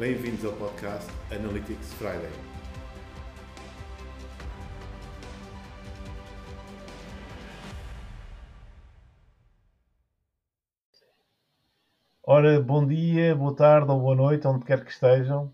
Bem-vindos 0.00 0.42
ao 0.46 0.54
podcast 0.54 1.12
Analytics 1.30 1.92
Friday. 1.92 2.30
Ora, 12.22 12.58
bom 12.62 12.86
dia, 12.86 13.36
boa 13.36 13.54
tarde 13.54 13.90
ou 13.90 14.00
boa 14.00 14.14
noite, 14.16 14.46
onde 14.48 14.64
quer 14.64 14.82
que 14.82 14.90
estejam. 14.90 15.52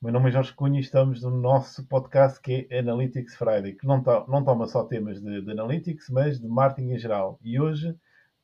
O 0.00 0.06
meu 0.06 0.12
nome 0.12 0.30
é 0.30 0.32
Jorge 0.32 0.52
Cunha 0.52 0.80
e 0.80 0.82
estamos 0.82 1.22
no 1.22 1.30
nosso 1.30 1.86
podcast 1.86 2.40
que 2.40 2.66
é 2.68 2.80
Analytics 2.80 3.36
Friday, 3.36 3.74
que 3.74 3.86
não, 3.86 4.02
to 4.02 4.26
não 4.28 4.44
toma 4.44 4.66
só 4.66 4.82
temas 4.82 5.22
de, 5.22 5.42
de 5.42 5.50
Analytics, 5.52 6.10
mas 6.10 6.40
de 6.40 6.48
marketing 6.48 6.90
em 6.90 6.98
geral. 6.98 7.38
E 7.40 7.60
hoje 7.60 7.96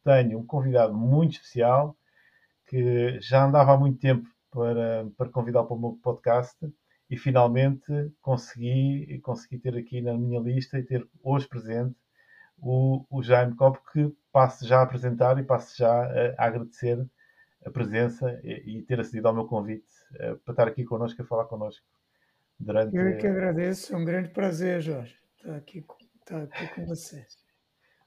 tenho 0.04 0.38
um 0.38 0.46
convidado 0.46 0.94
muito 0.94 1.32
especial 1.32 1.96
que 2.68 3.18
já 3.20 3.44
andava 3.44 3.72
há 3.72 3.76
muito 3.76 3.98
tempo 3.98 4.28
para, 4.52 5.06
para 5.16 5.28
convidá-lo 5.30 5.66
para 5.66 5.76
o 5.76 5.80
meu 5.80 5.98
podcast 6.02 6.56
e 7.10 7.16
finalmente 7.16 8.12
consegui, 8.20 9.18
consegui 9.20 9.58
ter 9.58 9.76
aqui 9.76 10.00
na 10.00 10.16
minha 10.16 10.40
lista 10.40 10.78
e 10.78 10.82
ter 10.82 11.06
hoje 11.22 11.48
presente 11.48 11.96
o, 12.58 13.04
o 13.10 13.22
Jaime 13.22 13.56
Copo, 13.56 13.82
que 13.92 14.14
passo 14.30 14.66
já 14.66 14.78
a 14.78 14.82
apresentar 14.82 15.38
e 15.38 15.42
passo 15.42 15.76
já 15.76 15.90
a, 15.90 16.34
a 16.38 16.46
agradecer 16.46 17.04
a 17.64 17.70
presença 17.70 18.40
e, 18.44 18.78
e 18.78 18.82
ter 18.82 19.00
acedido 19.00 19.28
ao 19.28 19.34
meu 19.34 19.46
convite 19.46 19.86
uh, 20.14 20.36
para 20.38 20.52
estar 20.52 20.68
aqui 20.68 20.84
connosco, 20.84 21.20
a 21.20 21.24
falar 21.24 21.46
connosco. 21.46 21.84
Durante... 22.58 22.94
Eu 22.96 23.08
é 23.08 23.16
que 23.16 23.26
agradeço, 23.26 23.94
é 23.94 23.96
um 23.96 24.04
grande 24.04 24.28
prazer, 24.28 24.80
Jorge, 24.80 25.16
estar 25.36 25.56
aqui, 25.56 25.84
estar 26.20 26.42
aqui 26.42 26.74
com 26.74 26.86
você. 26.86 27.26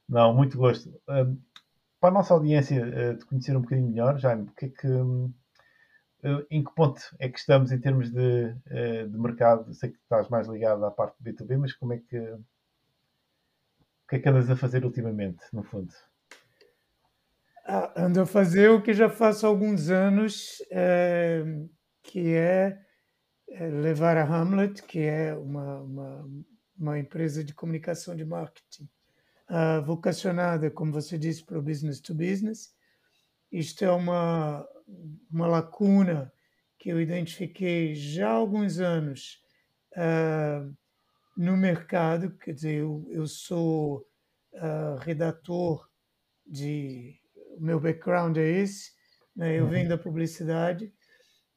Não, 0.08 0.34
muito 0.34 0.58
gosto. 0.58 0.90
Uh, 0.90 1.38
para 2.00 2.10
a 2.10 2.14
nossa 2.14 2.34
audiência 2.34 2.86
uh, 2.86 3.18
te 3.18 3.26
conhecer 3.26 3.58
um 3.58 3.62
bocadinho 3.62 3.90
melhor, 3.90 4.18
Jaime, 4.18 4.44
o 4.44 4.54
que 4.54 4.66
é 4.66 4.70
que, 4.70 4.88
uh, 4.88 5.34
em 6.50 6.64
que 6.64 6.74
ponto 6.74 7.02
é 7.20 7.30
que 7.30 7.40
estamos 7.40 7.72
em 7.72 7.80
termos 7.80 8.10
de, 8.10 8.54
de 9.10 9.18
mercado? 9.18 9.74
Sei 9.74 9.92
que 9.92 9.98
estás 9.98 10.30
mais 10.30 10.48
ligado 10.48 10.86
à 10.86 10.92
parte 10.92 11.16
do 11.20 11.30
B2B, 11.30 11.58
mas 11.58 11.74
como 11.74 11.94
é 11.94 12.00
que 12.00 12.18
o 12.18 14.08
que 14.08 14.18
é 14.18 14.20
que 14.20 14.30
andas 14.30 14.50
a 14.50 14.56
fazer 14.56 14.86
ultimamente, 14.86 15.44
no 15.52 15.64
fundo? 15.64 15.92
Ah, 17.66 17.92
ando 18.04 18.22
a 18.22 18.26
fazer 18.26 18.70
o 18.70 18.82
que 18.82 18.94
já 18.94 19.10
faço 19.10 19.46
há 19.46 19.50
alguns 19.50 19.90
anos, 19.90 20.62
é, 20.70 21.44
que 22.04 22.36
é, 22.36 22.80
levar 23.82 24.16
a 24.18 24.24
Hamlet, 24.24 24.84
que 24.84 25.00
é 25.00 25.36
uma, 25.36 25.82
uma, 25.82 26.30
uma 26.78 27.00
empresa 27.00 27.44
de 27.44 27.56
comunicação 27.56 28.16
de 28.16 28.24
marketing, 28.24 28.88
uh, 29.50 29.84
vocacionada, 29.84 30.70
como 30.70 30.92
você 30.92 31.18
disse, 31.18 31.44
para 31.44 31.58
o 31.58 31.64
business 31.64 32.00
to 32.00 32.14
business. 32.14 32.76
Isto 33.52 33.86
é 33.86 33.92
uma, 33.92 34.68
uma 35.32 35.48
lacuna 35.48 36.32
que 36.78 36.90
eu 36.90 37.02
identifiquei 37.02 37.96
já 37.96 38.30
há 38.30 38.34
alguns 38.34 38.80
anos 38.80 39.42
uh, 39.94 40.76
no 41.36 41.58
mercado, 41.58 42.38
quer 42.38 42.54
dizer, 42.54 42.76
eu, 42.82 43.06
eu 43.10 43.28
sou 43.28 44.08
uh, 44.54 44.96
redator 45.00 45.90
de 46.46 47.20
o 47.58 47.62
meu 47.62 47.80
background 47.80 48.38
é 48.38 48.48
esse, 48.48 48.92
né? 49.36 49.60
eu 49.60 49.68
venho 49.68 49.90
da 49.90 49.98
publicidade, 49.98 50.94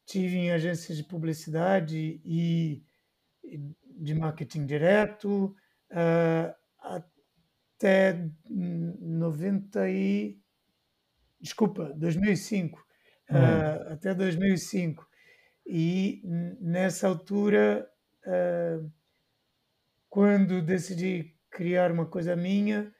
tive 0.07 0.37
em 0.37 0.51
agências 0.51 0.97
de 0.97 1.05
publicidade 1.05 2.21
e 2.25 2.83
de 3.97 4.15
marketing 4.15 4.65
direto 4.65 5.55
uh, 5.91 6.99
até 7.79 8.29
90 8.49 9.91
e 9.91 10.41
desculpa 11.41 11.93
2005 11.95 12.88
uhum. 13.31 13.39
uh, 13.39 13.93
até 13.93 14.15
2005 14.15 15.07
e 15.67 16.23
nessa 16.61 17.09
altura 17.09 17.89
uh, 18.27 18.91
quando 20.09 20.63
decidi 20.63 21.35
criar 21.51 21.93
uma 21.93 22.07
coisa 22.07 22.35
minha 22.35 22.93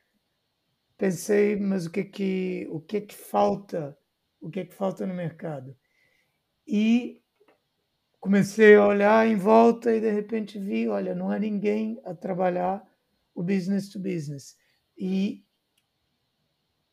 pensei, 0.99 1.57
mas 1.57 1.87
o 1.87 1.91
que 1.91 2.01
é 2.01 2.05
que, 2.05 2.69
o 2.71 2.81
que, 2.81 2.97
é 2.97 3.01
que 3.01 3.15
falta? 3.15 3.97
O 4.41 4.51
que 4.51 4.61
é 4.61 4.65
que 4.67 4.75
falta 4.75 5.07
no 5.07 5.15
mercado? 5.15 5.75
E 6.67 7.23
comecei 8.21 8.75
a 8.75 8.87
olhar 8.87 9.27
em 9.27 9.37
volta 9.37 9.95
e 9.95 10.01
de 10.01 10.11
repente 10.11 10.59
vi, 10.59 10.89
olha, 10.89 11.15
não 11.15 11.31
há 11.31 11.39
ninguém 11.39 12.01
a 12.05 12.15
trabalhar 12.15 12.85
o 13.35 13.43
business 13.43 13.89
to 13.89 14.01
business. 14.01 14.57
E 14.99 15.45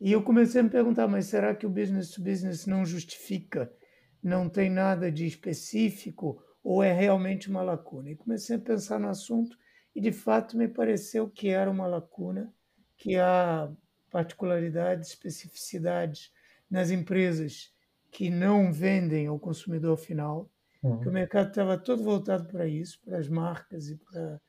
e 0.06 0.12
eu 0.12 0.22
comecei 0.22 0.62
a 0.62 0.64
me 0.64 0.70
perguntar, 0.70 1.08
mas 1.08 1.26
será 1.26 1.56
que 1.56 1.66
o 1.66 1.70
business 1.70 2.12
to 2.12 2.22
business 2.22 2.68
não 2.68 2.86
justifica? 2.86 3.74
Não 4.22 4.48
tem 4.48 4.70
nada 4.70 5.12
de 5.12 5.26
específico 5.26 6.40
ou 6.64 6.84
é 6.84 6.94
realmente 6.94 7.50
uma 7.50 7.64
lacuna? 7.64 8.12
E 8.12 8.16
comecei 8.16 8.56
a 8.56 8.60
pensar 8.60 9.00
no 9.00 9.10
assunto 9.10 9.58
e 9.96 10.00
de 10.00 10.12
fato 10.12 10.56
me 10.56 10.68
pareceu 10.68 11.28
que 11.28 11.50
era 11.50 11.72
uma 11.72 11.88
lacuna 11.88 12.54
que 12.96 13.18
há 13.18 13.68
particularidades, 14.12 15.10
especificidades 15.10 16.32
nas 16.70 16.92
empresas 16.92 17.74
que 18.12 18.30
não 18.30 18.72
vendem 18.72 19.26
ao 19.26 19.40
consumidor 19.40 19.98
final, 19.98 20.52
uhum. 20.84 21.00
que 21.00 21.10
o 21.10 21.12
mercado 21.12 21.48
estava 21.48 21.80
todo 21.80 22.04
voltado 22.04 22.48
para 22.48 22.68
isso, 22.68 23.02
para 23.04 23.18
as 23.18 23.28
marcas 23.28 23.90
e 23.90 23.98
para, 23.98 24.40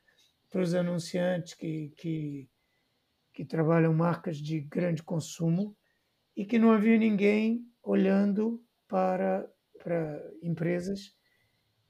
para 0.51 0.61
os 0.61 0.75
anunciantes 0.75 1.55
que, 1.55 1.91
que, 1.97 2.47
que 3.37 3.45
trabalham 3.45 3.93
marcas 3.93 4.37
de 4.37 4.59
grande 4.61 5.03
consumo, 5.03 5.77
e 6.35 6.43
que 6.43 6.57
não 6.57 6.71
havia 6.71 6.97
ninguém 6.97 7.61
olhando 7.83 8.59
para, 8.87 9.47
para 9.83 10.27
empresas 10.41 11.15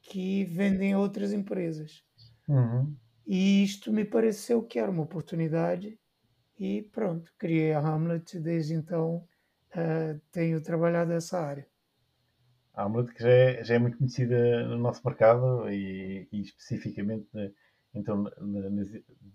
que 0.02 0.44
vendem 0.44 0.92
a 0.92 1.00
outras 1.00 1.32
empresas. 1.32 2.04
Uhum. 2.50 2.94
E 3.26 3.64
isto 3.64 3.94
me 3.94 4.04
pareceu 4.04 4.62
que 4.62 4.78
era 4.78 4.92
uma 4.92 5.04
oportunidade 5.04 5.98
e 6.60 6.82
pronto, 6.92 7.32
criei 7.38 7.72
a 7.72 7.80
Hamlet, 7.80 8.38
desde 8.42 8.74
então 8.74 9.26
uh, 9.72 10.20
tenho 10.34 10.62
trabalhado 10.62 11.14
essa 11.14 11.40
área. 11.40 11.66
A 12.74 12.84
Hamlet 12.84 13.14
que 13.14 13.24
já 13.24 13.30
é, 13.30 13.64
já 13.64 13.76
é 13.76 13.80
muito 13.80 13.98
conhecida 13.98 14.68
no 14.68 14.78
nosso 14.78 15.02
mercado 15.06 15.70
e, 15.70 16.28
e 16.30 16.42
especificamente 16.42 17.30
então, 17.98 18.24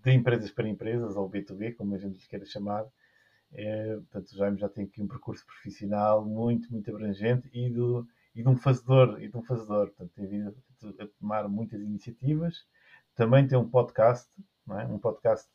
de 0.03 0.11
empresas 0.11 0.51
para 0.51 0.67
empresas, 0.67 1.15
ou 1.15 1.29
B2B, 1.29 1.75
como 1.75 1.95
a 1.95 1.97
gente 1.97 2.19
lhe 2.19 2.27
queira 2.27 2.45
chamar. 2.45 2.85
É, 3.51 3.95
portanto, 3.95 4.31
o 4.31 4.37
Jaime 4.37 4.57
já 4.57 4.67
tem 4.67 4.85
aqui 4.85 5.01
um 5.01 5.07
percurso 5.07 5.45
profissional 5.45 6.25
muito, 6.25 6.71
muito 6.71 6.89
abrangente 6.89 7.49
e, 7.53 7.69
do, 7.69 8.07
e 8.35 8.41
de 8.41 8.49
um 8.49 8.55
fazedor, 8.55 9.21
e 9.21 9.27
de 9.27 9.37
um 9.37 9.43
fazedor. 9.43 9.87
Portanto, 9.87 10.11
tem 10.15 10.25
vindo 10.25 10.55
a 10.99 11.07
tomar 11.19 11.47
muitas 11.47 11.79
iniciativas. 11.81 12.65
Também 13.15 13.47
tem 13.47 13.57
um 13.57 13.69
podcast, 13.69 14.29
é? 14.71 14.85
um 14.85 14.97
podcast 14.97 15.47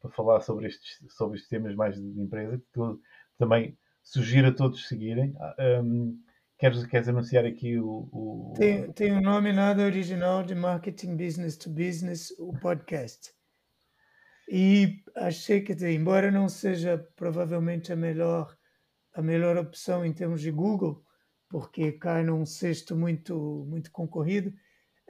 para 0.00 0.10
falar 0.10 0.40
sobre 0.40 0.66
estes, 0.66 1.00
sobre 1.08 1.36
estes 1.36 1.48
temas 1.48 1.74
mais 1.74 1.94
de 1.94 2.20
empresa, 2.20 2.58
que 2.58 2.66
tu, 2.72 3.00
também 3.38 3.78
sugiro 4.02 4.48
a 4.48 4.52
todos 4.52 4.88
seguirem. 4.88 5.34
Um, 5.82 6.20
queres, 6.64 6.86
queres 6.86 7.08
anunciar 7.08 7.44
aqui 7.44 7.78
o. 7.78 8.08
o... 8.10 8.54
Tem, 8.56 8.90
tem 8.92 9.12
um 9.12 9.20
nome 9.20 9.52
nada 9.52 9.82
original 9.82 10.42
de 10.42 10.54
Marketing 10.54 11.16
Business 11.16 11.56
to 11.58 11.68
Business, 11.68 12.30
o 12.38 12.52
podcast. 12.58 13.32
E 14.48 15.02
achei 15.16 15.60
que, 15.60 15.72
embora 15.86 16.30
não 16.30 16.48
seja 16.48 16.98
provavelmente 17.16 17.92
a 17.92 17.96
melhor, 17.96 18.56
a 19.14 19.20
melhor 19.20 19.58
opção 19.58 20.04
em 20.04 20.12
termos 20.12 20.40
de 20.40 20.50
Google, 20.50 21.02
porque 21.50 21.92
cai 21.92 22.24
num 22.24 22.46
cesto 22.46 22.96
muito, 22.96 23.66
muito 23.68 23.90
concorrido, 23.90 24.48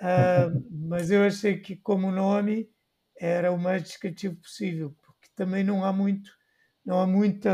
uh, 0.00 0.64
mas 0.88 1.10
eu 1.10 1.22
achei 1.22 1.58
que, 1.60 1.76
como 1.76 2.10
nome, 2.10 2.68
era 3.16 3.52
o 3.52 3.58
mais 3.58 3.82
descritivo 3.84 4.34
possível, 4.36 4.94
porque 5.02 5.28
também 5.36 5.62
não 5.62 5.84
há 5.84 5.92
muito, 5.92 6.30
não 6.84 7.00
há 7.00 7.06
muita 7.06 7.50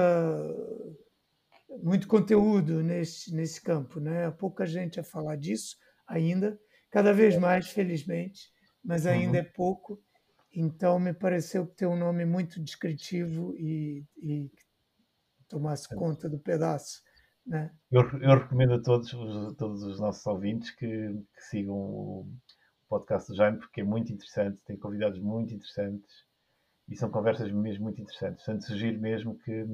muito 1.82 2.08
conteúdo 2.08 2.82
nesse, 2.82 3.34
nesse 3.34 3.62
campo, 3.62 4.00
né? 4.00 4.26
Há 4.26 4.32
pouca 4.32 4.66
gente 4.66 4.98
a 4.98 5.04
falar 5.04 5.36
disso 5.36 5.76
ainda, 6.06 6.58
cada 6.90 7.12
vez 7.12 7.36
mais, 7.36 7.68
felizmente, 7.68 8.50
mas 8.84 9.06
ainda 9.06 9.38
uhum. 9.38 9.44
é 9.44 9.44
pouco. 9.44 10.02
Então 10.52 10.98
me 10.98 11.12
pareceu 11.12 11.66
ter 11.66 11.86
um 11.86 11.96
nome 11.96 12.24
muito 12.24 12.60
descritivo 12.60 13.54
e, 13.56 14.04
e 14.20 14.50
tomasse 15.48 15.88
conta 15.94 16.28
do 16.28 16.38
pedaço. 16.38 17.02
Né? 17.46 17.70
Eu, 17.90 18.02
eu 18.20 18.38
recomendo 18.38 18.74
a 18.74 18.82
todos, 18.82 19.10
todos 19.56 19.82
os 19.82 20.00
nossos 20.00 20.26
ouvintes 20.26 20.70
que, 20.72 20.86
que 20.86 21.42
sigam 21.48 21.74
o, 21.74 22.28
podcast 22.90 23.30
do 23.30 23.36
Jaime, 23.36 23.58
porque 23.58 23.80
é 23.80 23.84
muito 23.84 24.12
interessante, 24.12 24.60
tem 24.66 24.76
convidados 24.76 25.20
muito 25.20 25.54
interessantes 25.54 26.26
e 26.88 26.96
são 26.96 27.08
conversas 27.08 27.50
mesmo 27.52 27.84
muito 27.84 28.02
interessantes. 28.02 28.44
Portanto, 28.44 28.66
sugiro 28.66 29.00
mesmo 29.00 29.38
que, 29.38 29.64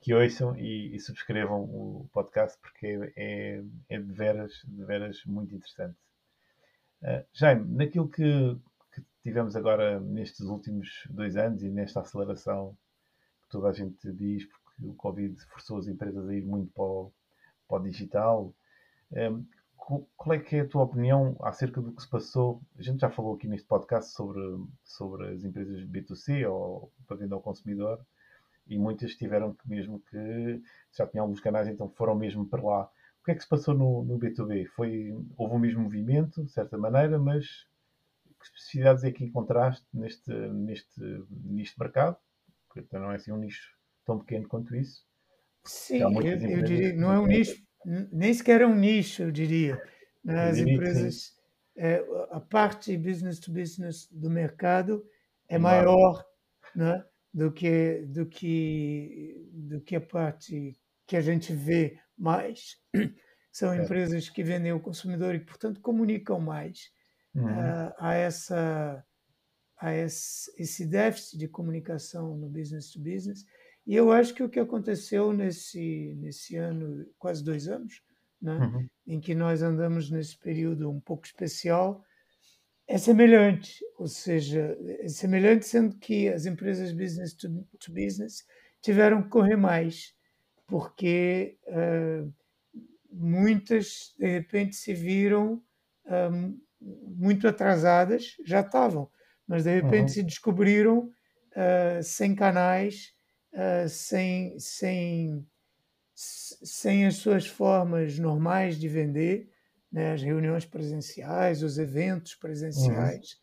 que 0.00 0.14
ouçam 0.14 0.56
e, 0.56 0.94
e 0.94 1.00
subscrevam 1.00 1.62
o 1.62 2.08
podcast, 2.12 2.58
porque 2.58 2.86
é, 2.86 3.12
é, 3.16 3.64
é 3.90 3.98
de, 3.98 4.12
veras, 4.12 4.62
de 4.66 4.84
veras 4.84 5.22
muito 5.26 5.54
interessante. 5.54 5.96
Uh, 7.02 7.24
Jaime, 7.32 7.66
naquilo 7.74 8.08
que, 8.08 8.56
que 8.94 9.02
tivemos 9.22 9.54
agora 9.56 10.00
nestes 10.00 10.46
últimos 10.46 11.06
dois 11.10 11.36
anos 11.36 11.62
e 11.62 11.68
nesta 11.68 12.00
aceleração 12.00 12.76
que 13.42 13.48
toda 13.50 13.68
a 13.68 13.72
gente 13.72 14.10
diz, 14.12 14.46
porque 14.46 14.86
o 14.86 14.94
Covid 14.94 15.38
forçou 15.46 15.78
as 15.78 15.86
empresas 15.86 16.28
a 16.28 16.34
ir 16.34 16.44
muito 16.44 16.72
para 16.72 16.84
o, 16.84 17.12
para 17.68 17.78
o 17.78 17.82
digital, 17.82 18.54
um, 19.12 19.44
qual 20.16 20.34
é 20.34 20.38
que 20.38 20.56
é 20.56 20.60
a 20.60 20.68
tua 20.68 20.84
opinião 20.84 21.36
acerca 21.40 21.80
do 21.80 21.92
que 21.92 22.02
se 22.02 22.08
passou? 22.08 22.62
A 22.78 22.82
gente 22.82 23.00
já 23.00 23.10
falou 23.10 23.34
aqui 23.34 23.48
neste 23.48 23.66
podcast 23.66 24.12
sobre, 24.12 24.40
sobre 24.84 25.28
as 25.32 25.42
empresas 25.42 25.82
B2C 25.82 26.48
ou 26.48 26.92
para 27.06 27.16
venda 27.16 27.34
ao 27.34 27.40
consumidor 27.40 28.00
e 28.70 28.78
muitas 28.78 29.16
tiveram 29.16 29.52
que 29.52 29.68
mesmo 29.68 30.00
que 30.08 30.62
já 30.96 31.04
tinham 31.06 31.24
alguns 31.24 31.40
canais, 31.40 31.66
então 31.66 31.90
foram 31.90 32.14
mesmo 32.14 32.46
para 32.46 32.62
lá. 32.62 32.84
O 33.20 33.24
que 33.24 33.32
é 33.32 33.34
que 33.34 33.42
se 33.42 33.48
passou 33.48 33.74
no, 33.74 34.04
no 34.04 34.18
B2B? 34.18 34.66
Foi, 34.68 35.12
houve 35.36 35.54
o 35.56 35.58
mesmo 35.58 35.82
movimento, 35.82 36.44
de 36.44 36.52
certa 36.52 36.78
maneira, 36.78 37.18
mas 37.18 37.68
que 38.38 38.46
especificidades 38.46 39.04
é 39.04 39.10
que 39.10 39.24
encontraste 39.24 39.84
neste, 39.92 40.32
neste, 40.32 41.00
neste 41.28 41.78
mercado? 41.78 42.16
Porque 42.68 42.96
não 42.96 43.10
é 43.10 43.16
assim 43.16 43.32
um 43.32 43.36
nicho 43.36 43.76
tão 44.06 44.18
pequeno 44.20 44.48
quanto 44.48 44.74
isso. 44.74 45.04
Sim, 45.64 45.98
eu, 45.98 46.22
eu 46.22 46.62
diria 46.62 46.94
não 46.94 47.12
é 47.12 47.18
um 47.18 47.26
nicho, 47.26 47.60
nem 48.10 48.32
sequer 48.32 48.62
é 48.62 48.66
um 48.66 48.74
nicho, 48.74 49.24
eu 49.24 49.30
diria. 49.30 49.82
As 50.26 50.56
empresas, 50.58 51.36
é, 51.76 52.02
a 52.30 52.40
parte 52.40 52.96
business 52.96 53.40
to 53.40 53.52
business 53.52 54.08
do 54.10 54.30
mercado 54.30 55.04
é 55.48 55.58
maior 55.58 56.24
né, 56.74 57.04
do, 57.32 57.52
que, 57.52 58.04
do, 58.06 58.26
que, 58.26 59.48
do 59.52 59.80
que 59.80 59.96
a 59.96 60.00
parte 60.00 60.78
que 61.06 61.16
a 61.16 61.20
gente 61.20 61.52
vê 61.52 61.98
mais. 62.16 62.76
São 63.52 63.72
é. 63.72 63.82
empresas 63.82 64.28
que 64.28 64.44
vendem 64.44 64.70
ao 64.70 64.80
consumidor 64.80 65.34
e, 65.34 65.40
portanto, 65.40 65.80
comunicam 65.80 66.38
mais 66.38 66.90
uhum. 67.34 67.46
uh, 67.46 67.92
a, 67.98 68.14
essa, 68.14 69.04
a 69.76 69.92
esse, 69.92 70.52
esse 70.56 70.86
déficit 70.86 71.36
de 71.36 71.48
comunicação 71.48 72.36
no 72.36 72.48
business 72.48 72.92
to 72.92 73.00
business 73.00 73.44
e 73.86 73.96
eu 73.96 74.12
acho 74.12 74.34
que 74.34 74.42
o 74.42 74.48
que 74.48 74.60
aconteceu 74.60 75.32
nesse, 75.32 76.14
nesse 76.18 76.56
ano, 76.56 77.06
quase 77.18 77.42
dois 77.42 77.66
anos, 77.66 78.02
né, 78.40 78.56
uhum. 78.56 78.88
em 79.06 79.20
que 79.20 79.34
nós 79.34 79.62
andamos 79.62 80.10
nesse 80.10 80.38
período 80.38 80.90
um 80.90 81.00
pouco 81.00 81.26
especial, 81.26 82.04
é 82.90 82.98
semelhante, 82.98 83.78
ou 83.96 84.08
seja, 84.08 84.76
é 84.98 85.06
semelhante 85.06 85.64
sendo 85.64 85.96
que 85.96 86.28
as 86.28 86.44
empresas 86.44 86.90
business 86.90 87.32
to, 87.32 87.48
to 87.78 87.92
business 87.92 88.44
tiveram 88.82 89.22
que 89.22 89.28
correr 89.28 89.54
mais, 89.54 90.12
porque 90.66 91.56
uh, 91.68 92.32
muitas 93.12 94.12
de 94.18 94.26
repente 94.26 94.74
se 94.74 94.92
viram 94.92 95.62
um, 96.32 96.58
muito 96.80 97.46
atrasadas, 97.46 98.34
já 98.44 98.60
estavam, 98.60 99.08
mas 99.46 99.62
de 99.62 99.72
repente 99.72 100.08
uhum. 100.08 100.08
se 100.08 100.22
descobriram 100.24 100.98
uh, 100.98 102.02
sem 102.02 102.34
canais 102.34 103.14
uh, 103.52 103.88
sem, 103.88 104.58
sem, 104.58 105.46
sem 106.12 107.06
as 107.06 107.14
suas 107.16 107.46
formas 107.46 108.18
normais 108.18 108.76
de 108.76 108.88
vender, 108.88 109.48
né, 109.90 110.12
as 110.12 110.22
reuniões 110.22 110.64
presenciais, 110.64 111.62
os 111.62 111.78
eventos 111.78 112.34
presenciais, 112.34 113.40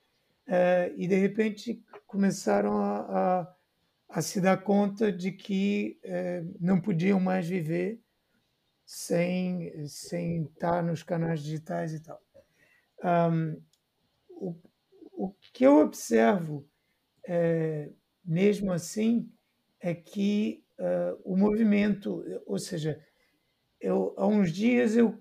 uhum. 0.48 0.54
uh, 0.54 0.94
e 0.96 1.08
de 1.08 1.16
repente 1.16 1.84
começaram 2.06 2.78
a, 2.78 3.00
a, 3.00 3.56
a, 4.10 4.22
se 4.22 4.40
dar 4.40 4.58
conta 4.64 5.12
de 5.12 5.32
que 5.32 6.00
uh, 6.06 6.58
não 6.60 6.80
podiam 6.80 7.20
mais 7.20 7.48
viver 7.48 8.02
sem, 8.86 9.86
sem 9.88 10.44
estar 10.44 10.82
nos 10.82 11.04
canais 11.04 11.42
digitais 11.42 11.94
e 11.94 12.00
tal. 12.00 12.22
Um, 13.04 13.62
o, 14.30 14.56
o 15.12 15.34
que 15.54 15.66
eu 15.66 15.80
observo, 15.80 16.66
é, 17.28 17.90
mesmo 18.24 18.72
assim, 18.72 19.30
é 19.80 19.94
que 19.94 20.64
uh, 20.80 21.20
o 21.24 21.36
movimento, 21.36 22.24
ou 22.46 22.58
seja, 22.58 23.04
eu, 23.80 24.14
há 24.18 24.26
uns 24.26 24.52
dias 24.52 24.96
eu 24.96 25.20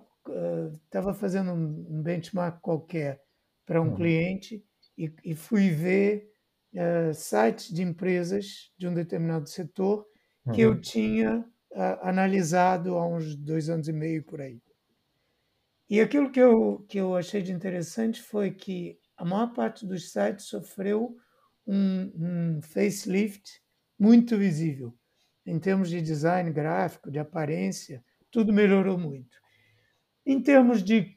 estava 0.84 1.10
uh, 1.10 1.14
fazendo 1.14 1.52
um 1.52 2.02
benchmark 2.02 2.60
qualquer 2.60 3.22
para 3.64 3.80
um 3.80 3.88
uhum. 3.88 3.94
cliente 3.94 4.64
e, 4.96 5.12
e, 5.24 5.34
fui 5.34 5.70
ver 5.70 6.30
uh, 6.74 7.12
sites 7.12 7.72
de 7.72 7.82
empresas 7.82 8.72
de 8.78 8.86
um 8.86 8.94
determinado 8.94 9.48
setor 9.48 10.06
que 10.54 10.64
uhum. 10.64 10.72
eu 10.72 10.80
tinha 10.80 11.44
analisado 12.00 12.96
há 12.96 13.06
uns 13.06 13.36
dois 13.36 13.68
anos 13.68 13.86
e 13.86 13.92
meio 13.92 14.22
por 14.24 14.40
aí. 14.40 14.62
E 15.90 16.00
aquilo 16.00 16.30
que 16.30 16.40
eu, 16.40 16.84
que 16.88 16.98
eu 16.98 17.14
achei 17.14 17.42
de 17.42 17.52
interessante 17.52 18.22
foi 18.22 18.50
que 18.50 18.98
a 19.16 19.24
maior 19.24 19.52
parte 19.52 19.86
dos 19.86 20.10
sites 20.10 20.46
sofreu 20.46 21.16
um, 21.66 22.12
um 22.16 22.62
facelift 22.62 23.62
muito 23.98 24.36
visível. 24.36 24.94
Em 25.44 25.58
termos 25.58 25.88
de 25.88 26.00
design 26.02 26.50
gráfico, 26.50 27.10
de 27.10 27.18
aparência, 27.18 28.04
tudo 28.30 28.52
melhorou 28.52 28.98
muito. 28.98 29.38
Em 30.26 30.42
termos 30.42 30.82
de 30.82 31.16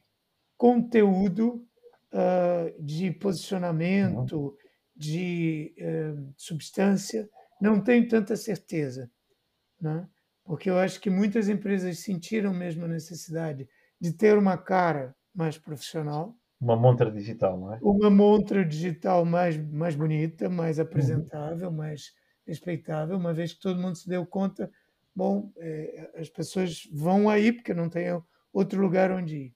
conteúdo, 0.56 1.66
uh, 2.14 2.84
de 2.84 3.12
posicionamento, 3.12 4.38
uhum. 4.38 4.56
de 4.96 5.74
uh, 5.80 6.34
substância, 6.38 7.28
não 7.60 7.82
tenho 7.82 8.08
tanta 8.08 8.36
certeza. 8.36 9.10
Né? 9.82 10.08
Porque 10.44 10.70
eu 10.70 10.78
acho 10.78 11.00
que 11.00 11.10
muitas 11.10 11.50
empresas 11.50 12.00
sentiram 12.00 12.54
mesmo 12.54 12.86
a 12.86 12.88
necessidade 12.88 13.68
de 14.00 14.14
ter 14.14 14.38
uma 14.38 14.58
cara 14.58 15.16
mais 15.34 15.58
profissional. 15.58 16.36
Uma 16.60 16.76
montra 16.76 17.12
digital, 17.12 17.60
não 17.60 17.74
é? 17.74 17.80
Uma 17.82 18.10
montra 18.10 18.66
digital 18.66 19.24
mais, 19.26 19.58
mais 19.72 19.96
bonita, 19.96 20.50
mais 20.50 20.78
uhum. 20.78 20.84
apresentável, 20.84 21.72
mais 21.72 22.14
respeitável, 22.46 23.16
uma 23.16 23.34
vez 23.34 23.54
que 23.54 23.60
todo 23.60 23.80
mundo 23.80 23.96
se 23.96 24.10
deu 24.10 24.26
conta, 24.26 24.72
bom, 25.16 25.52
é, 25.58 26.12
as 26.16 26.30
pessoas 26.30 26.88
vão 26.92 27.30
aí 27.30 27.54
porque 27.54 27.74
não 27.74 27.90
tem 27.90 28.08
outro 28.51 28.81
lugar 28.81 29.12
onde 29.12 29.38
ir. 29.38 29.56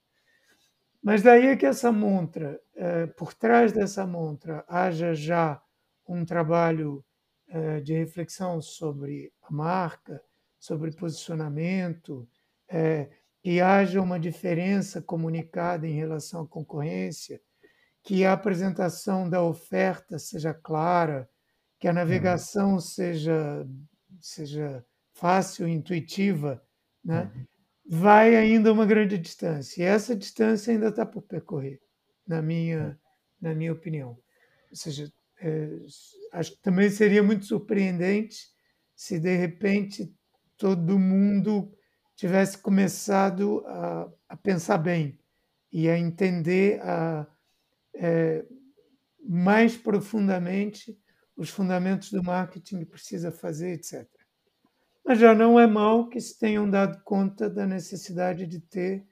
Mas 1.02 1.22
daí 1.22 1.48
é 1.48 1.56
que 1.56 1.66
essa 1.66 1.92
montra, 1.92 2.60
é, 2.76 3.08
por 3.08 3.34
trás 3.34 3.74
dessa 3.74 4.08
montra, 4.08 4.64
haja 4.68 5.14
já 5.14 5.62
um 6.08 6.24
trabalho 6.24 7.04
é, 7.50 7.82
de 7.82 7.94
reflexão 7.94 8.62
sobre 8.62 9.34
a 9.42 9.52
marca, 9.52 10.22
sobre 10.58 10.92
posicionamento, 10.92 12.28
é, 12.70 13.10
que 13.42 13.60
haja 13.60 14.02
uma 14.02 14.18
diferença 14.18 15.02
comunicada 15.02 15.86
em 15.86 15.94
relação 15.94 16.44
à 16.44 16.48
concorrência, 16.48 17.42
que 18.02 18.24
a 18.24 18.32
apresentação 18.32 19.30
da 19.30 19.42
oferta 19.42 20.18
seja 20.18 20.54
clara, 20.54 21.30
que 21.78 21.88
a 21.88 21.92
uhum. 21.92 21.96
navegação 21.96 22.80
seja, 22.80 23.68
seja 24.22 24.86
fácil, 25.14 25.68
intuitiva, 25.68 26.64
né? 27.04 27.30
Uhum. 27.36 27.46
Vai 27.86 28.36
ainda 28.36 28.72
uma 28.72 28.86
grande 28.86 29.18
distância. 29.18 29.82
E 29.82 29.86
essa 29.86 30.16
distância 30.16 30.72
ainda 30.72 30.88
está 30.88 31.06
por 31.06 31.22
percorrer, 31.24 31.82
na 32.26 32.42
minha, 32.42 33.00
na 33.40 33.54
minha 33.54 33.74
opinião. 33.74 34.18
Ou 34.70 34.76
seja, 34.76 35.12
é, 35.40 35.70
acho 36.32 36.52
que 36.52 36.62
também 36.62 36.90
seria 36.90 37.22
muito 37.22 37.46
surpreendente 37.46 38.48
se 38.96 39.20
de 39.20 39.36
repente 39.36 40.14
todo 40.58 40.98
mundo 40.98 41.72
tivesse 42.16 42.58
começado 42.58 43.64
a, 43.66 44.10
a 44.30 44.38
pensar 44.38 44.78
bem 44.78 45.20
e 45.72 45.90
a 45.90 45.98
entender 45.98 46.80
a, 46.82 47.28
é, 47.96 48.46
mais 49.20 49.76
profundamente 49.76 50.98
os 51.36 51.50
fundamentos 51.50 52.12
do 52.12 52.24
marketing 52.24 52.86
precisa 52.86 53.32
fazer, 53.32 53.74
etc. 53.74 54.08
Mas 55.06 55.20
já 55.20 55.36
não 55.36 55.60
é 55.60 55.68
mal 55.68 56.08
que 56.08 56.20
se 56.20 56.38
tenham 56.40 56.70
dado 56.70 57.02
conta 57.04 57.50
da 57.50 57.66
necessidade 57.66 58.48
de 58.48 58.60
ter 58.60 59.06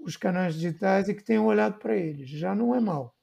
os 0.00 0.16
canais 0.16 0.54
digitais 0.54 1.08
e 1.08 1.14
que 1.14 1.24
tenham 1.24 1.46
olhado 1.46 1.78
para 1.78 1.96
eles. 1.96 2.28
Já 2.30 2.54
não 2.54 2.74
é 2.74 2.80
mal. 2.80 3.14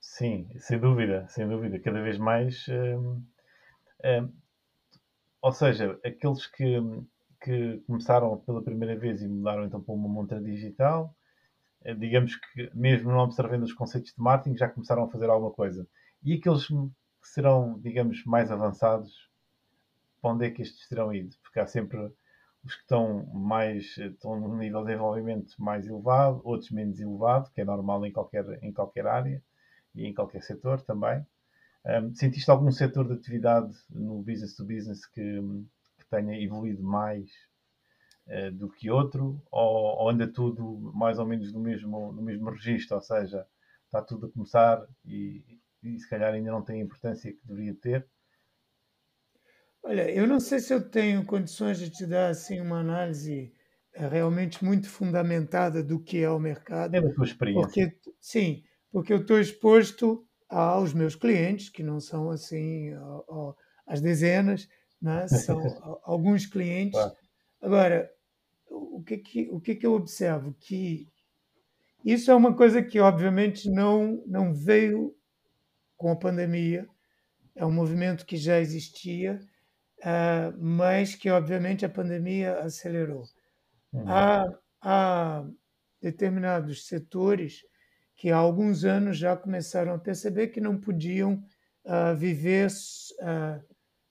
Sim, 0.00 0.48
sem 0.58 0.78
dúvida, 0.78 1.26
sem 1.28 1.48
dúvida. 1.48 1.78
Cada 1.80 2.00
vez 2.02 2.18
mais. 2.18 2.66
Hum, 2.68 3.22
hum, 4.04 4.32
ou 5.42 5.52
seja, 5.52 5.98
aqueles 6.04 6.46
que, 6.46 6.76
que 7.42 7.78
começaram 7.86 8.38
pela 8.38 8.62
primeira 8.62 8.98
vez 8.98 9.22
e 9.22 9.28
mudaram 9.28 9.64
então 9.64 9.82
para 9.82 9.94
uma 9.94 10.08
montra 10.08 10.40
digital, 10.40 11.14
eh, 11.82 11.94
digamos 11.94 12.36
que 12.36 12.70
mesmo 12.74 13.10
não 13.10 13.20
observando 13.20 13.62
os 13.62 13.72
conceitos 13.72 14.12
de 14.12 14.22
marketing, 14.22 14.56
já 14.56 14.68
começaram 14.68 15.04
a 15.04 15.10
fazer 15.10 15.28
alguma 15.30 15.52
coisa. 15.52 15.86
E 16.22 16.34
aqueles 16.34 16.66
que 16.66 16.74
serão, 17.22 17.78
digamos, 17.80 18.24
mais 18.24 18.50
avançados, 18.50 19.29
para 20.20 20.32
onde 20.32 20.46
é 20.46 20.50
que 20.50 20.62
estes 20.62 20.88
terão 20.88 21.12
ido? 21.12 21.36
Porque 21.42 21.60
há 21.60 21.66
sempre 21.66 22.12
os 22.64 22.74
que 22.74 22.82
estão 22.82 23.26
mais 23.26 23.96
estão 23.96 24.38
num 24.38 24.56
nível 24.56 24.80
de 24.80 24.88
desenvolvimento 24.88 25.54
mais 25.58 25.86
elevado, 25.86 26.40
outros 26.44 26.70
menos 26.70 27.00
elevado, 27.00 27.50
que 27.52 27.60
é 27.60 27.64
normal 27.64 28.04
em 28.04 28.12
qualquer, 28.12 28.44
em 28.62 28.72
qualquer 28.72 29.06
área 29.06 29.42
e 29.94 30.06
em 30.06 30.14
qualquer 30.14 30.42
setor 30.42 30.82
também. 30.82 31.24
Um, 31.84 32.14
sentiste 32.14 32.50
algum 32.50 32.70
setor 32.70 33.06
de 33.08 33.14
atividade 33.14 33.74
no 33.88 34.18
business 34.22 34.54
to 34.54 34.64
business 34.64 35.06
que, 35.06 35.40
que 35.98 36.06
tenha 36.10 36.38
evoluído 36.38 36.82
mais 36.82 37.30
uh, 38.26 38.52
do 38.52 38.68
que 38.68 38.90
outro? 38.90 39.42
Ou, 39.50 40.02
ou, 40.02 40.10
anda 40.10 40.28
tudo 40.28 40.92
mais 40.94 41.18
ou 41.18 41.26
menos 41.26 41.52
no 41.52 41.60
mesmo, 41.60 42.12
no 42.12 42.20
mesmo 42.22 42.50
registro? 42.50 42.96
Ou 42.96 43.02
seja, 43.02 43.46
está 43.86 44.02
tudo 44.02 44.26
a 44.26 44.30
começar 44.30 44.86
e, 45.06 45.42
e 45.82 45.98
se 45.98 46.08
calhar 46.08 46.34
ainda 46.34 46.50
não 46.50 46.62
tem 46.62 46.82
a 46.82 46.84
importância 46.84 47.32
que 47.32 47.46
deveria 47.46 47.74
ter? 47.74 48.06
Olha, 49.82 50.10
eu 50.10 50.26
não 50.26 50.40
sei 50.40 50.58
se 50.58 50.72
eu 50.72 50.88
tenho 50.88 51.24
condições 51.24 51.78
de 51.78 51.90
te 51.90 52.06
dar 52.06 52.28
assim 52.28 52.60
uma 52.60 52.80
análise 52.80 53.52
é 53.92 54.06
realmente 54.06 54.64
muito 54.64 54.88
fundamentada 54.88 55.82
do 55.82 55.98
que 55.98 56.18
é 56.18 56.30
o 56.30 56.38
mercado. 56.38 56.92
Da 56.92 57.14
tua 57.14 57.24
experiência. 57.24 57.62
Porque, 57.62 57.98
sim, 58.20 58.62
porque 58.92 59.12
eu 59.12 59.20
estou 59.20 59.40
exposto 59.40 60.24
aos 60.48 60.92
meus 60.92 61.14
clientes, 61.14 61.68
que 61.68 61.82
não 61.82 62.00
são 62.00 62.30
assim 62.30 62.92
as 63.86 64.00
dezenas, 64.00 64.68
né? 65.00 65.26
são 65.28 65.60
alguns 66.04 66.46
clientes. 66.46 66.98
Claro. 66.98 67.16
Agora, 67.60 68.10
o 68.70 69.02
que, 69.02 69.18
que, 69.18 69.48
o 69.50 69.60
que, 69.60 69.74
que 69.74 69.86
eu 69.86 69.94
observo? 69.94 70.54
Que 70.58 71.08
isso 72.04 72.30
é 72.30 72.34
uma 72.34 72.54
coisa 72.54 72.82
que, 72.82 72.98
obviamente, 72.98 73.68
não, 73.68 74.22
não 74.26 74.54
veio 74.54 75.14
com 75.96 76.10
a 76.10 76.16
pandemia, 76.16 76.88
é 77.54 77.66
um 77.66 77.72
movimento 77.72 78.24
que 78.24 78.36
já 78.36 78.58
existia, 78.58 79.38
uh, 80.00 80.56
mas 80.58 81.14
que, 81.14 81.30
obviamente, 81.30 81.84
a 81.84 81.88
pandemia 81.88 82.58
acelerou. 82.60 83.24
Uhum. 83.92 84.04
Há, 84.06 84.46
há 84.80 85.44
determinados 86.00 86.86
setores 86.86 87.64
que 88.16 88.30
há 88.30 88.36
alguns 88.36 88.84
anos 88.84 89.16
já 89.16 89.36
começaram 89.36 89.94
a 89.94 89.98
perceber 89.98 90.48
que 90.48 90.60
não 90.60 90.78
podiam 90.78 91.42
uh, 91.84 92.14
viver 92.16 92.68
uh, 93.20 93.64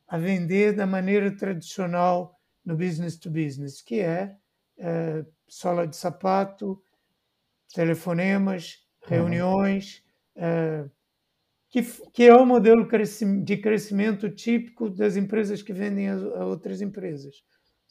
a 0.08 0.18
vender 0.18 0.74
da 0.74 0.88
maneira 0.88 1.36
tradicional 1.36 2.40
no 2.66 2.76
business 2.76 3.18
to 3.18 3.30
business, 3.30 3.82
que 3.82 4.00
é 4.00 4.36
uh, 4.80 5.26
sola 5.48 5.88
de 5.88 5.96
sapato, 5.96 6.82
telefonemas, 7.74 8.80
uhum. 9.04 9.10
reuniões, 9.10 10.04
uhum. 10.36 10.90
Que, 11.70 11.84
que 12.12 12.24
é 12.24 12.34
o 12.34 12.46
modelo 12.46 12.88
de 13.44 13.58
crescimento 13.58 14.30
típico 14.30 14.90
das 14.90 15.16
empresas 15.16 15.62
que 15.62 15.72
vendem 15.72 16.10
a, 16.10 16.46
outras 16.46 16.82
empresas. 16.82 17.36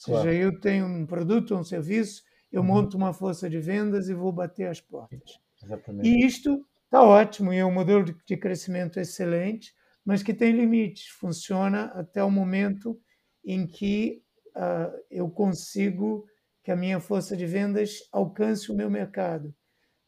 Ou 0.07 0.17
seja, 0.17 0.23
claro. 0.23 0.33
eu 0.33 0.61
tenho 0.61 0.87
um 0.87 1.07
produto 1.07 1.53
ou 1.53 1.61
um 1.61 1.65
serviço, 1.65 2.23
eu 2.51 2.61
uhum. 2.61 2.67
monto 2.67 2.97
uma 2.97 3.13
força 3.13 3.49
de 3.49 3.61
vendas 3.61 4.09
e 4.09 4.15
vou 4.15 4.33
bater 4.33 4.69
as 4.69 4.81
portas. 4.81 5.39
Exatamente. 5.63 6.09
E 6.09 6.25
isto 6.25 6.65
está 6.85 7.03
ótimo, 7.03 7.53
e 7.53 7.59
é 7.59 7.65
um 7.65 7.73
modelo 7.73 8.05
de, 8.05 8.17
de 8.27 8.37
crescimento 8.37 8.99
excelente, 8.99 9.73
mas 10.05 10.23
que 10.23 10.33
tem 10.33 10.53
limites. 10.53 11.09
Funciona 11.09 11.85
até 11.87 12.23
o 12.23 12.31
momento 12.31 12.99
em 13.45 13.67
que 13.67 14.23
uh, 14.57 14.97
eu 15.11 15.29
consigo 15.31 16.25
que 16.63 16.71
a 16.71 16.77
minha 16.77 17.01
força 17.01 17.37
de 17.37 17.47
vendas 17.47 17.99
alcance 18.13 18.71
o 18.71 18.75
meu 18.75 18.91
mercado. 18.91 19.55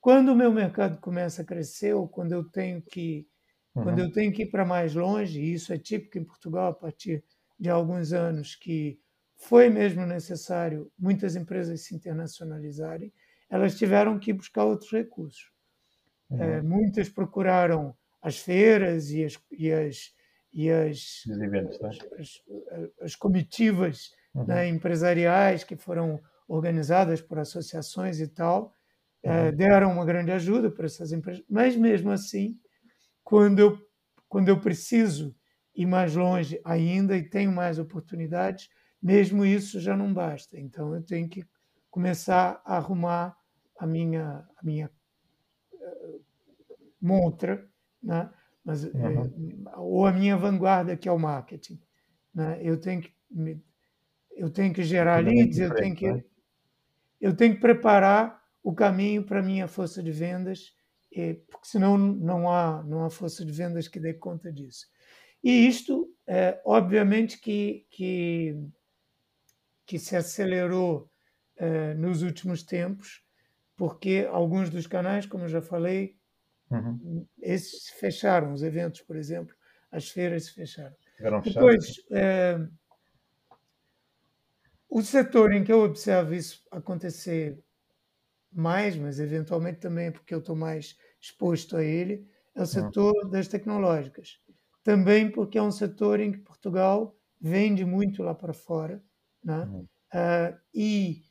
Quando 0.00 0.32
o 0.32 0.36
meu 0.36 0.52
mercado 0.52 0.98
começa 1.00 1.42
a 1.42 1.44
crescer, 1.44 1.94
ou 1.94 2.08
quando 2.08 2.32
eu 2.32 2.44
tenho 2.44 2.82
que, 2.82 3.26
uhum. 3.74 3.82
quando 3.82 3.98
eu 4.00 4.12
tenho 4.12 4.32
que 4.32 4.42
ir 4.42 4.50
para 4.50 4.64
mais 4.64 4.94
longe, 4.94 5.40
e 5.40 5.52
isso 5.52 5.72
é 5.72 5.78
típico 5.78 6.18
em 6.18 6.24
Portugal 6.24 6.70
a 6.70 6.74
partir 6.74 7.24
de 7.58 7.68
alguns 7.68 8.12
anos, 8.12 8.54
que 8.54 8.98
foi 9.36 9.68
mesmo 9.68 10.04
necessário 10.04 10.90
muitas 10.98 11.34
empresas 11.34 11.82
se 11.82 11.94
internacionalizarem, 11.94 13.12
elas 13.48 13.76
tiveram 13.76 14.18
que 14.18 14.32
buscar 14.32 14.64
outros 14.64 14.90
recursos. 14.90 15.50
Uhum. 16.30 16.42
É, 16.42 16.62
muitas 16.62 17.08
procuraram 17.08 17.94
as 18.22 18.38
feiras 18.38 19.10
e 19.10 19.24
as, 19.24 19.38
e 19.50 19.72
as, 19.72 20.14
e 20.52 20.70
as, 20.70 21.24
eventos, 21.26 21.80
né? 21.80 21.90
as, 22.18 22.42
as, 23.00 23.16
comitivas 23.16 24.12
uhum. 24.34 24.46
né, 24.46 24.68
empresariais 24.68 25.64
que 25.64 25.76
foram 25.76 26.20
organizadas 26.46 27.20
por 27.20 27.38
associações 27.38 28.20
e 28.20 28.28
tal, 28.28 28.74
é, 29.22 29.30
uhum. 29.30 29.36
é, 29.36 29.52
deram 29.52 29.92
uma 29.92 30.04
grande 30.04 30.30
ajuda 30.32 30.70
para 30.70 30.86
essas 30.86 31.12
empresas. 31.12 31.42
Mas 31.48 31.76
mesmo 31.76 32.10
assim, 32.10 32.58
quando 33.30 33.60
eu, 33.60 33.78
quando 34.28 34.48
eu 34.48 34.60
preciso 34.60 35.32
ir 35.72 35.86
mais 35.86 36.16
longe 36.16 36.60
ainda 36.64 37.16
e 37.16 37.22
tenho 37.22 37.52
mais 37.52 37.78
oportunidades, 37.78 38.68
mesmo 39.00 39.44
isso 39.44 39.78
já 39.78 39.96
não 39.96 40.12
basta. 40.12 40.58
Então 40.58 40.92
eu 40.96 41.00
tenho 41.00 41.28
que 41.28 41.46
começar 41.88 42.60
a 42.64 42.76
arrumar 42.76 43.36
a 43.78 43.86
minha, 43.86 44.44
a 44.56 44.64
minha 44.64 44.90
uh, 45.72 46.24
montra, 47.00 47.64
né? 48.02 48.28
Mas, 48.64 48.82
uhum. 48.82 49.30
é, 49.64 49.78
ou 49.78 50.06
a 50.06 50.12
minha 50.12 50.36
vanguarda, 50.36 50.96
que 50.96 51.08
é 51.08 51.12
o 51.12 51.18
marketing. 51.18 51.80
Né? 52.34 52.58
Eu, 52.60 52.80
tenho 52.80 53.00
que, 53.00 53.14
eu 54.32 54.50
tenho 54.50 54.74
que 54.74 54.82
gerar 54.82 55.22
leads, 55.22 55.58
eu 55.58 55.72
tenho 55.72 55.94
que, 55.94 56.10
né? 56.10 56.24
eu 57.20 57.34
tenho 57.34 57.54
que 57.54 57.60
preparar 57.60 58.42
o 58.60 58.74
caminho 58.74 59.22
para 59.24 59.38
a 59.38 59.42
minha 59.42 59.68
força 59.68 60.02
de 60.02 60.10
vendas, 60.10 60.74
porque 61.50 61.66
senão 61.66 61.98
não 61.98 62.48
há, 62.48 62.82
não 62.84 63.04
há 63.04 63.10
força 63.10 63.44
de 63.44 63.52
vendas 63.52 63.88
que 63.88 63.98
dê 63.98 64.14
conta 64.14 64.52
disso. 64.52 64.86
E 65.42 65.66
isto, 65.66 66.14
é, 66.26 66.60
obviamente, 66.64 67.38
que, 67.38 67.86
que, 67.90 68.56
que 69.86 69.98
se 69.98 70.14
acelerou 70.14 71.10
é, 71.56 71.94
nos 71.94 72.22
últimos 72.22 72.62
tempos, 72.62 73.22
porque 73.76 74.28
alguns 74.30 74.70
dos 74.70 74.86
canais, 74.86 75.26
como 75.26 75.44
eu 75.44 75.48
já 75.48 75.62
falei, 75.62 76.16
uhum. 76.70 77.26
esses 77.40 77.88
fecharam, 77.88 78.52
os 78.52 78.62
eventos, 78.62 79.00
por 79.00 79.16
exemplo, 79.16 79.54
as 79.90 80.08
feiras 80.08 80.44
se 80.44 80.54
fecharam. 80.54 80.94
Depois, 81.42 81.94
é, 82.10 82.58
o 84.88 85.02
setor 85.02 85.52
em 85.52 85.64
que 85.64 85.72
eu 85.72 85.80
observo 85.80 86.34
isso 86.34 86.64
acontecer 86.70 87.58
mais, 88.52 88.96
mas 88.96 89.20
eventualmente 89.20 89.78
também 89.78 90.10
porque 90.10 90.34
eu 90.34 90.38
estou 90.38 90.56
mais 90.56 90.96
exposto 91.20 91.76
a 91.76 91.84
ele, 91.84 92.26
é 92.54 92.62
o 92.62 92.66
setor 92.66 93.14
uhum. 93.24 93.30
das 93.30 93.48
tecnológicas. 93.48 94.38
Também 94.82 95.30
porque 95.30 95.58
é 95.58 95.62
um 95.62 95.70
setor 95.70 96.20
em 96.20 96.32
que 96.32 96.38
Portugal 96.38 97.16
vende 97.40 97.84
muito 97.84 98.22
lá 98.22 98.34
para 98.34 98.52
fora, 98.52 99.02
né? 99.44 99.64
Uhum. 99.64 99.86
Uh, 100.12 100.58
e 100.74 101.22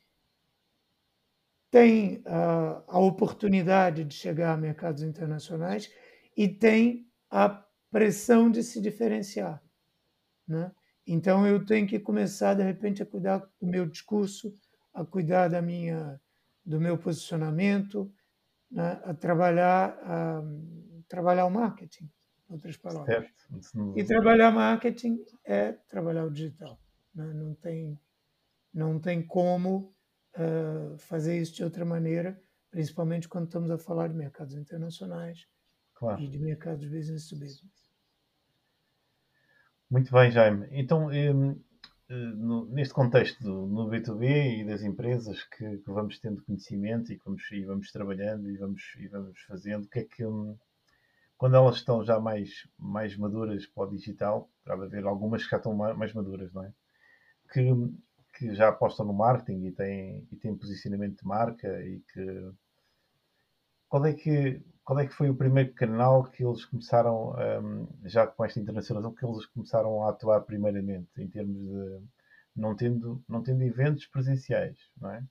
tem 1.70 2.22
a, 2.26 2.82
a 2.86 2.98
oportunidade 2.98 4.04
de 4.04 4.14
chegar 4.14 4.54
a 4.54 4.56
mercados 4.56 5.02
internacionais 5.02 5.90
e 6.36 6.48
tem 6.48 7.06
a 7.30 7.64
pressão 7.90 8.50
de 8.50 8.62
se 8.62 8.80
diferenciar. 8.80 9.62
Né? 10.48 10.72
Então 11.06 11.46
eu 11.46 11.64
tenho 11.64 11.86
que 11.86 11.98
começar 12.00 12.54
de 12.54 12.62
repente 12.62 13.02
a 13.02 13.06
cuidar 13.06 13.38
do 13.60 13.66
meu 13.66 13.86
discurso, 13.86 14.52
a 14.92 15.04
cuidar 15.04 15.48
da 15.48 15.62
minha, 15.62 16.20
do 16.64 16.80
meu 16.80 16.98
posicionamento, 16.98 18.12
né? 18.70 19.00
a 19.04 19.14
trabalhar, 19.14 19.98
a, 20.02 20.42
trabalhar 21.08 21.46
o 21.46 21.50
marketing, 21.50 22.04
em 22.48 22.52
outras 22.52 22.76
palavras. 22.76 23.16
Certo. 23.16 23.98
E 23.98 24.04
trabalhar 24.04 24.50
marketing 24.50 25.18
é 25.44 25.72
trabalhar 25.72 26.24
o 26.24 26.30
digital. 26.30 26.78
Né? 27.14 27.32
Não 27.32 27.54
tem, 27.54 27.98
não 28.72 28.98
tem 28.98 29.26
como 29.26 29.94
uh, 30.36 30.96
fazer 30.98 31.40
isso 31.40 31.54
de 31.54 31.64
outra 31.64 31.84
maneira, 31.84 32.40
principalmente 32.70 33.28
quando 33.28 33.46
estamos 33.46 33.70
a 33.70 33.78
falar 33.78 34.08
de 34.08 34.14
mercados 34.14 34.54
internacionais 34.54 35.46
claro. 35.94 36.20
e 36.20 36.28
de 36.28 36.38
mercados 36.38 36.86
business 36.86 37.28
to 37.28 37.36
business. 37.36 37.80
Muito 39.90 40.12
bem, 40.12 40.30
Jaime. 40.30 40.68
Então, 40.70 41.08
um, 41.08 41.60
no, 42.10 42.66
neste 42.66 42.92
contexto 42.92 43.42
do, 43.42 43.66
no 43.66 43.88
B2B 43.88 44.60
e 44.60 44.64
das 44.64 44.82
empresas 44.82 45.44
que, 45.44 45.78
que, 45.78 45.90
vamos 45.90 46.18
tendo 46.18 46.42
conhecimento 46.42 47.12
e 47.12 47.20
vamos, 47.24 47.42
e 47.52 47.64
vamos 47.64 47.92
trabalhando 47.92 48.50
e 48.50 48.56
vamos, 48.56 48.82
e 48.98 49.06
vamos 49.08 49.40
fazendo, 49.42 49.84
o 49.84 49.88
que 49.88 50.00
é 50.00 50.04
que, 50.04 50.26
um, 50.26 50.58
quando 51.38 51.56
elas 51.56 51.76
estão 51.76 52.04
já 52.04 52.18
mais, 52.18 52.68
mais 52.78 53.16
maduras 53.16 53.64
para 53.66 53.84
o 53.84 53.90
digital, 53.90 54.50
para 54.64 54.74
haver 54.74 55.06
algumas 55.06 55.44
que 55.44 55.50
já 55.50 55.56
estão 55.56 55.74
mais 55.74 56.12
maduras, 56.12 56.52
não 56.52 56.64
é? 56.64 56.72
Que, 57.52 57.70
que 58.36 58.54
já 58.54 58.68
apostam 58.68 59.06
no 59.06 59.12
marketing 59.12 59.66
e 59.66 59.72
têm, 59.72 60.28
e 60.30 60.36
têm 60.36 60.56
posicionamento 60.56 61.20
de 61.20 61.26
marca 61.26 61.68
e 61.82 62.00
que 62.12 62.52
qual 63.88 64.06
é 64.06 64.12
que 64.12 64.62
qual 64.90 64.98
é 64.98 65.06
que 65.06 65.14
foi 65.14 65.30
o 65.30 65.36
primeiro 65.36 65.72
canal 65.72 66.24
que 66.24 66.44
eles 66.44 66.64
começaram 66.64 67.32
um, 67.62 67.86
já 68.08 68.26
com 68.26 68.44
esta 68.44 68.58
internacionalização 68.58 69.14
que 69.14 69.24
eles 69.24 69.46
começaram 69.46 70.02
a 70.02 70.10
atuar 70.10 70.40
primeiramente 70.40 71.06
em 71.16 71.28
termos 71.28 71.62
de 71.62 72.02
não 72.56 72.74
tendo 72.74 73.22
não 73.28 73.40
tendo 73.40 73.62
eventos 73.62 74.04
presenciais 74.08 74.76
não 75.00 75.12
é 75.12 75.22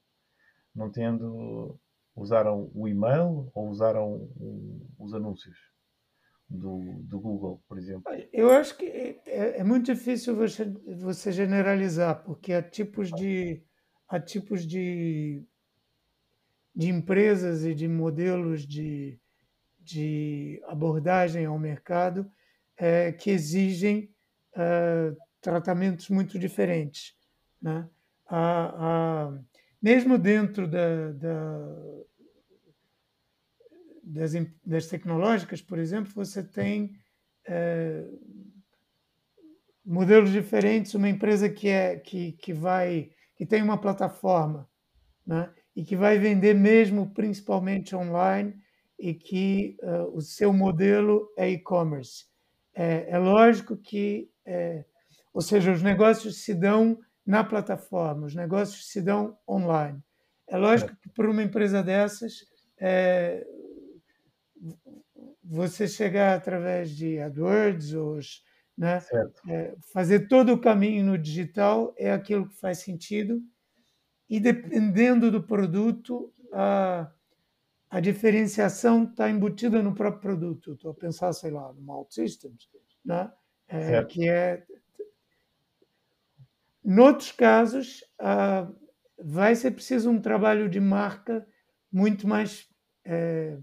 não 0.73 0.89
tendo 0.89 1.77
usaram 2.15 2.71
o 2.73 2.87
e-mail 2.87 3.51
ou 3.53 3.67
usaram 3.67 4.29
os 4.97 5.13
anúncios 5.13 5.57
do, 6.49 6.79
do 7.03 7.19
Google, 7.19 7.61
por 7.67 7.77
exemplo? 7.77 8.03
Eu 8.31 8.51
acho 8.51 8.77
que 8.77 8.85
é, 8.85 9.59
é 9.59 9.63
muito 9.65 9.93
difícil 9.93 10.37
você, 10.37 10.63
você 11.03 11.33
generalizar, 11.33 12.23
porque 12.23 12.53
há 12.53 12.63
tipos 12.63 13.11
de 13.11 13.61
há 14.07 14.21
tipos 14.21 14.65
de, 14.65 15.43
de 16.73 16.89
empresas 16.89 17.65
e 17.65 17.75
de 17.75 17.89
modelos 17.89 18.65
de, 18.65 19.19
de 19.89 20.61
abordagem 20.67 21.45
ao 21.45 21.57
mercado 21.57 22.29
é, 22.77 23.11
que 23.11 23.31
exigem 23.31 24.13
é, 24.55 25.13
tratamentos 25.41 26.09
muito 26.09 26.37
diferentes. 26.37 27.15
Né? 27.61 27.89
A, 28.27 29.27
a, 29.27 29.39
mesmo 29.81 30.17
dentro 30.17 30.67
da, 30.67 31.11
da, 31.13 31.75
das, 34.03 34.31
das 34.63 34.87
tecnológicas, 34.87 35.61
por 35.61 35.79
exemplo, 35.79 36.11
você 36.13 36.43
tem 36.43 36.95
é, 37.47 38.05
modelos 39.83 40.31
diferentes. 40.31 40.93
Uma 40.93 41.09
empresa 41.09 41.49
que 41.49 41.67
é 41.67 41.97
que, 41.97 42.33
que 42.33 42.53
vai 42.53 43.09
que 43.35 43.45
tem 43.45 43.63
uma 43.63 43.79
plataforma 43.79 44.69
né? 45.25 45.49
e 45.73 45.83
que 45.83 45.95
vai 45.95 46.19
vender 46.19 46.53
mesmo 46.53 47.09
principalmente 47.11 47.95
online 47.95 48.53
e 48.99 49.13
que 49.13 49.77
uh, 49.81 50.15
o 50.15 50.21
seu 50.21 50.51
modelo 50.51 51.31
é 51.37 51.49
e-commerce. 51.49 52.25
É, 52.75 53.09
é, 53.09 53.17
lógico 53.17 53.77
que, 53.77 54.29
é, 54.45 54.83
ou 55.33 55.41
seja, 55.41 55.71
os 55.71 55.81
negócios 55.81 56.43
se 56.43 56.53
dão 56.53 56.99
na 57.25 57.43
plataforma, 57.43 58.25
os 58.25 58.35
negócios 58.35 58.89
se 58.89 59.01
dão 59.01 59.37
online. 59.47 60.01
É 60.47 60.57
lógico 60.57 60.95
que 61.01 61.09
para 61.09 61.29
uma 61.29 61.43
empresa 61.43 61.81
dessas, 61.81 62.33
é, 62.77 63.45
você 65.43 65.87
chegar 65.87 66.35
através 66.35 66.91
de 66.91 67.19
AdWords 67.19 67.93
ou 67.93 68.19
né, 68.77 69.01
é, 69.47 69.75
fazer 69.93 70.27
todo 70.27 70.53
o 70.53 70.59
caminho 70.59 71.05
no 71.05 71.17
digital 71.17 71.93
é 71.97 72.11
aquilo 72.11 72.47
que 72.47 72.55
faz 72.59 72.79
sentido 72.79 73.41
e 74.29 74.39
dependendo 74.39 75.31
do 75.31 75.43
produto 75.43 76.33
a, 76.53 77.11
a 77.89 77.99
diferenciação 77.99 79.03
está 79.03 79.29
embutida 79.29 79.81
no 79.81 79.95
próprio 79.95 80.21
produto. 80.21 80.73
Estou 80.73 80.91
a 80.91 80.95
pensar, 80.95 81.33
sei 81.33 81.51
lá, 81.51 81.73
no 81.73 81.81
Malt 81.81 82.11
Systems, 82.11 82.69
né? 83.03 83.31
É, 83.67 84.03
que 84.03 84.27
é 84.27 84.65
Noutros 86.83 87.31
casos, 87.31 88.03
uh, 88.19 88.75
vai 89.21 89.55
ser 89.55 89.71
preciso 89.71 90.09
um 90.09 90.19
trabalho 90.19 90.69
de 90.69 90.79
marca 90.79 91.45
muito 91.91 92.27
mais. 92.27 92.67
É, 93.05 93.59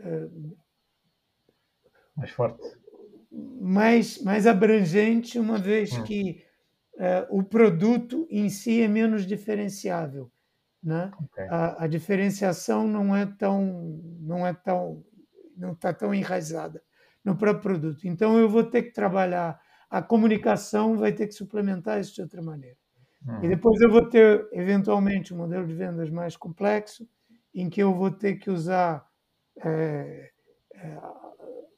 é, 0.00 0.28
mais 2.16 2.30
forte. 2.30 2.60
Mais, 3.32 4.20
mais 4.22 4.46
abrangente, 4.46 5.38
uma 5.38 5.56
vez 5.56 5.92
hum. 5.92 6.02
que 6.04 6.44
é, 6.98 7.26
o 7.30 7.42
produto 7.42 8.26
em 8.28 8.50
si 8.50 8.82
é 8.82 8.88
menos 8.88 9.24
diferenciável. 9.24 10.30
Né? 10.82 11.10
Okay. 11.24 11.44
A, 11.48 11.84
a, 11.84 11.86
diferenciação 11.86 12.88
não 12.88 13.14
é 13.14 13.26
tão 13.26 14.00
não 14.20 14.46
é 14.46 14.54
tão 14.54 15.04
não 15.54 15.72
está 15.72 15.92
tão 15.92 16.14
enraizada 16.14 16.82
no 17.22 17.36
próprio 17.36 17.62
produto. 17.62 18.08
Então 18.08 18.38
eu 18.38 18.48
vou 18.48 18.64
ter 18.64 18.84
que 18.84 18.92
trabalhar 18.92 19.60
a 19.90 20.00
comunicação 20.00 20.96
vai 20.96 21.12
ter 21.12 21.26
que 21.26 21.34
suplementar 21.34 22.00
isso 22.00 22.14
de 22.14 22.22
outra 22.22 22.40
maneira. 22.40 22.76
Uhum. 23.26 23.44
E 23.44 23.48
depois 23.48 23.80
eu 23.80 23.90
vou 23.90 24.08
ter, 24.08 24.48
eventualmente, 24.52 25.34
um 25.34 25.36
modelo 25.36 25.66
de 25.66 25.74
vendas 25.74 26.08
mais 26.08 26.36
complexo, 26.36 27.06
em 27.52 27.68
que 27.68 27.82
eu 27.82 27.92
vou 27.92 28.10
ter 28.10 28.36
que 28.36 28.48
usar 28.48 29.04
é, 29.62 30.30
é, 30.74 30.98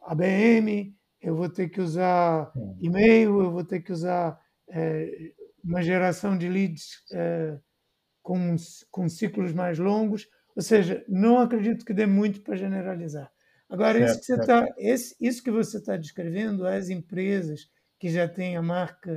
ABM, 0.03 0.95
eu 1.21 1.35
vou 1.35 1.49
ter 1.49 1.71
que 1.71 1.81
usar 1.81 2.53
uhum. 2.55 2.77
e-mail, 2.81 3.41
eu 3.41 3.51
vou 3.51 3.65
ter 3.65 3.81
que 3.81 3.91
usar 3.91 4.39
é, 4.69 5.33
uma 5.65 5.83
geração 5.83 6.37
de 6.37 6.49
leads 6.49 7.03
é, 7.13 7.59
com, 8.23 8.57
com 8.91 9.09
ciclos 9.09 9.53
mais 9.53 9.79
longos. 9.79 10.29
Ou 10.55 10.63
seja, 10.63 11.05
não 11.09 11.39
acredito 11.39 11.85
que 11.85 11.95
dê 11.95 12.07
muito 12.07 12.41
para 12.43 12.57
generalizar. 12.57 13.31
Agora, 13.69 13.99
certo, 13.99 14.11
isso, 14.11 14.21
que 14.21 14.27
você 14.27 14.47
tá, 14.47 14.69
esse, 14.77 15.17
isso 15.19 15.43
que 15.43 15.51
você 15.51 15.77
está 15.79 15.97
descrevendo, 15.97 16.67
as 16.67 16.91
empresas 16.91 17.71
que 17.99 18.09
já 18.11 18.29
têm 18.29 18.57
a 18.57 18.63
marca 18.63 19.13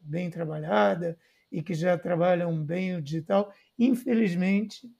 bem 0.00 0.28
trabalhada 0.30 1.16
e 1.50 1.62
que 1.62 1.74
já 1.74 1.96
trabalham 1.96 2.60
bem 2.64 2.96
o 2.96 3.02
digital. 3.02 3.52
Infelizmente, 3.78 4.90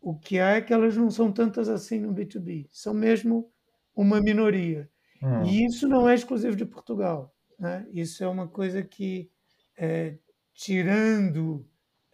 o 0.00 0.18
que 0.18 0.40
há 0.40 0.56
é 0.56 0.60
que 0.60 0.72
elas 0.72 0.96
não 0.96 1.10
são 1.10 1.30
tantas 1.30 1.68
assim 1.68 2.00
no 2.00 2.12
B2B, 2.12 2.66
são 2.72 2.92
mesmo 2.92 3.48
uma 3.94 4.20
minoria. 4.20 4.90
Hum. 5.22 5.44
E 5.44 5.64
isso 5.64 5.86
não 5.86 6.08
é 6.08 6.14
exclusivo 6.14 6.56
de 6.56 6.64
Portugal. 6.64 7.32
Né? 7.56 7.86
Isso 7.92 8.24
é 8.24 8.26
uma 8.26 8.48
coisa 8.48 8.82
que, 8.82 9.30
é, 9.78 10.16
tirando 10.52 11.64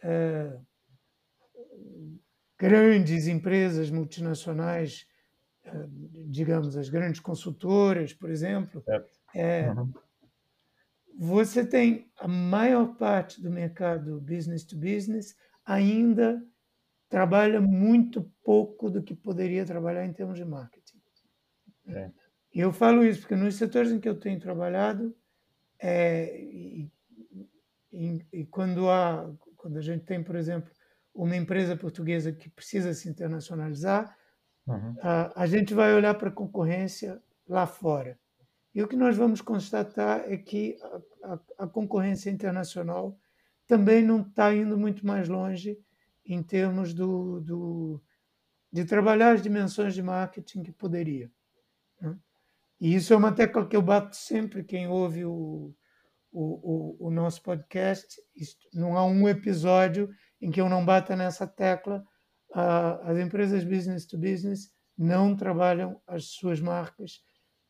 é, 0.03 0.57
grandes 2.57 3.27
empresas 3.27 3.89
multinacionais, 3.89 5.05
é, 5.63 5.71
digamos, 6.27 6.75
as 6.77 6.89
grandes 6.89 7.19
consultoras, 7.19 8.13
por 8.13 8.29
exemplo, 8.29 8.83
é, 9.33 9.69
uhum 9.71 9.91
você 11.19 11.65
tem 11.65 12.09
a 12.17 12.29
maior 12.29 12.95
parte 12.95 13.41
do 13.41 13.51
mercado 13.51 14.21
business 14.21 14.63
to 14.63 14.77
business 14.77 15.35
ainda 15.65 16.41
trabalha 17.09 17.59
muito 17.59 18.31
pouco 18.41 18.89
do 18.89 19.03
que 19.03 19.13
poderia 19.13 19.65
trabalhar 19.65 20.05
em 20.05 20.13
termos 20.13 20.37
de 20.37 20.45
marketing. 20.45 20.97
É. 21.87 22.09
E 22.55 22.61
eu 22.61 22.71
falo 22.71 23.03
isso 23.03 23.19
porque 23.19 23.35
nos 23.35 23.55
setores 23.55 23.91
em 23.91 23.99
que 23.99 24.07
eu 24.07 24.17
tenho 24.17 24.39
trabalhado, 24.39 25.13
é, 25.77 26.41
e, 26.41 26.89
e, 27.91 28.25
e, 28.31 28.45
quando 28.45 28.89
há, 28.89 29.29
quando 29.59 29.77
a 29.77 29.81
gente 29.81 30.05
tem, 30.05 30.23
por 30.23 30.35
exemplo, 30.35 30.71
uma 31.13 31.35
empresa 31.35 31.75
portuguesa 31.75 32.31
que 32.31 32.49
precisa 32.49 32.93
se 32.93 33.09
internacionalizar, 33.09 34.17
uhum. 34.65 34.95
a, 35.01 35.43
a 35.43 35.45
gente 35.45 35.73
vai 35.73 35.93
olhar 35.93 36.13
para 36.15 36.29
a 36.29 36.33
concorrência 36.33 37.21
lá 37.47 37.67
fora. 37.67 38.17
E 38.73 38.81
o 38.81 38.87
que 38.87 38.95
nós 38.95 39.17
vamos 39.17 39.41
constatar 39.41 40.23
é 40.31 40.37
que 40.37 40.77
a, 40.81 41.33
a, 41.33 41.39
a 41.65 41.67
concorrência 41.67 42.29
internacional 42.29 43.19
também 43.67 44.03
não 44.03 44.21
está 44.21 44.53
indo 44.53 44.77
muito 44.77 45.05
mais 45.05 45.27
longe 45.27 45.77
em 46.25 46.41
termos 46.41 46.93
do, 46.93 47.41
do, 47.41 48.01
de 48.71 48.85
trabalhar 48.85 49.33
as 49.33 49.41
dimensões 49.41 49.93
de 49.93 50.01
marketing 50.01 50.63
que 50.63 50.71
poderia. 50.71 51.29
Né? 51.99 52.17
E 52.79 52.95
isso 52.95 53.13
é 53.13 53.17
uma 53.17 53.33
tecla 53.33 53.67
que 53.67 53.75
eu 53.75 53.81
bato 53.81 54.15
sempre, 54.15 54.63
quem 54.63 54.87
ouve 54.87 55.25
o, 55.25 55.75
o, 56.31 56.97
o, 57.01 57.07
o 57.07 57.11
nosso 57.11 57.41
podcast. 57.41 58.21
Não 58.73 58.97
há 58.97 59.05
um 59.05 59.27
episódio 59.27 60.09
em 60.41 60.51
que 60.51 60.61
eu 60.61 60.69
não 60.69 60.85
bata 60.85 61.15
nessa 61.15 61.47
tecla. 61.47 62.03
Uh, 62.51 63.01
as 63.03 63.17
empresas 63.17 63.63
business 63.63 64.05
to 64.05 64.17
business 64.17 64.71
não 64.97 65.35
trabalham 65.35 66.01
as 66.07 66.25
suas 66.25 66.59
marcas 66.59 67.21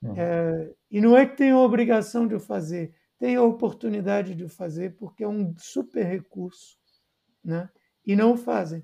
Uhum. 0.02 0.15
É, 0.17 0.74
e 0.89 1.02
não 1.02 1.17
é 1.17 1.26
que 1.26 1.36
tem 1.36 1.52
a 1.52 1.58
obrigação 1.58 2.28
de 2.28 2.36
o 2.36 2.39
fazer, 2.39 2.95
tem 3.17 3.36
a 3.36 3.43
oportunidade 3.43 4.34
de 4.34 4.45
o 4.45 4.50
fazer, 4.50 4.95
porque 4.95 5.24
é 5.24 5.28
um 5.28 5.54
super 5.58 6.06
recurso, 6.06 6.78
né? 7.43 7.69
e 8.06 8.15
não 8.15 8.34
o 8.34 8.38
fazem. 8.38 8.84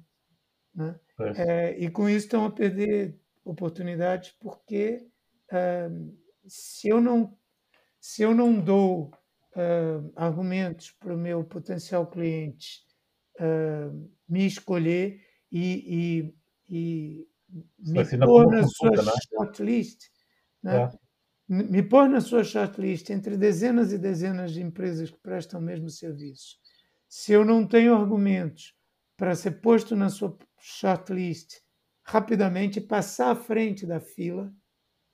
Né? 0.74 1.00
É, 1.38 1.78
e 1.80 1.90
com 1.90 2.10
isso 2.10 2.26
estão 2.26 2.46
a 2.46 2.52
perder 2.52 3.18
oportunidades, 3.46 4.32
porque 4.40 5.08
é, 5.52 5.90
se, 6.46 6.90
eu 6.90 7.00
não, 7.00 7.38
se 8.00 8.22
eu 8.22 8.36
não 8.36 8.60
dou 8.60 9.12
é, 9.56 10.02
argumentos 10.16 10.92
para 10.92 11.14
o 11.14 11.18
meu 11.18 11.44
potencial 11.44 12.08
cliente 12.08 12.84
é, 13.40 13.90
me 14.28 14.46
escolher 14.46 15.22
e, 15.52 16.34
e, 16.70 17.26
e 17.28 17.28
me 17.80 18.04
pôr 18.20 18.48
na 18.48 18.68
sua 18.68 18.92
né? 18.92 19.12
shortlist, 19.30 20.00
né? 20.62 20.84
É 20.84 21.06
me 21.48 21.84
pôr 21.84 22.10
na 22.10 22.22
sua 22.22 22.44
shortlist 22.44 23.10
entre 23.12 23.38
dezenas 23.38 23.94
e 23.94 23.98
dezenas 23.98 24.52
de 24.52 24.62
empresas 24.62 25.12
que 25.12 25.20
prestam 25.20 25.60
o 25.60 25.64
mesmo 25.64 25.90
serviço. 25.90 26.58
Se 27.08 27.34
eu 27.34 27.46
não 27.46 27.68
tenho 27.68 27.96
argumentos 27.96 28.74
para 29.16 29.36
ser 29.36 29.62
posto 29.62 29.96
na 29.96 30.10
sua 30.10 30.36
shortlist 30.60 31.62
rapidamente, 32.04 32.82
passar 32.82 33.32
à 33.32 33.36
frente 33.36 33.86
da 33.86 34.00
fila, 34.00 34.52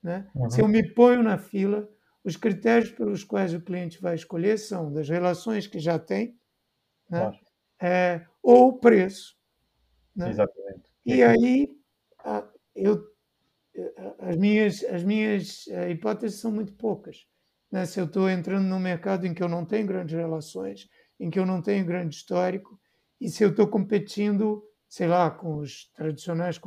né? 0.01 0.29
Uhum. 0.33 0.49
se 0.49 0.61
eu 0.61 0.67
me 0.67 0.93
ponho 0.93 1.21
na 1.21 1.37
fila, 1.37 1.87
os 2.23 2.37
critérios 2.37 2.91
pelos 2.91 3.23
quais 3.23 3.53
o 3.53 3.61
cliente 3.61 4.01
vai 4.01 4.15
escolher 4.15 4.57
são 4.57 4.91
das 4.91 5.09
relações 5.09 5.67
que 5.67 5.79
já 5.79 5.97
tem, 5.97 6.37
né? 7.09 7.31
É, 7.81 8.25
ou 8.43 8.69
o 8.69 8.79
preço. 8.79 9.35
Né? 10.15 10.29
Exatamente. 10.29 10.91
E 11.05 11.23
aí 11.23 11.75
eu 12.75 13.11
as 14.19 14.35
minhas, 14.35 14.83
as 14.83 15.03
minhas 15.03 15.67
eh, 15.69 15.91
hipóteses 15.91 16.39
são 16.39 16.51
muito 16.51 16.73
poucas. 16.73 17.25
Né? 17.71 17.85
Se 17.85 17.99
eu 17.99 18.05
estou 18.05 18.29
entrando 18.29 18.65
num 18.65 18.79
mercado 18.79 19.25
em 19.25 19.33
que 19.33 19.41
eu 19.41 19.49
não 19.49 19.65
tenho 19.65 19.87
grandes 19.87 20.15
relações, 20.15 20.89
em 21.19 21.29
que 21.29 21.39
eu 21.39 21.45
não 21.45 21.61
tenho 21.61 21.85
grande 21.85 22.15
histórico, 22.15 22.79
e 23.19 23.29
se 23.29 23.43
eu 23.43 23.49
estou 23.49 23.67
competindo, 23.67 24.63
sei 24.91 25.07
lá, 25.07 25.31
com 25.31 25.55
os 25.55 25.89
tradicionais 25.93 26.59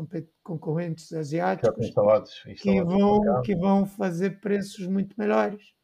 concorrentes 0.43 1.13
asiáticos 1.13 1.87
instalados, 1.87 2.43
instalados 2.47 2.63
que, 2.63 2.83
vão, 2.83 3.43
que 3.43 3.55
vão 3.55 3.85
fazer 3.85 4.41
preços 4.41 4.87
muito 4.87 5.15
melhores. 5.19 5.75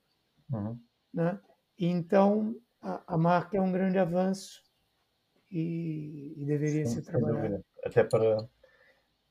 Uhum. 0.50 0.81
Né? 1.12 1.38
Então, 1.79 2.57
a, 2.81 3.14
a, 3.14 3.18
marca 3.18 3.59
é 3.59 3.61
um 3.61 3.70
grande 3.70 3.98
avanço 3.98 4.62
e, 5.50 6.33
e 6.38 6.46
deveria 6.46 6.87
Sim, 6.87 7.03
ser 7.03 7.11
trabalhada. 7.12 7.62
Até 7.85 8.05
para 8.05 8.48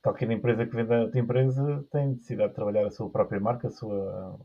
qualquer 0.04 0.30
empresa 0.30 0.67
que 0.67 0.76
venda 0.76 1.02
outra 1.02 1.19
empresa 1.19 1.84
tem 1.91 2.10
necessidade 2.10 2.50
de 2.50 2.56
trabalhar 2.56 2.86
a 2.86 2.91
sua 2.91 3.10
própria 3.10 3.39
marca, 3.39 3.69
a 3.69 3.72
sua 3.72 4.39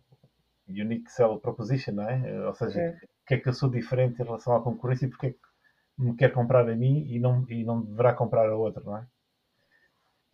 unique 0.66 1.12
sell 1.12 1.38
proposition, 1.38 1.92
não 1.92 2.08
é? 2.08 2.46
Ou 2.46 2.54
seja, 2.54 2.80
é. 2.80 2.98
que 3.26 3.34
é 3.34 3.38
que 3.38 3.48
eu 3.50 3.52
sou 3.52 3.68
diferente 3.68 4.22
em 4.22 4.24
relação 4.24 4.56
à 4.56 4.62
concorrência 4.62 5.04
e 5.04 5.10
porque 5.10 5.26
é 5.26 5.30
que 5.32 5.53
me 5.96 6.16
quer 6.16 6.32
comprar 6.32 6.68
a 6.68 6.76
mim 6.76 7.06
e 7.08 7.18
não, 7.18 7.44
e 7.48 7.64
não 7.64 7.82
deverá 7.82 8.14
comprar 8.14 8.48
a 8.48 8.56
outro, 8.56 8.84
não 8.84 8.96
é? 8.96 9.06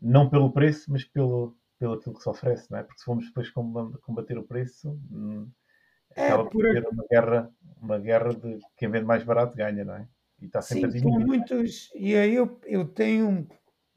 Não 0.00 0.30
pelo 0.30 0.52
preço, 0.52 0.90
mas 0.90 1.04
pelo, 1.04 1.56
pelo 1.78 1.94
aquilo 1.94 2.14
que 2.14 2.22
se 2.22 2.28
oferece, 2.28 2.70
não 2.70 2.78
é? 2.78 2.82
Porque 2.82 2.98
se 2.98 3.04
formos 3.04 3.26
depois 3.26 3.50
combater 3.50 4.38
o 4.38 4.44
preço, 4.44 4.98
hum, 5.10 5.50
é, 6.16 6.26
acaba 6.26 6.48
por 6.48 6.62
ter 6.62 6.86
uma 6.88 7.04
guerra, 7.10 7.50
uma 7.80 7.98
guerra 7.98 8.34
de 8.34 8.58
quem 8.76 8.90
vende 8.90 9.04
mais 9.04 9.22
barato 9.22 9.56
ganha, 9.56 9.84
não 9.84 9.94
é? 9.94 10.08
e 10.40 10.46
está 10.46 10.62
sempre 10.62 10.90
Sim, 10.90 10.96
a 10.96 11.00
diminuir. 11.00 11.26
muitos. 11.26 11.90
E 11.94 12.16
aí 12.16 12.34
eu, 12.34 12.58
eu 12.64 12.86
tenho 12.86 13.46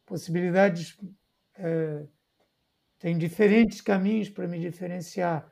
possibilidades, 0.05 0.97
eh, 1.55 2.05
tenho 2.99 3.17
diferentes 3.17 3.81
caminhos 3.81 4.29
para 4.29 4.47
me 4.47 4.59
diferenciar. 4.59 5.51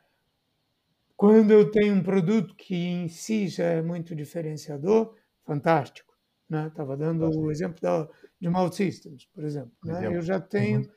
Quando 1.16 1.52
eu 1.52 1.70
tenho 1.70 1.94
um 1.94 2.02
produto 2.02 2.54
que 2.54 2.74
em 2.74 3.08
si 3.08 3.48
já 3.48 3.64
é 3.64 3.82
muito 3.82 4.14
diferenciador, 4.14 5.16
fantástico. 5.44 6.14
Né? 6.48 6.68
Estava 6.68 6.96
dando 6.96 7.24
Fantástico. 7.24 7.46
o 7.46 7.50
exemplo 7.50 7.80
da, 7.80 8.08
de 8.40 8.48
Malt 8.48 8.74
Systems, 8.74 9.26
por 9.34 9.44
exemplo. 9.44 9.72
Né? 9.84 10.04
exemplo. 10.04 10.16
Eu 10.16 10.22
já 10.22 10.40
tenho, 10.40 10.80
Uhum. 10.80 10.88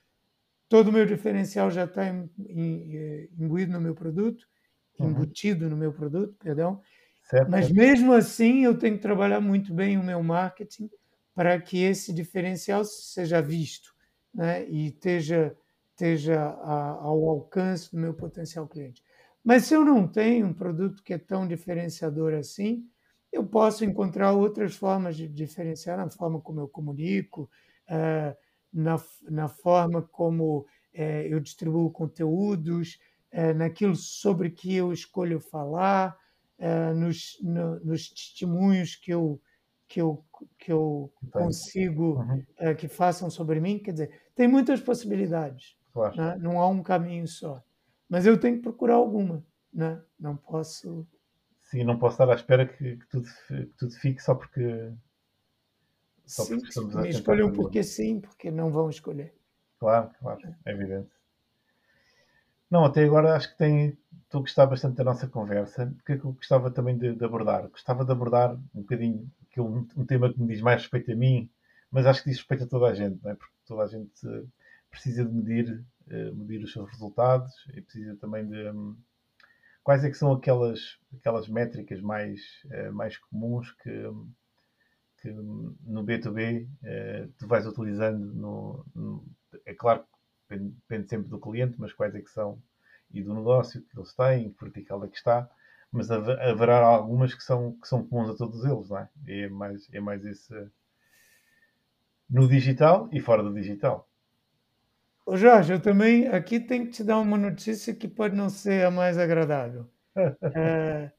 todo 0.70 0.90
o 0.90 0.94
meu 0.94 1.06
diferencial 1.06 1.72
já 1.72 1.86
está 1.86 2.06
eh, 2.08 3.30
imbuído 3.40 3.72
no 3.74 3.82
meu 3.82 3.96
produto, 3.96 4.46
Uhum. 5.00 5.26
embutido 5.26 5.70
no 5.70 5.78
meu 5.78 5.94
produto, 5.94 6.36
perdão. 6.40 6.82
Certo? 7.30 7.52
Mas 7.52 7.72
mesmo 7.72 8.14
assim, 8.14 8.64
eu 8.66 8.78
tenho 8.78 8.96
que 8.96 9.02
trabalhar 9.02 9.40
muito 9.42 9.74
bem 9.74 9.98
o 9.98 10.04
meu 10.04 10.22
marketing 10.24 10.90
para 11.34 11.60
que 11.62 11.84
esse 11.84 12.14
diferencial 12.14 12.84
seja 12.86 13.42
visto 13.42 13.94
né? 14.34 14.68
e 14.70 14.88
esteja, 14.88 15.56
esteja 15.92 16.42
ao 16.42 17.30
alcance 17.30 17.92
do 17.92 17.98
meu 18.00 18.14
potencial 18.14 18.68
cliente. 18.68 19.04
Mas 19.44 19.66
se 19.66 19.76
eu 19.76 19.86
não 19.86 20.08
tenho 20.08 20.48
um 20.48 20.54
produto 20.54 21.04
que 21.04 21.14
é 21.14 21.18
tão 21.20 21.48
diferenciador 21.48 22.34
assim, 22.34 22.88
eu 23.36 23.46
posso 23.46 23.84
encontrar 23.86 24.32
outras 24.34 24.76
formas 24.76 25.16
de 25.16 25.28
diferenciar 25.28 25.98
na 25.98 26.10
forma 26.10 26.42
como 26.42 26.60
eu 26.62 26.68
comunico, 26.68 27.50
eh, 27.90 28.36
na, 28.74 28.98
na 29.30 29.48
forma 29.48 30.02
como 30.02 30.66
eh, 30.94 31.28
eu 31.30 31.40
distribuo 31.40 31.92
conteúdos, 31.92 33.00
eh, 33.32 33.54
naquilo 33.54 33.96
sobre 33.96 34.50
que 34.52 34.74
eu 34.76 34.92
escolho 34.94 35.40
falar, 35.40 36.18
eh, 36.58 36.94
nos, 36.94 37.38
no- 37.42 37.80
nos 37.82 38.10
testemunhos 38.10 38.96
que 38.96 39.12
eu, 39.12 39.42
que 39.88 40.02
eu, 40.02 40.26
que 40.58 40.72
eu 40.72 41.14
consigo 41.32 42.22
Uhum. 42.22 42.46
que 42.78 42.88
façam 42.88 43.30
sobre 43.30 43.60
mim. 43.60 43.80
Quer 43.80 43.92
dizer, 43.92 44.22
tem 44.36 44.48
muitas 44.48 44.80
possibilidades, 44.82 45.76
Claro. 45.94 46.16
né? 46.16 46.38
não 46.40 46.60
há 46.62 46.68
um 46.68 46.82
caminho 46.82 47.28
só. 47.28 47.62
Mas 48.10 48.26
eu 48.26 48.40
tenho 48.40 48.56
que 48.58 48.62
procurar 48.64 48.96
alguma, 48.96 49.46
né? 49.74 50.02
não 50.20 50.36
posso. 50.38 51.08
Sim, 51.66 51.84
não 51.84 51.98
posso 51.98 52.16
estar 52.16 52.30
à 52.30 52.36
espera 52.36 52.66
que, 52.66 52.98
que 52.98 53.08
tudo, 53.08 53.28
que 53.48 53.66
tudo 53.78 53.94
fique 53.96 54.22
só 54.22 54.36
porque. 54.36 54.94
Só 56.26 56.44
Sim, 56.44 56.56
porque 56.56 56.70
estamos 56.70 56.96
a 56.96 57.08
escolham 57.08 57.52
porque 57.52 57.84
sim, 57.84 58.20
porque 58.20 58.50
não 58.50 58.72
vão 58.72 58.90
escolher. 58.90 59.36
Claro, 59.80 60.10
claro, 60.20 60.56
é 60.66 60.72
evidente. 60.72 61.10
Não, 62.70 62.84
até 62.84 63.04
agora 63.04 63.36
acho 63.36 63.52
que 63.52 63.58
tem, 63.58 63.98
estou 64.24 64.40
a 64.40 64.42
gostar 64.42 64.66
bastante 64.66 64.96
da 64.96 65.04
nossa 65.04 65.28
conversa. 65.28 65.86
O 65.86 66.04
que 66.04 66.14
é 66.14 66.18
que 66.18 66.26
eu 66.26 66.34
gostava 66.34 66.72
também 66.72 66.98
de, 66.98 67.14
de 67.14 67.26
abordar? 67.26 67.68
Gostava 67.70 68.04
de 68.04 68.12
abordar 68.12 68.56
um 68.74 68.82
bocadinho 68.82 69.32
que 69.52 69.60
é 69.60 69.64
um, 69.64 69.88
um 69.96 70.06
tema 70.06 70.34
que 70.34 70.40
me 70.40 70.48
diz 70.48 70.62
mais 70.62 70.82
respeito 70.82 71.12
a 71.12 71.16
mim, 71.16 71.50
mas 71.90 72.06
acho 72.06 72.24
que 72.24 72.30
diz 72.30 72.40
respeito 72.40 72.66
a 72.66 72.68
toda 72.68 72.88
a 72.88 72.94
gente, 72.94 73.24
não 73.24 73.32
é? 73.32 73.36
porque 73.36 73.54
toda 73.66 73.84
a 73.84 73.88
gente 73.88 74.28
eh, 74.28 74.44
precisa 74.90 75.24
de 75.24 75.32
medir, 75.32 75.86
eh, 76.10 76.32
medir 76.32 76.62
os 76.64 76.74
seus 76.74 76.90
resultados 76.90 77.54
e 77.74 77.82
precisa 77.82 78.18
também 78.18 78.46
de. 78.46 78.58
Quais 79.86 80.06
é 80.06 80.12
que 80.12 80.18
são 80.18 80.34
aquelas, 80.34 81.00
aquelas 81.18 81.50
métricas 81.50 82.02
mais, 82.02 82.42
eh, 82.72 82.92
mais 82.92 83.18
comuns 83.20 83.72
que, 83.84 83.92
que 85.22 85.30
no 85.32 86.04
B2B 86.04 86.68
eh, 86.84 87.28
tu 87.38 87.48
vais 87.48 87.66
utilizando 87.66 88.24
no, 88.34 88.86
no- 88.96 89.26
é 89.66 89.74
claro 89.74 90.04
que 90.04 90.10
depende, 90.56 90.72
depende 90.76 91.10
sempre 91.10 91.30
do 91.30 91.40
cliente, 91.40 91.76
mas 91.80 91.94
quais 91.94 92.14
é 92.16 92.22
que 92.22 92.30
são 92.30 92.62
e 93.12 93.22
do 93.24 93.34
negócio 93.34 93.82
que 93.84 93.98
eles 93.98 94.14
têm, 94.14 94.52
que 94.52 94.64
vertical 94.64 95.04
é 95.04 95.08
que 95.08 95.16
está, 95.18 95.50
mas 95.92 96.12
have- 96.12 96.40
haverá 96.42 96.80
algumas 96.86 97.34
que 97.34 97.44
são, 97.44 97.74
que 97.80 97.88
são 97.88 98.06
comuns 98.06 98.30
a 98.30 98.36
todos 98.38 98.64
eles, 98.66 98.90
não 98.90 98.98
é? 99.00 99.10
É 99.28 99.50
mais, 99.50 99.88
é 99.94 100.00
mais 100.00 100.26
esse 100.26 100.54
no 102.30 102.48
digital 102.48 103.10
e 103.12 103.20
fora 103.20 103.42
do 103.42 103.52
digital. 103.52 104.08
Ô 105.26 105.36
Jorge, 105.36 105.74
eu 105.74 105.82
também 105.82 106.28
aqui 106.28 106.60
tenho 106.60 106.86
que 106.86 106.92
te 106.92 107.04
dar 107.04 107.20
uma 107.20 107.38
notícia 107.38 107.96
que 107.96 108.08
pode 108.08 108.36
não 108.36 108.50
ser 108.50 108.86
a 108.86 108.92
mais 108.92 109.18
agradável. 109.18 109.90
É, 110.56 111.12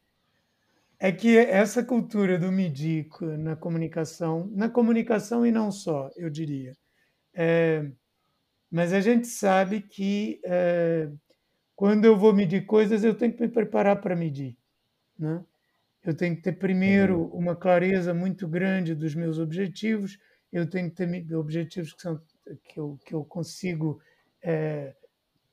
é 0.98 1.12
que 1.12 1.36
essa 1.36 1.84
cultura 1.84 2.38
do 2.38 2.50
medir 2.50 3.08
na 3.38 3.54
comunicação, 3.56 4.46
na 4.54 4.68
comunicação 4.68 5.44
e 5.46 5.52
não 5.52 5.70
só, 5.70 6.10
eu 6.16 6.30
diria. 6.30 6.72
É, 7.34 7.90
mas 8.70 8.92
a 8.92 9.00
gente 9.00 9.26
sabe 9.28 9.82
que 9.82 10.40
é, 10.44 11.10
quando 11.76 12.04
eu 12.06 12.16
vou 12.18 12.34
medir 12.34 12.66
coisas, 12.66 13.04
eu 13.04 13.14
tenho 13.14 13.34
que 13.34 13.42
me 13.42 13.48
preparar 13.48 14.00
para 14.00 14.16
medir. 14.16 14.56
Né? 15.18 15.44
Eu 16.04 16.14
tenho 16.16 16.36
que 16.36 16.42
ter 16.42 16.52
primeiro 16.52 17.26
uma 17.34 17.56
clareza 17.56 18.14
muito 18.14 18.48
grande 18.48 18.94
dos 18.94 19.14
meus 19.14 19.38
objetivos, 19.38 20.18
eu 20.52 20.68
tenho 20.68 20.90
que 20.90 20.96
ter 20.96 21.34
objetivos 21.36 21.92
que, 21.94 22.02
são, 22.02 22.20
que, 22.64 22.78
eu, 22.80 22.98
que 23.04 23.14
eu 23.14 23.24
consigo 23.24 24.00
é, 24.42 24.94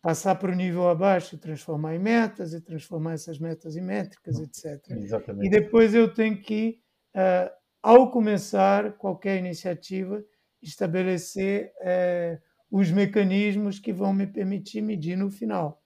passar 0.01 0.35
para 0.35 0.51
o 0.51 0.55
nível 0.55 0.89
abaixo, 0.89 1.35
e 1.35 1.37
transformar 1.37 1.95
em 1.95 1.99
metas, 1.99 2.53
e 2.53 2.61
transformar 2.61 3.13
essas 3.13 3.39
metas 3.39 3.75
em 3.75 3.81
métricas, 3.81 4.39
etc. 4.39 4.95
E 4.95 4.99
Exatamente. 5.03 5.49
depois 5.49 5.93
eu 5.95 6.13
tenho 6.13 6.41
que, 6.41 6.81
eh, 7.15 7.51
ao 7.81 8.11
começar 8.11 8.93
qualquer 8.97 9.37
iniciativa, 9.39 10.23
estabelecer 10.61 11.71
eh, 11.81 12.39
os 12.69 12.91
mecanismos 12.91 13.79
que 13.79 13.93
vão 13.93 14.13
me 14.13 14.27
permitir 14.27 14.81
medir 14.81 15.15
no 15.17 15.29
final. 15.31 15.81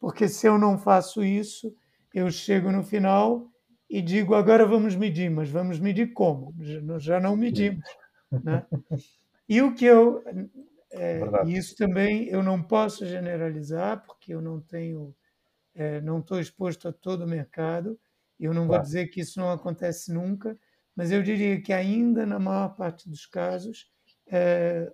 Porque 0.00 0.28
se 0.28 0.46
eu 0.46 0.58
não 0.58 0.78
faço 0.78 1.24
isso, 1.24 1.74
eu 2.14 2.30
chego 2.30 2.70
no 2.70 2.82
final 2.82 3.50
e 3.88 4.02
digo 4.02 4.34
agora 4.34 4.66
vamos 4.66 4.94
medir, 4.96 5.30
mas 5.30 5.48
vamos 5.48 5.78
medir 5.80 6.12
como? 6.12 6.54
Já- 6.60 6.98
Já 6.98 7.20
não 7.20 7.36
medimos. 7.36 7.84
Né? 8.42 8.64
E 9.48 9.60
o 9.62 9.74
que 9.74 9.84
eu. 9.84 10.22
Verdade. 11.20 11.48
e 11.48 11.56
isso 11.56 11.74
também 11.76 12.26
eu 12.28 12.42
não 12.42 12.62
posso 12.62 13.06
generalizar, 13.06 14.04
porque 14.06 14.32
eu 14.34 14.40
não 14.40 14.60
tenho 14.60 15.14
eh, 15.74 16.00
não 16.02 16.20
estou 16.20 16.40
exposto 16.40 16.88
a 16.88 16.92
todo 16.92 17.24
o 17.24 17.28
mercado. 17.28 17.98
Eu 18.40 18.54
não 18.54 18.68
vou 18.68 18.78
Claro. 18.78 18.84
dizer 18.84 19.08
que 19.08 19.20
isso 19.20 19.38
não 19.40 19.50
acontece 19.50 20.12
nunca, 20.12 20.58
mas 20.96 21.10
eu 21.12 21.22
diria 21.22 21.60
que 21.62 21.72
ainda 21.72 22.26
na 22.26 22.38
maior 22.38 22.70
parte 22.76 23.08
dos 23.08 23.26
casos, 23.26 23.90
eh, 24.28 24.92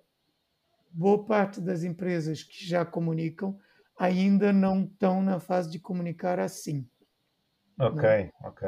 boa 0.91 1.25
parte 1.25 1.61
das 1.61 1.83
empresas 1.83 2.43
que 2.43 2.65
já 2.65 2.85
comunicam 2.85 3.57
ainda 3.99 4.51
não 4.53 4.83
estão 4.85 5.21
na 5.23 5.39
fase 5.39 5.69
de 5.71 5.79
comunicar 5.79 6.39
assim. 6.39 6.87
Ok, 7.79 8.03
ok. 8.43 8.61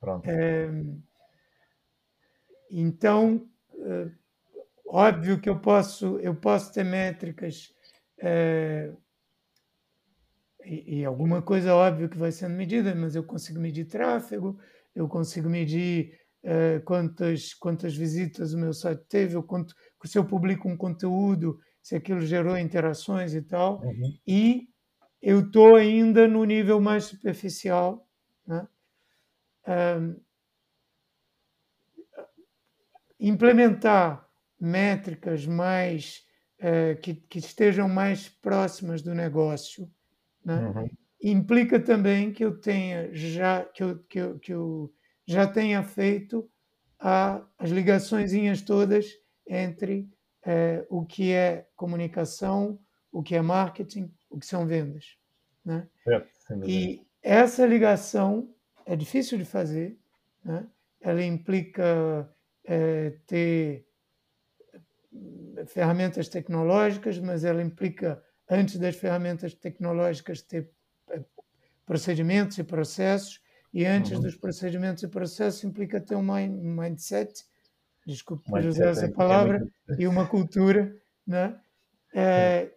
Pronto. 0.00 0.28
Então, 2.70 3.48
eh, 3.78 4.10
óbvio 4.94 5.40
que 5.40 5.48
eu 5.48 5.58
posso, 5.60 6.18
eu 6.20 6.34
posso 6.34 6.72
ter 6.72 6.84
métricas 6.84 7.72
eh, 8.20 8.92
e, 10.64 11.00
e 11.00 11.04
alguma 11.04 11.42
coisa 11.42 11.74
óbvio 11.74 12.08
que 12.08 12.16
vai 12.18 12.32
sendo 12.32 12.54
medida, 12.54 12.94
mas 12.94 13.14
eu 13.14 13.24
consigo 13.24 13.60
medir 13.60 13.86
tráfego, 13.86 14.58
eu 14.94 15.08
consigo 15.08 15.48
medir 15.48 16.18
eh, 16.42 16.80
quantas, 16.84 17.52
quantas 17.54 17.96
visitas 17.96 18.54
o 18.54 18.58
meu 18.58 18.72
site 18.72 19.04
teve, 19.08 19.34
eu 19.34 19.42
quanto, 19.42 19.74
se 20.04 20.18
eu 20.18 20.24
publico 20.24 20.68
um 20.68 20.76
conteúdo, 20.76 21.58
se 21.82 21.96
aquilo 21.96 22.20
gerou 22.20 22.56
interações 22.56 23.34
e 23.34 23.42
tal, 23.42 23.82
Uhum. 23.82 24.18
e 24.26 24.68
eu 25.20 25.40
estou 25.40 25.76
ainda 25.76 26.28
no 26.28 26.44
nível 26.44 26.80
mais 26.80 27.04
superficial. 27.04 28.06
Né? 28.46 28.66
Ahm, 29.66 30.16
implementar 33.18 34.23
métricas 34.64 35.46
mais 35.46 36.24
eh, 36.58 36.94
que, 36.96 37.14
que 37.14 37.38
estejam 37.38 37.88
mais 37.88 38.28
próximas 38.28 39.02
do 39.02 39.14
negócio 39.14 39.90
né? 40.44 40.60
Uhum. 40.60 40.90
implica 41.22 41.78
também 41.78 42.32
que 42.32 42.44
eu 42.44 42.60
tenha 42.60 43.14
já 43.14 43.64
que 43.64 43.82
eu, 43.82 43.98
que 44.04 44.18
eu, 44.18 44.38
que 44.38 44.52
eu 44.52 44.92
já 45.26 45.46
tenha 45.46 45.82
feito 45.82 46.48
a, 46.98 47.42
as 47.58 47.70
ligaçõezinhas 47.70 48.62
todas 48.62 49.06
entre 49.46 50.08
eh, 50.44 50.86
o 50.88 51.04
que 51.04 51.32
é 51.32 51.66
comunicação, 51.76 52.78
o 53.12 53.22
que 53.22 53.34
é 53.34 53.42
marketing, 53.42 54.12
o 54.30 54.38
que 54.38 54.46
são 54.46 54.66
vendas. 54.66 55.16
Né? 55.64 55.86
Dúvida. 56.54 56.70
E 56.70 57.06
essa 57.22 57.66
ligação 57.66 58.54
é 58.86 58.94
difícil 58.96 59.38
de 59.38 59.44
fazer, 59.44 59.98
né? 60.44 60.66
ela 61.00 61.22
implica 61.22 62.30
eh, 62.64 63.18
ter 63.26 63.86
ferramentas 65.66 66.28
tecnológicas, 66.28 67.18
mas 67.18 67.44
ela 67.44 67.62
implica, 67.62 68.22
antes 68.50 68.78
das 68.78 68.96
ferramentas 68.96 69.54
tecnológicas, 69.54 70.42
ter 70.42 70.70
eh, 71.10 71.22
procedimentos 71.86 72.58
e 72.58 72.64
processos, 72.64 73.40
e 73.72 73.84
antes 73.84 74.12
Uhum. 74.12 74.20
dos 74.20 74.36
procedimentos 74.36 75.02
e 75.02 75.08
processos 75.08 75.64
implica 75.64 76.00
ter 76.00 76.14
um 76.16 76.22
mind- 76.22 76.60
mindset, 76.62 77.44
desculpe 78.06 78.44
por 78.50 78.64
usar 78.64 78.86
é- 78.86 78.90
essa 78.90 79.04
é 79.06 79.10
palavra, 79.10 79.58
muito- 79.60 80.00
e 80.00 80.06
uma 80.06 80.26
cultura, 80.26 80.94
né? 81.26 81.58
É, 82.16 82.72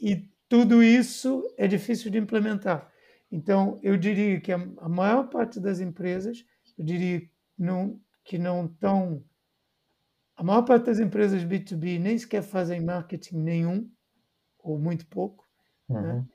e 0.00 0.28
tudo 0.48 0.82
isso 0.82 1.46
é 1.56 1.68
difícil 1.68 2.10
de 2.10 2.18
implementar. 2.18 2.90
Então, 3.30 3.78
eu 3.84 3.96
diria 3.96 4.40
que 4.40 4.50
a, 4.50 4.56
a 4.78 4.88
maior 4.88 5.28
parte 5.30 5.60
das 5.60 5.78
empresas, 5.78 6.44
eu 6.76 6.84
diria 6.84 7.22
não, 7.56 8.00
que 8.24 8.36
não 8.36 8.66
estão 8.66 9.22
A 10.40 10.42
maior 10.42 10.62
parte 10.62 10.86
das 10.86 10.98
empresas 10.98 11.44
B2B 11.44 12.00
nem 12.00 12.16
sequer 12.16 12.42
fazem 12.42 12.80
marketing 12.80 13.36
nenhum, 13.42 13.90
ou 14.58 14.78
muito 14.78 15.06
pouco, 15.06 15.46
né? 15.86 16.14
Uhum. 16.14 16.26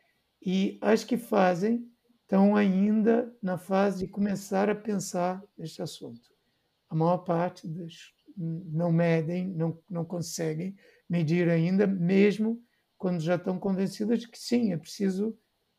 e 0.45 0.77
as 0.79 1.03
que 1.03 1.17
fazem 1.17 1.91
estão 2.21 2.55
ainda 2.55 3.35
na 3.41 3.57
fase 3.57 4.05
de 4.05 4.07
começar 4.07 4.69
a 4.69 4.75
pensar 4.75 5.43
neste 5.57 5.81
assunto. 5.81 6.21
A 6.87 6.93
maior 6.93 7.17
parte 7.17 7.67
das 7.67 8.13
não 8.37 8.91
medem, 8.91 9.47
não, 9.47 9.81
não 9.89 10.05
conseguem 10.05 10.75
medir 11.09 11.49
ainda, 11.49 11.87
mesmo 11.87 12.61
quando 12.99 13.21
já 13.21 13.37
estão 13.37 13.57
convencidas 13.57 14.19
de 14.19 14.29
que 14.29 14.37
sim, 14.37 14.71
é 14.71 14.77
preciso 14.77 15.35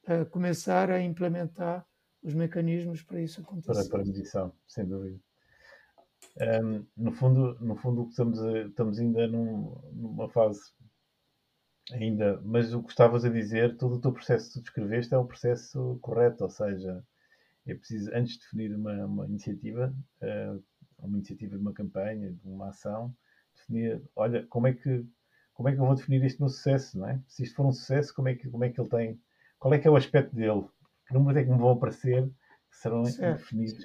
uh, 0.08 0.28
começar 0.30 0.90
a 0.90 1.00
implementar 1.00 1.86
os 2.24 2.34
mecanismos 2.34 3.04
para 3.04 3.22
isso 3.22 3.40
acontecer. 3.40 3.72
Para, 3.72 3.88
para 3.88 4.04
medição, 4.04 4.52
sem 4.66 4.84
dúvida. 4.84 5.20
Um, 6.38 6.86
no 6.96 7.12
fundo, 7.12 7.56
no 7.60 7.76
fundo 7.76 8.08
estamos, 8.10 8.42
a, 8.42 8.60
estamos 8.62 8.98
ainda 8.98 9.26
num, 9.26 9.74
numa 9.92 10.28
fase 10.28 10.60
ainda, 11.92 12.40
mas 12.44 12.74
o 12.74 12.82
que 12.82 12.90
estavas 12.90 13.24
a 13.24 13.30
dizer, 13.30 13.76
todo 13.76 13.94
o 13.94 14.00
teu 14.00 14.12
processo 14.12 14.48
que 14.48 14.54
tu 14.54 14.62
descreveste 14.62 15.14
é 15.14 15.18
o 15.18 15.24
processo 15.24 15.98
correto, 16.02 16.44
ou 16.44 16.50
seja, 16.50 17.02
é 17.66 17.74
preciso, 17.74 18.10
antes 18.12 18.34
de 18.34 18.40
definir 18.40 18.74
uma, 18.74 19.06
uma 19.06 19.26
iniciativa, 19.26 19.94
uh, 20.22 20.62
uma 20.98 21.16
iniciativa 21.16 21.56
de 21.56 21.62
uma 21.62 21.72
campanha, 21.72 22.32
de 22.32 22.48
uma 22.48 22.68
ação, 22.68 23.14
definir, 23.54 24.02
olha, 24.14 24.46
como 24.48 24.66
é 24.66 24.74
que 24.74 25.06
como 25.54 25.70
é 25.70 25.72
que 25.72 25.80
eu 25.80 25.86
vou 25.86 25.94
definir 25.94 26.22
este 26.22 26.38
meu 26.38 26.50
sucesso, 26.50 26.98
não 26.98 27.08
é? 27.08 27.18
Se 27.26 27.42
isto 27.42 27.56
for 27.56 27.64
um 27.64 27.72
sucesso, 27.72 28.14
como 28.14 28.28
é 28.28 28.34
que, 28.34 28.46
como 28.50 28.62
é 28.62 28.68
que 28.68 28.78
ele 28.78 28.90
tem, 28.90 29.20
qual 29.58 29.72
é 29.72 29.78
que 29.78 29.88
é 29.88 29.90
o 29.90 29.96
aspecto 29.96 30.36
dele? 30.36 30.66
Que 31.08 31.14
números 31.14 31.40
é 31.40 31.44
que 31.44 31.50
me 31.50 31.56
vão 31.56 31.70
aparecer 31.70 32.28
que 32.70 32.76
serão 32.76 33.06
certo. 33.06 33.38
definidos 33.38 33.82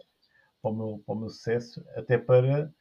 para 0.62 0.72
o, 0.72 0.76
meu, 0.76 1.04
para 1.06 1.16
o 1.16 1.20
meu 1.20 1.30
sucesso, 1.30 1.84
até 1.96 2.18
para 2.18 2.72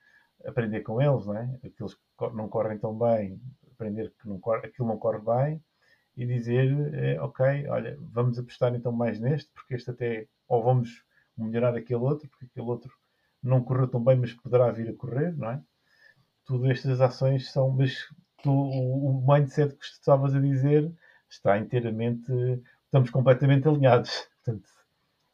aprender 0.44 0.80
com 0.80 1.00
eles, 1.00 1.26
não 1.26 1.36
é? 1.36 1.58
Aqueles 1.64 1.94
que 1.94 2.34
não 2.34 2.48
correm 2.48 2.78
tão 2.78 2.96
bem, 2.96 3.40
aprender 3.72 4.12
que 4.20 4.28
não 4.28 4.38
corre, 4.38 4.66
aquilo 4.66 4.88
não 4.88 4.98
corre 4.98 5.20
bem 5.20 5.62
e 6.16 6.26
dizer, 6.26 6.94
é, 6.94 7.20
ok, 7.20 7.66
olha, 7.68 7.96
vamos 8.00 8.38
apostar 8.38 8.74
então 8.74 8.92
mais 8.92 9.18
neste, 9.18 9.50
porque 9.52 9.74
este 9.74 9.90
até, 9.90 10.26
ou 10.48 10.62
vamos 10.62 11.04
melhorar 11.36 11.74
aquele 11.74 12.00
outro, 12.00 12.28
porque 12.28 12.46
aquele 12.46 12.66
outro 12.66 12.92
não 13.42 13.62
correu 13.62 13.88
tão 13.88 14.02
bem, 14.02 14.16
mas 14.16 14.34
poderá 14.34 14.70
vir 14.70 14.90
a 14.90 14.94
correr, 14.94 15.36
não 15.36 15.50
é? 15.50 15.62
Todas 16.44 16.70
estas 16.70 17.00
ações 17.00 17.50
são, 17.50 17.70
mas 17.70 17.94
tu, 18.42 18.52
o 18.52 19.24
mindset 19.26 19.74
que 19.74 19.84
estavas 19.84 20.34
a 20.34 20.40
dizer 20.40 20.92
está 21.28 21.56
inteiramente, 21.58 22.30
estamos 22.84 23.08
completamente 23.10 23.66
alinhados. 23.68 24.28
Portanto, 24.44 24.68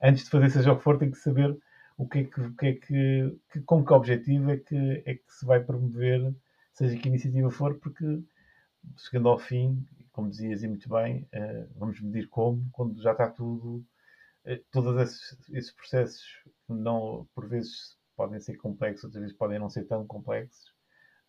antes 0.01 0.25
de 0.25 0.31
fazer 0.31 0.51
seja 0.51 0.73
o 0.73 0.77
que 0.77 0.85
for, 0.85 0.99
tem 0.99 1.11
que 1.11 1.19
saber 1.19 1.57
o 1.97 2.07
que 2.07 2.19
é 2.19 2.25
que, 2.25 2.41
o 2.41 2.55
que, 2.55 2.67
é 2.67 2.73
que, 2.75 3.39
que 3.51 3.61
com 3.63 3.85
que 3.85 3.93
objetivo 3.93 4.51
é 4.51 4.59
que, 4.59 5.03
é 5.07 5.15
que 5.15 5.33
se 5.33 5.47
vai 5.47 5.63
promover, 5.63 6.35
seja 6.73 6.97
que 6.97 7.09
iniciativa 7.09 7.51
for, 7.51 7.79
porque 7.79 8.23
chegando 8.99 9.29
ao 9.29 9.39
fim, 9.39 9.85
como 10.13 10.31
dizias 10.31 10.63
e 10.63 10.69
muito 10.69 10.89
bem, 10.89 11.29
uh, 11.35 11.69
vamos 11.77 12.01
medir 12.01 12.29
como, 12.29 12.69
quando 12.73 13.01
já 13.01 13.13
está 13.13 13.31
tudo, 13.31 13.85
uh, 14.45 14.65
todos 14.71 15.01
esses, 15.01 15.51
esses 15.51 15.73
processos 15.73 16.25
não, 16.69 17.27
por 17.35 17.49
vezes 17.49 17.97
podem 18.15 18.41
ser 18.41 18.57
complexos, 18.57 19.05
outras 19.05 19.23
vezes 19.23 19.37
podem 19.37 19.59
não 19.59 19.69
ser 19.69 19.85
tão 19.85 20.07
complexos, 20.07 20.73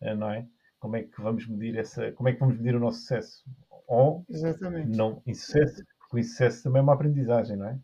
uh, 0.02 0.14
não 0.14 0.30
é? 0.30 0.46
Como 0.78 0.96
é 0.96 1.02
que 1.02 1.20
vamos 1.20 1.46
medir 1.48 1.76
essa, 1.76 2.12
como 2.12 2.28
é 2.28 2.32
que 2.34 2.40
vamos 2.40 2.56
medir 2.58 2.76
o 2.76 2.80
nosso 2.80 3.00
sucesso? 3.00 3.44
Ou 3.86 4.24
Exatamente. 4.28 4.96
não 4.96 5.22
insucesso, 5.26 5.82
porque 5.98 6.16
o 6.16 6.18
insucesso 6.18 6.62
também 6.62 6.80
é 6.80 6.82
uma 6.82 6.94
aprendizagem, 6.94 7.56
não 7.56 7.68
é? 7.68 7.80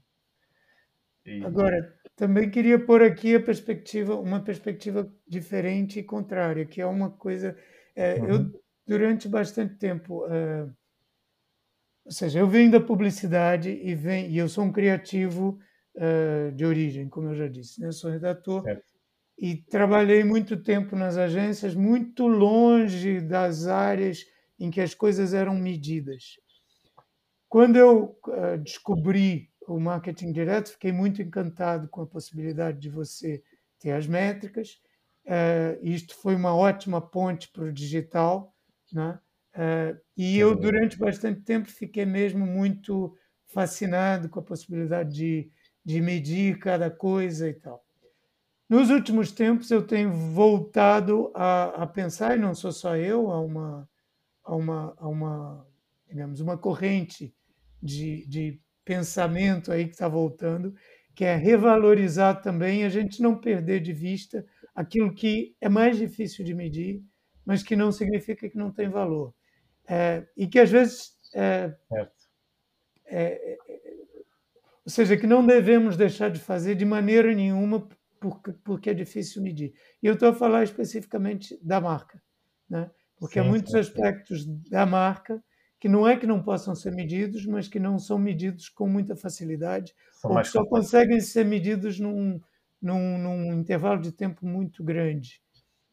E... 1.27 1.44
Agora, 1.44 1.94
também 2.16 2.48
queria 2.48 2.79
pôr 2.79 3.03
aqui 3.03 3.35
a 3.35 3.40
perspectiva, 3.40 4.14
uma 4.14 4.40
perspectiva 4.40 5.12
diferente 5.27 5.98
e 5.98 6.05
contrária, 6.05 6.64
que 6.64 6.81
é 6.81 6.87
uma 6.87 7.11
coisa. 7.11 7.57
É, 7.94 8.14
uhum. 8.14 8.29
Eu, 8.29 8.62
durante 8.87 9.29
bastante 9.29 9.74
tempo, 9.77 10.24
uh, 10.27 10.72
ou 12.05 12.12
seja, 12.12 12.38
eu 12.38 12.48
venho 12.48 12.70
da 12.70 12.81
publicidade 12.81 13.70
e, 13.70 13.94
venho, 13.94 14.31
e 14.31 14.38
eu 14.38 14.48
sou 14.48 14.64
um 14.64 14.72
criativo 14.72 15.59
uh, 15.96 16.53
de 16.53 16.64
origem, 16.64 17.09
como 17.09 17.31
eu 17.31 17.35
já 17.35 17.48
disse, 17.48 17.81
né? 17.81 17.88
Eu 17.88 17.92
sou 17.92 18.11
redator 18.11 18.62
certo. 18.62 18.85
e 19.38 19.57
trabalhei 19.57 20.22
muito 20.22 20.62
tempo 20.62 20.94
nas 20.94 21.16
agências, 21.16 21.74
muito 21.74 22.29
longe 22.29 23.20
das 23.20 23.66
áreas 23.66 24.24
em 24.59 24.70
que 24.70 24.81
as 24.81 24.94
coisas 24.94 25.35
eram 25.35 25.55
medidas. 25.55 26.38
Quando 27.48 27.77
eu 27.77 28.18
descobri 28.62 29.48
o 29.66 29.79
marketing 29.81 30.33
direto, 30.33 30.72
fiquei 30.72 30.92
muito 30.92 31.22
encantado 31.22 31.88
com 31.88 32.03
a 32.03 32.07
possibilidade 32.07 32.79
de 32.79 32.88
você 32.88 33.42
ter 33.79 33.92
as 33.92 34.07
métricas. 34.07 34.81
Uh, 35.24 35.79
isto 35.83 36.14
foi 36.16 36.35
uma 36.35 36.55
ótima 36.55 37.00
ponte 37.00 37.50
para 37.50 37.64
o 37.64 37.72
digital, 37.72 38.55
né? 38.92 39.18
Uh, 39.55 39.98
e 40.16 40.37
eu, 40.38 40.55
durante 40.57 40.98
bastante 40.98 41.40
tempo, 41.42 41.68
fiquei 41.68 42.05
mesmo 42.05 42.44
muito 42.44 43.16
fascinado 43.46 44.29
com 44.29 44.40
a 44.40 44.44
possibilidade 44.44 45.14
de, 45.14 45.50
de 45.85 46.00
medir 46.00 46.59
cada 46.59 46.90
coisa 46.90 47.48
e 47.48 47.55
tal. 47.55 47.85
Nos 48.68 48.90
últimos 48.90 49.31
tempos, 49.31 49.70
eu 49.70 49.87
tenho 49.87 50.12
voltado 50.12 51.31
a, 51.35 51.83
a 51.83 51.87
pensar, 51.87 52.37
e 52.37 52.40
não 52.40 52.55
sou 52.55 52.72
só 52.72 52.96
eu, 52.96 53.31
há 53.31 53.40
uma, 53.40 53.88
há 54.42 54.57
uma, 54.57 54.94
há 54.96 55.09
uma 55.09 55.66
digamos, 56.09 56.40
uma 56.40 56.57
corrente 56.57 57.35
de, 57.83 58.27
de 58.27 58.61
pensamento 58.85 59.73
aí 59.73 59.87
que 59.87 59.92
está 59.92 60.09
voltando, 60.09 60.75
que 61.14 61.25
é 61.25 61.37
revalorizar 61.37 62.42
também, 62.42 62.85
a 62.85 62.88
gente 62.88 63.23
não 63.23 63.38
perder 63.38 63.81
de 63.81 63.92
vista 63.92 64.44
aquilo 64.75 65.14
que 65.14 65.55
é 65.61 65.68
mais 65.68 65.97
difícil 65.97 66.44
de 66.44 66.55
medir, 66.55 67.03
mas 67.44 67.62
que 67.62 67.77
não 67.77 67.92
significa 67.92 68.49
que 68.49 68.59
não 68.59 68.70
tem 68.70 68.88
valor. 68.88 69.35
É, 69.87 70.27
e 70.37 70.47
que 70.47 70.59
às 70.59 70.70
vezes. 70.70 71.16
É, 71.35 71.75
é, 73.07 73.57
ou 74.85 74.90
seja, 74.90 75.16
que 75.16 75.27
não 75.27 75.47
devemos 75.47 75.97
deixar 75.97 76.31
de 76.31 76.38
fazer 76.38 76.75
de 76.75 76.85
maneira 76.85 77.33
nenhuma 77.35 77.88
porque, 78.20 78.53
porque 78.64 78.90
é 78.90 78.94
difícil 78.94 79.42
medir. 79.42 79.75
E 80.03 80.07
eu 80.07 80.14
estou 80.14 80.29
a 80.29 80.35
falar 80.35 80.62
especificamente 80.62 81.59
da 81.62 81.81
marca, 81.81 82.23
né? 82.68 82.90
porque 83.18 83.35
sim, 83.35 83.40
há 83.40 83.44
muitos 83.44 83.73
sim, 83.73 83.79
aspectos 83.79 84.44
sim. 84.44 84.62
da 84.70 84.87
marca 84.87 85.42
que 85.85 85.88
não 85.90 86.09
é 86.09 86.16
que 86.16 86.27
não 86.27 86.42
possam 86.42 86.75
ser 86.75 86.92
medidos, 86.92 87.44
mas 87.44 87.68
que 87.68 87.79
não 87.79 87.99
são 87.99 88.18
medidos 88.18 88.70
com 88.70 88.88
muita 88.88 89.14
facilidade, 89.14 89.94
são 90.12 90.31
ou 90.31 90.40
que 90.40 90.49
só 90.49 90.64
conseguem 90.64 91.20
ser 91.20 91.44
medidos 91.44 92.01
num, 92.01 92.40
num, 92.81 93.18
num, 93.18 93.53
intervalo 93.53 94.01
de 94.01 94.11
tempo 94.11 94.47
muito 94.47 94.83
grande, 94.83 95.42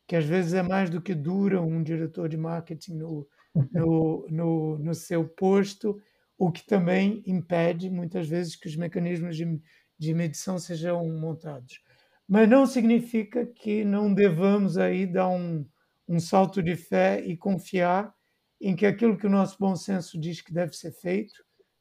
que 0.07 0.15
às 0.15 0.23
vezes 0.23 0.53
é 0.53 0.63
mais 0.63 0.89
do 0.89 1.01
que 1.01 1.13
dura 1.13 1.61
um 1.61 1.83
diretor 1.83 2.29
de 2.29 2.37
marketing 2.37 2.99
no, 2.99 3.27
no, 3.69 4.25
no, 4.29 4.77
no 4.77 4.95
seu 4.95 5.27
posto, 5.27 6.01
o 6.37 6.49
que 6.49 6.65
também 6.65 7.21
impede 7.27 7.89
muitas 7.89 8.29
vezes 8.29 8.55
que 8.55 8.69
os 8.69 8.77
mecanismos 8.77 9.35
de, 9.35 9.59
de 9.99 10.13
medição 10.13 10.57
sejam 10.57 11.05
montados. 11.19 11.81
Mas 12.25 12.47
não 12.47 12.65
significa 12.65 13.45
que 13.45 13.83
não 13.83 14.13
devamos 14.13 14.77
aí 14.77 15.05
dar 15.05 15.27
um, 15.27 15.65
um 16.07 16.17
salto 16.17 16.63
de 16.63 16.77
fé 16.77 17.21
e 17.25 17.35
confiar 17.35 18.15
em 18.61 18.75
que 18.75 18.85
aquilo 18.85 19.17
que 19.17 19.25
o 19.25 19.29
nosso 19.29 19.57
bom 19.59 19.75
senso 19.75 20.19
diz 20.19 20.39
que 20.39 20.53
deve 20.53 20.73
ser 20.73 20.91
feito, 20.91 21.33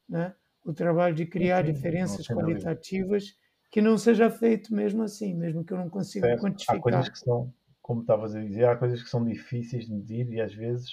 né? 0.09 0.35
o 0.65 0.73
trabalho 0.73 1.15
de 1.15 1.27
criar 1.27 1.63
diferenças 1.63 2.27
qualitativas, 2.27 3.37
que 3.71 3.81
não 3.81 3.97
seja 3.97 4.31
feito 4.31 4.75
mesmo 4.75 5.03
assim, 5.03 5.35
mesmo 5.35 5.65
que 5.65 5.73
eu 5.73 5.79
não 5.79 5.89
consiga 5.89 6.37
quantificar. 6.39 6.77
Há 6.77 6.81
coisas 6.81 7.09
que 7.09 7.19
são, 7.19 7.53
como 7.81 8.01
estavas 8.01 8.35
a 8.35 8.41
dizer, 8.41 8.65
há 8.65 8.77
coisas 8.77 9.03
que 9.03 9.09
são 9.09 9.25
difíceis 9.25 9.87
de 9.87 9.93
medir 9.93 10.31
e 10.33 10.41
às 10.41 10.55
vezes 10.55 10.91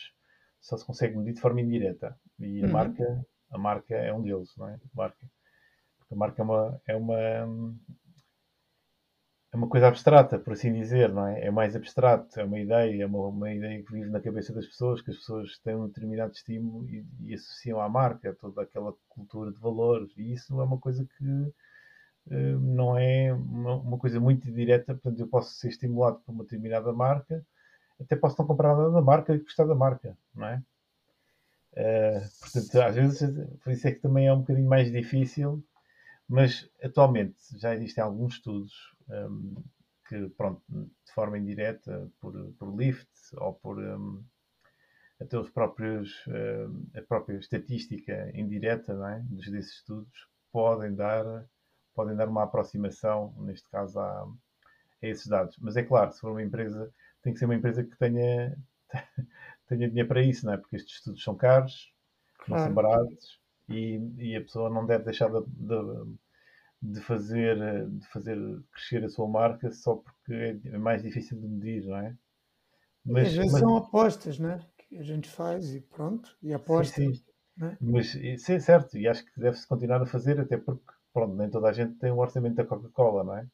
só 0.60 0.78
se 0.78 0.86
consegue 0.86 1.18
medir 1.18 1.34
de 1.34 1.42
forma 1.42 1.62
indireta. 1.62 2.18
E 2.40 2.62
a 2.62 2.66
uhum. 2.66 2.72
marca, 2.72 3.26
a 3.52 3.58
marca 3.58 3.96
é 3.96 4.14
um 4.14 4.22
deles, 4.22 4.54
não 4.58 4.68
é? 4.68 4.74
A 4.76 4.80
marca, 4.94 5.32
porque 5.98 6.14
a 6.14 6.18
marca 6.18 6.42
é 6.42 6.46
uma, 6.46 6.82
é 6.88 6.96
uma 6.96 7.76
é 9.52 9.56
uma 9.56 9.70
coisa 9.70 9.88
abstrata, 9.88 10.38
por 10.38 10.54
assim 10.54 10.74
dizer, 10.74 11.10
não 11.14 11.26
é? 11.26 11.46
É 11.46 11.52
mais 11.52 11.76
abstrato, 11.76 12.40
é 12.40 12.44
uma 12.44 12.60
ideia, 12.60 13.04
é 13.04 13.06
uma, 13.06 13.28
uma 13.28 13.54
ideia 13.54 13.82
que 13.82 13.94
vive 13.94 14.10
na 14.10 14.20
cabeça 14.20 14.54
das 14.54 14.66
pessoas, 14.66 15.02
que 15.02 15.12
as 15.12 15.18
pessoas 15.18 15.58
têm 15.60 15.76
um 15.76 15.88
determinado 15.88 16.34
estímulo 16.34 16.88
e, 16.90 17.06
e 17.22 17.34
associam 17.34 17.80
à 17.80 17.88
marca, 17.88 18.36
toda 18.36 18.62
aquela 18.62 18.94
cultura 19.08 19.52
de 19.52 19.60
valores, 19.60 20.12
e 20.18 20.34
isso 20.34 20.60
é 20.60 20.64
uma 20.64 20.78
coisa 20.78 21.08
que 21.18 21.24
uh, 21.26 22.60
não 22.60 22.98
é 22.98 23.34
uma, 23.34 23.76
uma, 23.76 23.98
coisa 23.98 24.20
muito 24.20 24.52
direta, 24.52 24.94
portanto 24.94 25.20
eu 25.20 25.28
posso 25.28 25.54
ser 25.56 25.70
estimulado 25.70 26.20
por 26.26 26.34
uma 26.34 26.44
determinada 26.44 26.92
marca, 26.92 27.46
até 28.02 28.16
posso 28.16 28.36
não 28.40 28.48
comprar 28.48 28.76
nada 28.76 28.92
da 28.92 29.02
marca 29.02 29.34
e 29.34 29.40
gostar 29.40 29.66
da 29.66 29.76
marca, 29.76 30.18
não 30.36 30.48
é? 30.48 30.62
Uh, 31.74 32.20
portanto, 32.42 32.82
às 32.82 32.96
vezes, 32.96 33.48
por 33.64 33.72
isso 33.72 33.88
é 33.88 33.92
que 33.92 34.02
também 34.02 34.28
é 34.28 34.34
um 34.34 34.40
bocadinho 34.40 34.68
mais 34.68 34.92
difícil, 34.92 35.64
mas 36.28 36.70
atualmente 36.84 37.38
já 37.58 37.74
existem 37.74 38.04
alguns 38.04 38.34
estudos 38.36 38.97
um, 39.10 39.56
que, 40.08 40.30
pronto, 40.30 40.62
de 40.70 41.14
forma 41.14 41.38
indireta, 41.38 42.10
por, 42.20 42.34
por 42.54 42.76
lift 42.76 43.10
ou 43.38 43.54
por 43.54 43.80
um, 43.80 44.24
até 45.20 45.38
os 45.38 45.50
próprios, 45.50 46.26
um, 46.28 46.86
a 46.98 47.02
própria 47.02 47.38
estatística 47.38 48.32
indireta 48.34 48.94
não 48.94 49.08
é? 49.08 49.20
desses 49.30 49.78
estudos, 49.78 50.28
podem 50.52 50.96
dar, 50.96 51.26
podem 51.94 52.16
dar 52.16 52.28
uma 52.30 52.44
aproximação, 52.44 53.34
neste 53.40 53.70
caso, 53.70 54.00
a, 54.00 54.24
a 54.24 55.08
esses 55.08 55.28
dados. 55.28 55.58
Mas 55.60 55.76
é 55.78 55.84
claro, 55.84 56.12
se 56.12 56.20
for 56.22 56.32
uma 56.32 56.44
empresa, 56.44 56.92
tem 57.22 57.34
que 57.34 57.40
ser 57.40 57.46
uma 57.46 57.56
empresa 57.56 57.84
que 57.84 57.98
tenha, 57.98 58.58
tenha 59.68 59.88
dinheiro 59.90 60.08
para 60.08 60.22
isso, 60.22 60.46
não 60.46 60.54
é? 60.54 60.58
Porque 60.58 60.76
estes 60.78 60.98
estudos 60.98 61.24
são 61.24 61.36
caros, 61.36 61.94
não 62.48 62.58
são 62.58 62.72
Claro. 62.72 62.74
baratos 62.74 63.40
e, 63.70 64.00
e 64.18 64.36
a 64.36 64.42
pessoa 64.42 64.70
não 64.70 64.86
deve 64.86 65.04
deixar 65.04 65.30
de, 65.30 65.42
de, 65.48 66.18
de 66.82 67.02
fazer, 67.02 67.58
de 67.90 68.08
fazer 68.08 68.38
crescer 68.72 69.04
a 69.04 69.10
sua 69.10 69.28
marca 69.28 69.72
só 69.72 69.96
porque 69.96 70.60
é 70.66 70.78
mais 70.78 71.02
difícil 71.02 71.40
de 71.40 71.48
medir, 71.48 71.86
não 71.86 71.98
é? 71.98 72.16
E 73.06 73.20
às 73.20 73.34
vezes 73.34 73.52
mas- 73.52 73.62
são 73.62 73.78
apostas, 73.78 74.38
né? 74.40 74.60
Que 74.78 74.98
a 74.98 75.04
gente 75.04 75.30
faz 75.30 75.74
e 75.74 75.82
pronto, 75.82 76.38
e 76.42 76.54
aposta. 76.54 76.96
Sim, 76.96 77.14
sim. 77.14 77.24
né? 77.58 77.78
Mas 77.82 78.14
isso 78.16 78.52
é 78.52 78.60
certo, 78.60 78.98
e 78.98 79.08
acho 79.08 79.26
que 79.26 79.40
deve-se 79.40 79.68
continuar 79.68 80.02
a 80.02 80.06
fazer, 80.06 80.40
até 80.40 80.58
porque, 80.58 80.84
pronto, 81.14 81.36
nem 81.36 81.50
toda 81.50 81.68
a 81.70 81.74
gente 81.74 81.96
tem 81.96 82.12
o 82.12 82.18
orçamento 82.18 82.56
da 82.56 82.66
Coca-Cola, 82.66 83.24
não 83.24 83.38
é? 83.38 83.48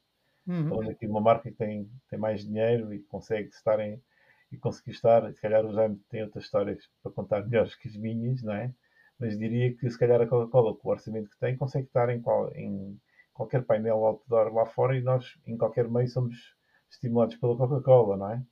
Uhum. 0.45 0.69
Falando 0.69 0.89
aqui 0.91 1.07
uma 1.07 1.21
marca 1.21 1.49
que 1.49 1.55
tem, 1.55 1.89
tem 2.09 2.19
mais 2.19 2.45
dinheiro 2.45 2.93
e 2.93 2.99
consegue 3.03 3.49
estar 3.49 3.79
em, 3.79 4.01
e 4.51 4.57
conseguir 4.57 4.91
estar, 4.91 5.33
se 5.33 5.41
calhar 5.41 5.65
o 5.65 5.73
Jaime 5.73 5.99
tem 6.09 6.23
outras 6.23 6.43
histórias 6.43 6.87
para 7.01 7.11
contar 7.11 7.43
melhores 7.45 7.75
que 7.75 7.87
as 7.87 7.95
minhas, 7.95 8.43
não 8.43 8.53
é? 8.53 8.73
Mas 9.17 9.37
diria 9.37 9.73
que 9.73 9.89
se 9.89 9.97
calhar 9.97 10.19
a 10.21 10.27
Coca-Cola, 10.27 10.75
com 10.75 10.89
o 10.89 10.91
orçamento 10.91 11.29
que 11.29 11.39
tem, 11.39 11.55
consegue 11.57 11.87
estar 11.87 12.09
em, 12.09 12.21
qual, 12.21 12.53
em 12.55 12.99
qualquer 13.33 13.63
painel 13.63 14.05
outdoor 14.05 14.53
lá 14.53 14.65
fora 14.65 14.97
e 14.97 15.01
nós, 15.01 15.37
em 15.45 15.57
qualquer 15.57 15.89
meio, 15.89 16.07
somos 16.07 16.55
estimulados 16.89 17.35
pela 17.35 17.57
Coca-Cola, 17.57 18.17
não 18.17 18.31
é? 18.31 18.43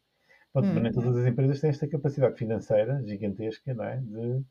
Pronto, 0.52 0.68
Hum. 0.68 0.80
Nem 0.82 0.92
todas 0.92 1.16
as 1.16 1.26
empresas 1.26 1.62
têm 1.62 1.70
esta 1.70 1.88
capacidade 1.88 2.38
financeira 2.38 3.02
gigantesca, 3.06 3.74
não 3.74 3.86
é? 3.86 3.98
De 3.98 4.44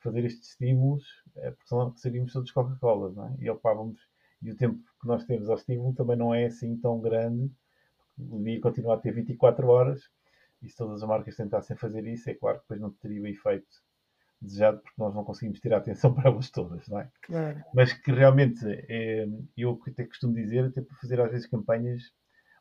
fazer 0.00 0.24
estes 0.24 0.50
estímulos, 0.50 1.04
é, 1.36 1.50
porque 1.50 1.68
senão 1.68 1.94
seríamos 1.96 2.32
todos 2.32 2.50
Coca-Cola, 2.50 3.12
não 3.14 3.26
é? 3.28 3.36
E 3.40 3.50
ocupávamos, 3.50 4.00
e 4.42 4.50
o 4.50 4.56
tempo 4.56 4.78
que 5.00 5.06
nós 5.06 5.24
temos 5.24 5.48
ao 5.48 5.56
estímulo 5.56 5.94
também 5.94 6.16
não 6.16 6.34
é 6.34 6.46
assim 6.46 6.76
tão 6.78 7.00
grande, 7.00 7.50
o 8.18 8.42
dia 8.42 8.60
continua 8.60 8.94
a 8.94 8.98
ter 8.98 9.12
24 9.12 9.66
horas, 9.68 10.10
e 10.62 10.68
se 10.68 10.76
todas 10.76 11.02
as 11.02 11.08
marcas 11.08 11.36
tentassem 11.36 11.76
fazer 11.76 12.06
isso, 12.06 12.30
é 12.30 12.34
claro 12.34 12.58
que 12.58 12.64
depois 12.64 12.80
não 12.80 12.90
teria 12.90 13.22
o 13.22 13.26
efeito 13.26 13.82
desejado, 14.42 14.78
porque 14.80 14.94
nós 14.98 15.14
não 15.14 15.24
conseguimos 15.24 15.60
tirar 15.60 15.76
a 15.76 15.80
atenção 15.80 16.12
para 16.14 16.30
elas 16.30 16.50
todas, 16.50 16.88
não 16.88 17.00
é? 17.00 17.10
Claro. 17.22 17.62
mas 17.74 17.92
que 17.92 18.12
realmente 18.12 18.64
é, 18.88 19.26
eu 19.56 19.80
até 19.88 20.04
costumo 20.04 20.34
dizer, 20.34 20.64
até 20.66 20.82
para 20.82 20.96
fazer 20.98 21.20
às 21.20 21.30
vezes 21.30 21.46
campanhas 21.46 22.02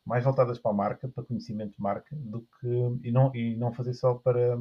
mais 0.05 0.23
voltadas 0.23 0.59
para 0.59 0.71
a 0.71 0.73
marca, 0.73 1.07
para 1.09 1.23
conhecimento 1.23 1.75
de 1.75 1.81
marca, 1.81 2.15
do 2.15 2.41
que 2.59 2.67
e 3.07 3.11
não, 3.11 3.35
e 3.35 3.55
não 3.55 3.71
fazer 3.73 3.93
só 3.93 4.15
para, 4.15 4.57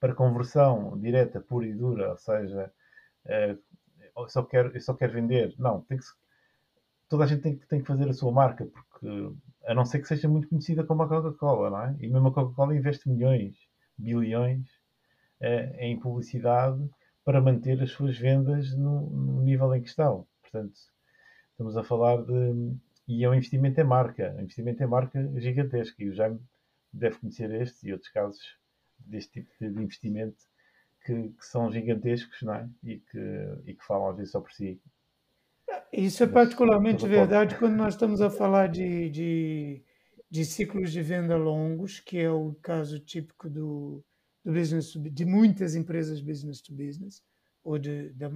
para 0.00 0.14
conversão 0.14 0.98
direta, 1.00 1.40
pura 1.40 1.66
e 1.66 1.74
dura, 1.74 2.10
ou 2.10 2.18
seja, 2.18 2.72
eh, 3.26 3.56
eu, 4.16 4.28
só 4.28 4.42
quero, 4.44 4.70
eu 4.74 4.80
só 4.80 4.94
quero 4.94 5.12
vender. 5.14 5.54
Não, 5.58 5.82
tem 5.82 5.98
que 5.98 6.04
toda 7.08 7.24
a 7.24 7.26
gente 7.26 7.42
tem, 7.42 7.56
que- 7.56 7.66
tem 7.66 7.80
que 7.80 7.86
fazer 7.86 8.08
a 8.08 8.12
sua 8.12 8.32
marca, 8.32 8.66
porque 8.66 9.08
a 9.66 9.74
não 9.74 9.84
ser 9.84 10.00
que 10.00 10.08
seja 10.08 10.28
muito 10.28 10.48
conhecida 10.48 10.84
como 10.84 11.02
a 11.02 11.08
Coca-Cola, 11.08 11.70
não 11.70 11.82
é? 11.82 11.96
E 12.00 12.08
mesmo 12.08 12.28
a 12.28 12.32
Coca-Cola 12.34 12.74
investe 12.76 13.08
milhões, 13.08 13.54
bilhões 13.96 14.66
eh, 15.44 15.76
em 15.78 15.98
publicidade 15.98 16.82
para 17.22 17.38
manter 17.38 17.82
as 17.82 17.90
suas 17.90 18.16
vendas 18.16 18.74
no, 18.74 19.10
no 19.10 19.42
nível 19.42 19.74
em 19.74 19.82
que 19.82 19.88
estão. 19.88 20.26
Portanto, 20.40 20.74
estamos 21.50 21.76
a 21.76 21.84
falar 21.84 22.22
de. 22.22 22.74
E 23.06 23.22
é 23.22 23.28
um 23.28 23.34
investimento 23.34 23.78
em 23.78 23.84
marca, 23.84 24.34
um 24.38 24.40
investimento 24.40 24.82
em 24.82 24.86
marca 24.86 25.30
gigantesco. 25.36 26.00
E 26.00 26.08
o 26.08 26.14
Jaime 26.14 26.40
deve 26.90 27.18
conhecer 27.18 27.50
este 27.50 27.88
e 27.88 27.92
outros 27.92 28.10
casos 28.10 28.40
deste 28.98 29.42
tipo 29.42 29.50
de 29.60 29.82
investimento 29.82 30.38
que, 31.04 31.28
que 31.28 31.44
são 31.44 31.70
gigantescos, 31.70 32.40
não 32.40 32.54
é? 32.54 32.68
E 32.82 32.98
que, 33.00 33.18
e 33.66 33.74
que 33.74 33.84
falam 33.84 34.08
às 34.08 34.16
vezes 34.16 34.32
só 34.32 34.40
por 34.40 34.52
si. 34.52 34.80
Isso 35.92 36.24
é 36.24 36.26
particularmente 36.26 37.06
verdade 37.06 37.58
quando 37.58 37.76
nós 37.76 37.92
estamos 37.92 38.22
a 38.22 38.30
falar 38.30 38.68
de, 38.68 39.10
de, 39.10 39.82
de 40.30 40.44
ciclos 40.46 40.90
de 40.90 41.02
venda 41.02 41.36
longos, 41.36 42.00
que 42.00 42.18
é 42.18 42.30
o 42.30 42.54
caso 42.62 42.98
típico 42.98 43.50
do, 43.50 44.02
do 44.44 44.52
business 44.52 44.92
de 44.92 45.24
muitas 45.24 45.74
empresas 45.74 46.20
business 46.20 46.60
to 46.60 46.72
business, 46.74 47.22
ou 47.62 47.78
de, 47.78 48.10
da- 48.10 48.30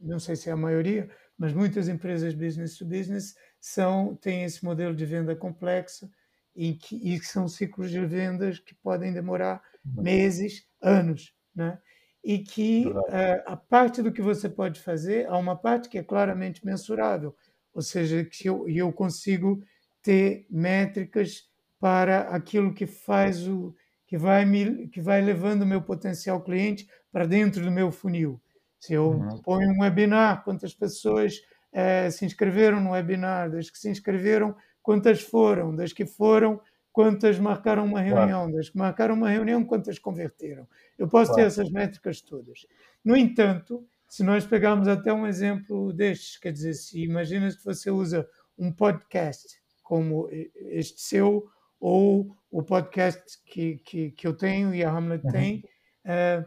não 0.00 0.18
sei 0.18 0.34
se 0.36 0.48
é 0.48 0.52
a 0.52 0.56
maioria, 0.56 1.08
mas 1.38 1.52
muitas 1.52 1.88
empresas 1.88 2.34
business 2.34 2.76
to 2.76 2.84
business 2.84 3.34
são, 3.60 4.16
têm 4.16 4.44
esse 4.44 4.64
modelo 4.64 4.94
de 4.94 5.04
venda 5.06 5.34
complexo 5.36 6.10
e 6.54 6.74
que, 6.74 6.96
e 6.96 7.22
são 7.22 7.48
ciclos 7.48 7.90
de 7.90 8.04
vendas 8.04 8.58
que 8.58 8.74
podem 8.74 9.12
demorar 9.12 9.62
meses, 9.94 10.66
anos, 10.80 11.34
né? 11.54 11.78
E 12.24 12.38
que 12.38 13.00
eh, 13.08 13.42
a 13.46 13.56
parte 13.56 14.00
do 14.00 14.12
que 14.12 14.22
você 14.22 14.48
pode 14.48 14.80
fazer, 14.80 15.26
há 15.28 15.36
uma 15.36 15.56
parte 15.56 15.88
que 15.88 15.98
é 15.98 16.04
claramente 16.04 16.64
mensurável, 16.64 17.34
ou 17.74 17.82
seja, 17.82 18.24
que 18.24 18.48
eu, 18.48 18.68
e 18.68 18.78
eu 18.78 18.92
consigo 18.92 19.60
ter 20.02 20.46
métricas 20.48 21.48
para 21.80 22.20
aquilo 22.28 22.72
que 22.74 22.86
faz 22.86 23.46
o 23.48 23.74
que 24.12 24.18
vai 24.18 24.44
me 24.44 24.88
que 24.88 25.00
vai 25.00 25.22
levando 25.22 25.62
o 25.62 25.66
meu 25.66 25.80
potencial 25.80 26.42
cliente 26.42 26.86
para 27.10 27.26
dentro 27.26 27.64
do 27.64 27.70
meu 27.70 27.90
funil. 27.90 28.38
Se 28.78 28.92
eu 28.92 29.26
Uhum. 29.26 29.42
ponho 29.42 29.70
um 29.72 29.80
webinar, 29.80 30.44
quantas 30.44 30.74
pessoas 30.74 31.40
eh, 31.72 32.10
se 32.10 32.26
inscreveram 32.26 32.78
no 32.78 32.90
webinar, 32.90 33.50
das 33.50 33.70
que 33.70 33.78
se 33.78 33.88
inscreveram, 33.88 34.54
quantas 34.82 35.22
foram, 35.22 35.74
das 35.74 35.94
que 35.94 36.04
foram, 36.04 36.60
quantas 36.92 37.38
marcaram 37.38 37.86
uma 37.86 38.02
Claro. 38.06 38.36
reunião, 38.42 38.50
das 38.52 38.68
que 38.68 38.76
marcaram 38.76 39.14
uma 39.14 39.30
reunião, 39.30 39.64
quantas 39.64 39.98
converteram. 39.98 40.68
Eu 40.98 41.08
posso 41.08 41.32
ter 41.32 41.40
Claro. 41.40 41.46
essas 41.46 41.70
métricas 41.70 42.20
todas. 42.20 42.66
No 43.02 43.16
entanto, 43.16 43.86
se 44.10 44.22
nós 44.22 44.44
pegarmos 44.44 44.88
até 44.88 45.10
um 45.10 45.26
exemplo 45.26 45.90
destes, 45.90 46.36
quer 46.36 46.52
dizer, 46.52 46.74
se 46.74 47.02
imagina 47.02 47.48
que 47.50 47.64
você 47.64 47.90
usa 47.90 48.28
um 48.58 48.70
podcast 48.70 49.58
como 49.82 50.28
este 50.30 51.00
seu 51.00 51.48
ou 51.82 52.36
o 52.48 52.62
podcast 52.62 53.42
que, 53.44 53.78
que, 53.78 54.12
que 54.12 54.24
eu 54.24 54.36
tenho 54.36 54.72
e 54.72 54.84
a 54.84 54.90
Hamlet 54.90 55.24
Uhum. 55.24 55.32
tem, 55.32 55.64
eh, 56.04 56.44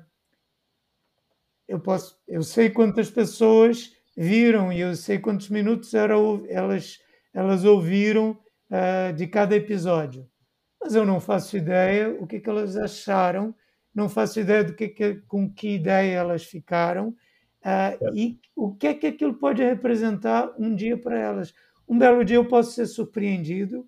eu 1.67 1.77
posso, 1.77 2.17
eu 2.25 2.41
sei 2.41 2.69
quantas 2.69 3.11
pessoas 3.11 3.91
viram 4.15 4.71
e 4.71 4.79
eu 4.79 4.95
sei 4.95 5.19
quantos 5.19 5.49
minutos 5.49 5.93
era, 5.93 6.13
elas, 6.47 7.01
elas 7.33 7.65
ouviram 7.65 8.39
ah, 8.71 9.11
de 9.11 9.27
cada 9.27 9.53
episódio. 9.57 10.25
Mas 10.79 10.95
eu 10.95 11.05
não 11.05 11.19
faço 11.19 11.57
ideia 11.57 12.11
o 12.11 12.25
que, 12.25 12.39
que 12.39 12.49
elas 12.49 12.77
acharam, 12.77 13.53
não 13.93 14.07
faço 14.07 14.39
ideia 14.39 14.63
do 14.63 14.73
que, 14.73 14.87
que 14.87 15.15
com 15.27 15.51
que 15.51 15.75
ideia 15.75 16.15
elas 16.17 16.45
ficaram 16.45 17.13
Certo. 17.61 18.15
e 18.15 18.39
o 18.55 18.73
que 18.73 18.87
é 18.87 18.93
que 18.93 19.07
aquilo 19.07 19.33
pode 19.33 19.61
representar 19.61 20.53
um 20.57 20.73
dia 20.73 20.95
para 20.97 21.19
elas. 21.19 21.53
Um 21.89 21.97
belo 21.97 22.23
dia 22.23 22.37
eu 22.37 22.47
posso 22.47 22.71
ser 22.71 22.85
surpreendido 22.85 23.85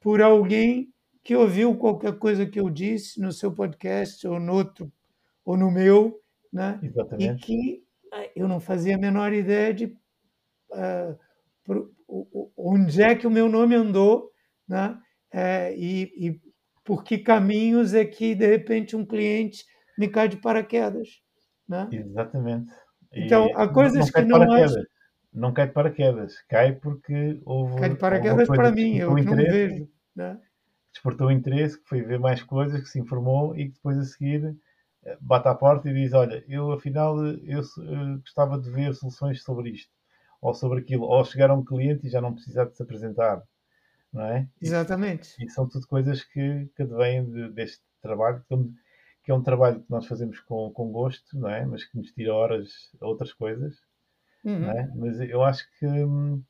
por 0.00 0.20
alguém 0.22 0.92
que 1.22 1.36
ouviu 1.36 1.76
qualquer 1.76 2.18
coisa 2.18 2.46
que 2.46 2.58
eu 2.60 2.70
disse 2.70 3.20
no 3.20 3.32
seu 3.32 3.52
podcast 3.52 4.26
ou 4.26 4.40
no 4.40 4.54
outro 4.54 4.92
ou 5.44 5.56
no 5.56 5.70
meu, 5.70 6.20
né? 6.52 6.80
e 6.82 6.86
Exatamente. 6.86 7.46
que 7.46 7.84
ah, 8.12 8.28
eu 8.34 8.48
não 8.48 8.60
fazia 8.60 8.96
a 8.96 8.98
menor 8.98 9.32
ideia 9.32 9.72
de 9.74 9.96
pro- 11.64 11.92
o- 12.08 12.50
onde 12.56 13.02
é 13.02 13.14
que 13.14 13.26
o 13.26 13.30
meu 13.30 13.48
nome 13.48 13.74
andou, 13.74 14.30
né? 14.68 14.98
Eh, 15.32 15.74
e, 15.76 16.28
e 16.28 16.40
por 16.84 17.04
que 17.04 17.18
caminhos 17.18 17.94
é 17.94 18.04
que 18.04 18.34
de 18.34 18.46
repente 18.46 18.96
um 18.96 19.06
cliente 19.06 19.64
me 19.96 20.08
cai 20.08 20.28
de 20.28 20.36
paraquedas, 20.38 21.08
né? 21.68 21.88
Exatamente. 21.92 22.72
E 23.12 23.20
Então, 23.26 23.46
há 23.54 23.68
coisas 23.68 24.10
cai 24.10 24.22
que 24.22 24.28
não 24.28 24.38
paraquedas. 24.38 24.84
Não 25.32 25.52
cai 25.52 25.66
de 25.68 25.72
paraquedas. 25.72 26.40
Cai 26.48 26.72
porque 26.72 27.40
houve. 27.44 27.78
Cai 27.78 27.88
de 27.90 27.96
paraquedas 27.96 28.48
para 28.48 28.72
mim, 28.72 28.96
eu 28.96 29.14
despertou 29.14 29.36
que 29.36 29.42
não 29.42 29.52
vejo, 29.52 29.88
né? 30.16 30.40
Despertou 30.92 31.30
interesse, 31.30 31.78
que 31.80 31.88
foi 31.88 32.02
ver 32.02 32.18
mais 32.18 32.42
coisas, 32.42 32.80
que 32.80 32.88
se 32.88 32.98
informou 32.98 33.56
e 33.56 33.68
que 33.68 33.74
depois 33.74 33.96
a 33.96 34.02
seguir 34.04 34.56
eh, 35.04 35.16
bate 35.20 35.46
à 35.48 35.54
porta 35.54 35.88
e 35.88 35.94
diz: 35.94 36.12
Olha, 36.12 36.44
eu 36.48 36.72
afinal 36.72 37.24
eh, 37.24 37.38
eu 37.44 37.60
eh, 37.60 38.16
gostava 38.20 38.58
de 38.60 38.70
ver 38.70 38.92
soluções 38.94 39.42
sobre 39.42 39.70
isto 39.70 39.92
ou 40.40 40.52
sobre 40.52 40.80
aquilo. 40.80 41.04
Ou 41.04 41.24
chegar 41.24 41.50
a 41.50 41.54
um 41.54 41.64
cliente 41.64 42.06
e 42.06 42.10
já 42.10 42.20
não 42.20 42.34
precisar 42.34 42.64
de 42.64 42.76
se 42.76 42.82
apresentar. 42.82 43.42
Não 44.12 44.24
é? 44.24 44.48
Exatamente. 44.60 45.34
E 45.38 45.48
são 45.50 45.68
tudo 45.68 45.86
coisas 45.86 46.24
que, 46.24 46.68
que 46.76 46.82
advêm 46.82 47.24
de- 47.30 47.50
deste 47.52 47.82
trabalho, 48.02 48.42
que, 48.48 48.52
é 48.54 48.56
um- 48.56 48.74
que 49.24 49.30
é 49.30 49.34
um 49.34 49.42
trabalho 49.42 49.80
que 49.82 49.90
nós 49.90 50.06
fazemos 50.06 50.40
com, 50.40 50.70
com 50.72 50.90
gosto, 50.90 51.38
não 51.38 51.48
é? 51.48 51.64
Mas 51.64 51.84
que 51.84 51.96
nos 51.96 52.10
tira 52.12 52.34
horas 52.34 52.68
a 53.00 53.06
outras 53.06 53.32
coisas, 53.32 53.76
Uhum. 54.44 54.60
não 54.60 54.70
é? 54.72 54.92
Mas 54.94 55.20
eu 55.20 55.42
acho 55.44 55.66
que 55.78 55.86
hum, 55.86 56.42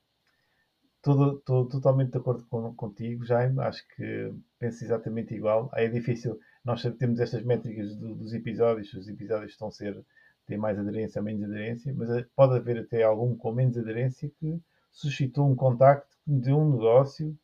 estou 0.97 1.67
totalmente 1.67 2.11
de 2.11 2.17
acordo 2.17 2.45
com, 2.45 2.73
contigo, 2.75 3.25
Jaime. 3.25 3.59
Acho 3.61 3.85
que 3.95 4.33
penso 4.59 4.83
exatamente 4.83 5.33
igual. 5.33 5.69
É 5.73 5.87
difícil, 5.87 6.39
nós 6.63 6.81
temos 6.99 7.19
estas 7.19 7.43
métricas 7.43 7.95
do- 7.95 8.15
dos 8.15 8.33
episódios, 8.33 8.93
os 8.93 9.07
episódios 9.07 9.51
estão 9.51 9.67
a 9.69 9.71
ser, 9.71 10.03
têm 10.45 10.57
mais 10.57 10.77
aderência 10.77 11.19
ou 11.19 11.25
menos 11.25 11.43
aderência, 11.43 11.93
mas 11.95 12.09
eh, 12.11 12.25
pode 12.35 12.55
haver 12.57 12.77
até 12.79 13.03
algum 13.03 13.35
com 13.35 13.51
menos 13.51 13.77
aderência 13.77 14.29
que 14.39 14.59
suscitou 14.91 15.49
um 15.49 15.55
contacto 15.55 16.15
de 16.27 16.51
um 16.53 16.71
negócio 16.71 17.37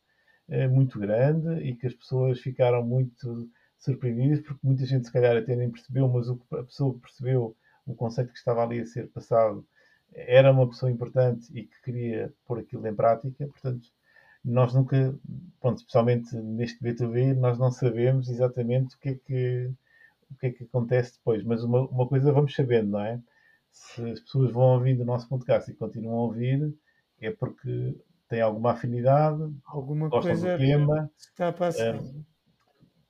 eh, 0.48 0.68
muito 0.68 0.98
grande 0.98 1.62
e 1.64 1.76
que 1.76 1.86
as 1.86 1.94
pessoas 1.94 2.40
ficaram 2.40 2.84
muito 2.84 3.48
surpreendidas 3.78 4.40
porque 4.40 4.60
muita 4.66 4.84
gente 4.86 5.06
se 5.06 5.12
calhar 5.12 5.36
até 5.36 5.54
nem 5.56 5.70
percebeu, 5.70 6.08
mas 6.08 6.28
o 6.28 6.40
a 6.52 6.64
pessoa 6.64 6.98
percebeu 7.00 7.56
o 7.86 7.94
conceito 7.94 8.32
que 8.32 8.38
estava 8.38 8.62
ali 8.64 8.80
a 8.80 8.86
ser 8.86 9.08
passado 9.10 9.66
era 10.14 10.50
uma 10.52 10.68
pessoa 10.68 10.90
importante 10.90 11.46
e 11.54 11.64
que 11.64 11.82
queria 11.82 12.32
pôr 12.46 12.58
aquilo 12.58 12.86
em 12.86 12.94
prática, 12.94 13.46
portanto 13.46 13.88
nós 14.44 14.72
nunca, 14.72 15.14
pronto, 15.60 15.78
especialmente 15.78 16.34
neste 16.36 16.82
B2B, 16.82 17.34
nós 17.36 17.58
não 17.58 17.70
sabemos 17.70 18.28
exatamente 18.28 18.94
o 18.94 18.98
que 18.98 19.08
é 19.10 19.14
que, 19.14 19.70
o 20.30 20.34
que, 20.36 20.46
é 20.46 20.50
que 20.52 20.64
acontece 20.64 21.14
depois, 21.18 21.42
mas 21.44 21.62
uma, 21.62 21.80
uma 21.88 22.06
coisa 22.08 22.32
vamos 22.32 22.54
sabendo, 22.54 22.92
não 22.92 23.00
é? 23.00 23.20
Se 23.70 24.02
as 24.10 24.20
pessoas 24.20 24.50
vão 24.50 24.74
ouvindo 24.74 25.02
o 25.02 25.06
nosso 25.06 25.28
podcast 25.28 25.70
e 25.70 25.74
continuam 25.74 26.18
a 26.18 26.22
ouvir, 26.22 26.74
é 27.20 27.30
porque 27.30 27.96
têm 28.28 28.40
alguma 28.40 28.72
afinidade, 28.72 29.52
Alguma 29.66 30.08
gostam 30.08 30.32
coisa 30.32 30.52
do 30.52 30.58
tema, 30.58 31.10
está 31.16 31.48
a 31.48 31.52
passar. 31.52 31.96
eh, 31.96 32.00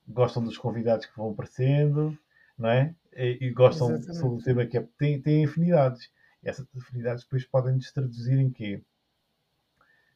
gostam 0.07 0.43
dos 0.43 0.57
convidados 0.57 1.05
que 1.05 1.15
vão 1.17 1.31
aparecendo, 1.31 2.17
não 2.57 2.69
é? 2.69 2.93
E, 3.13 3.37
e 3.41 3.51
gostam 3.51 3.91
Exatamente. 3.91 4.19
sobre 4.19 4.39
o 4.39 4.43
tema 4.43 4.65
que 4.65 4.77
é, 4.77 4.87
têm, 4.97 5.21
têm 5.21 5.45
afinidades. 5.45 6.09
Essas 6.43 6.67
afinidades 6.75 7.23
depois 7.23 7.45
podem-nos 7.45 7.91
traduzir 7.91 8.37
em 8.39 8.49
quê? 8.51 8.81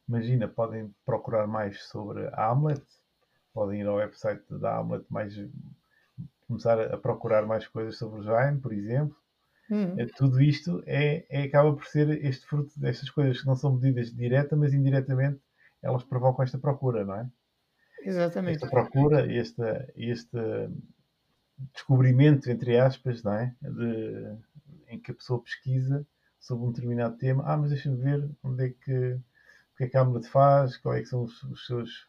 Imagina, 0.07 0.47
podem 0.47 0.93
procurar 1.05 1.47
mais 1.47 1.84
sobre 1.84 2.28
a 2.28 2.49
Hamlet, 2.51 2.84
podem 3.53 3.82
ir 3.82 3.88
ao 3.88 3.95
website 3.95 4.43
da 4.59 4.78
Hamlet, 4.78 5.05
mais, 5.09 5.34
começar 6.47 6.80
a 6.80 6.97
procurar 6.97 7.45
mais 7.45 7.67
coisas 7.67 7.97
sobre 7.97 8.19
o 8.19 8.24
Jaime, 8.24 8.59
por 8.59 8.74
exemplo. 8.74 9.15
Hum, 9.69 9.97
É, 9.97 10.05
Tudo 10.05 10.41
isto 10.41 10.84
é, 10.86 11.26
é- 11.30 11.43
acaba 11.43 11.74
por 11.74 11.86
ser 11.88 12.09
este 12.26 12.45
fruto 12.47 12.80
destas 12.80 13.09
coisas 13.09 13.41
que 13.41 13.47
não 13.47 13.55
são 13.55 13.74
medidas 13.76 14.13
direta, 14.13 14.55
mas 14.55 14.74
indiretamente 14.74 15.39
elas 15.82 16.03
provocam 16.03 16.43
esta 16.43 16.57
procura, 16.57 17.05
não 17.05 17.15
é? 17.15 17.30
exatamente. 18.05 18.63
esta 18.63 18.69
procura, 18.69 19.32
este, 19.32 19.61
este 19.95 20.38
descobrimento, 21.74 22.49
entre 22.49 22.80
aspas, 22.80 23.24
não 23.24 23.34
é? 23.34 23.55
De, 23.61 24.38
em 24.88 24.99
que 24.99 25.11
a 25.11 25.15
pessoa 25.15 25.41
pesquisa 25.41 26.05
sobre 26.44 26.66
um 26.66 26.72
determinado 26.72 27.18
tema. 27.18 27.44
Ah, 27.46 27.58
mas 27.58 27.70
deixa-me 27.70 27.98
ver 27.98 28.30
onde 28.44 28.66
é 28.66 28.70
que, 28.70 29.14
o 29.14 29.78
que 29.78 29.86
é 29.86 29.88
que 29.88 29.98
a 29.98 30.02
Hamlet 30.02 30.28
faz, 30.28 30.76
qual 30.76 30.94
é 30.94 31.02
que 31.02 31.08
são 31.08 31.24
os, 31.24 31.41
os 31.44 31.66
seus, 31.66 32.08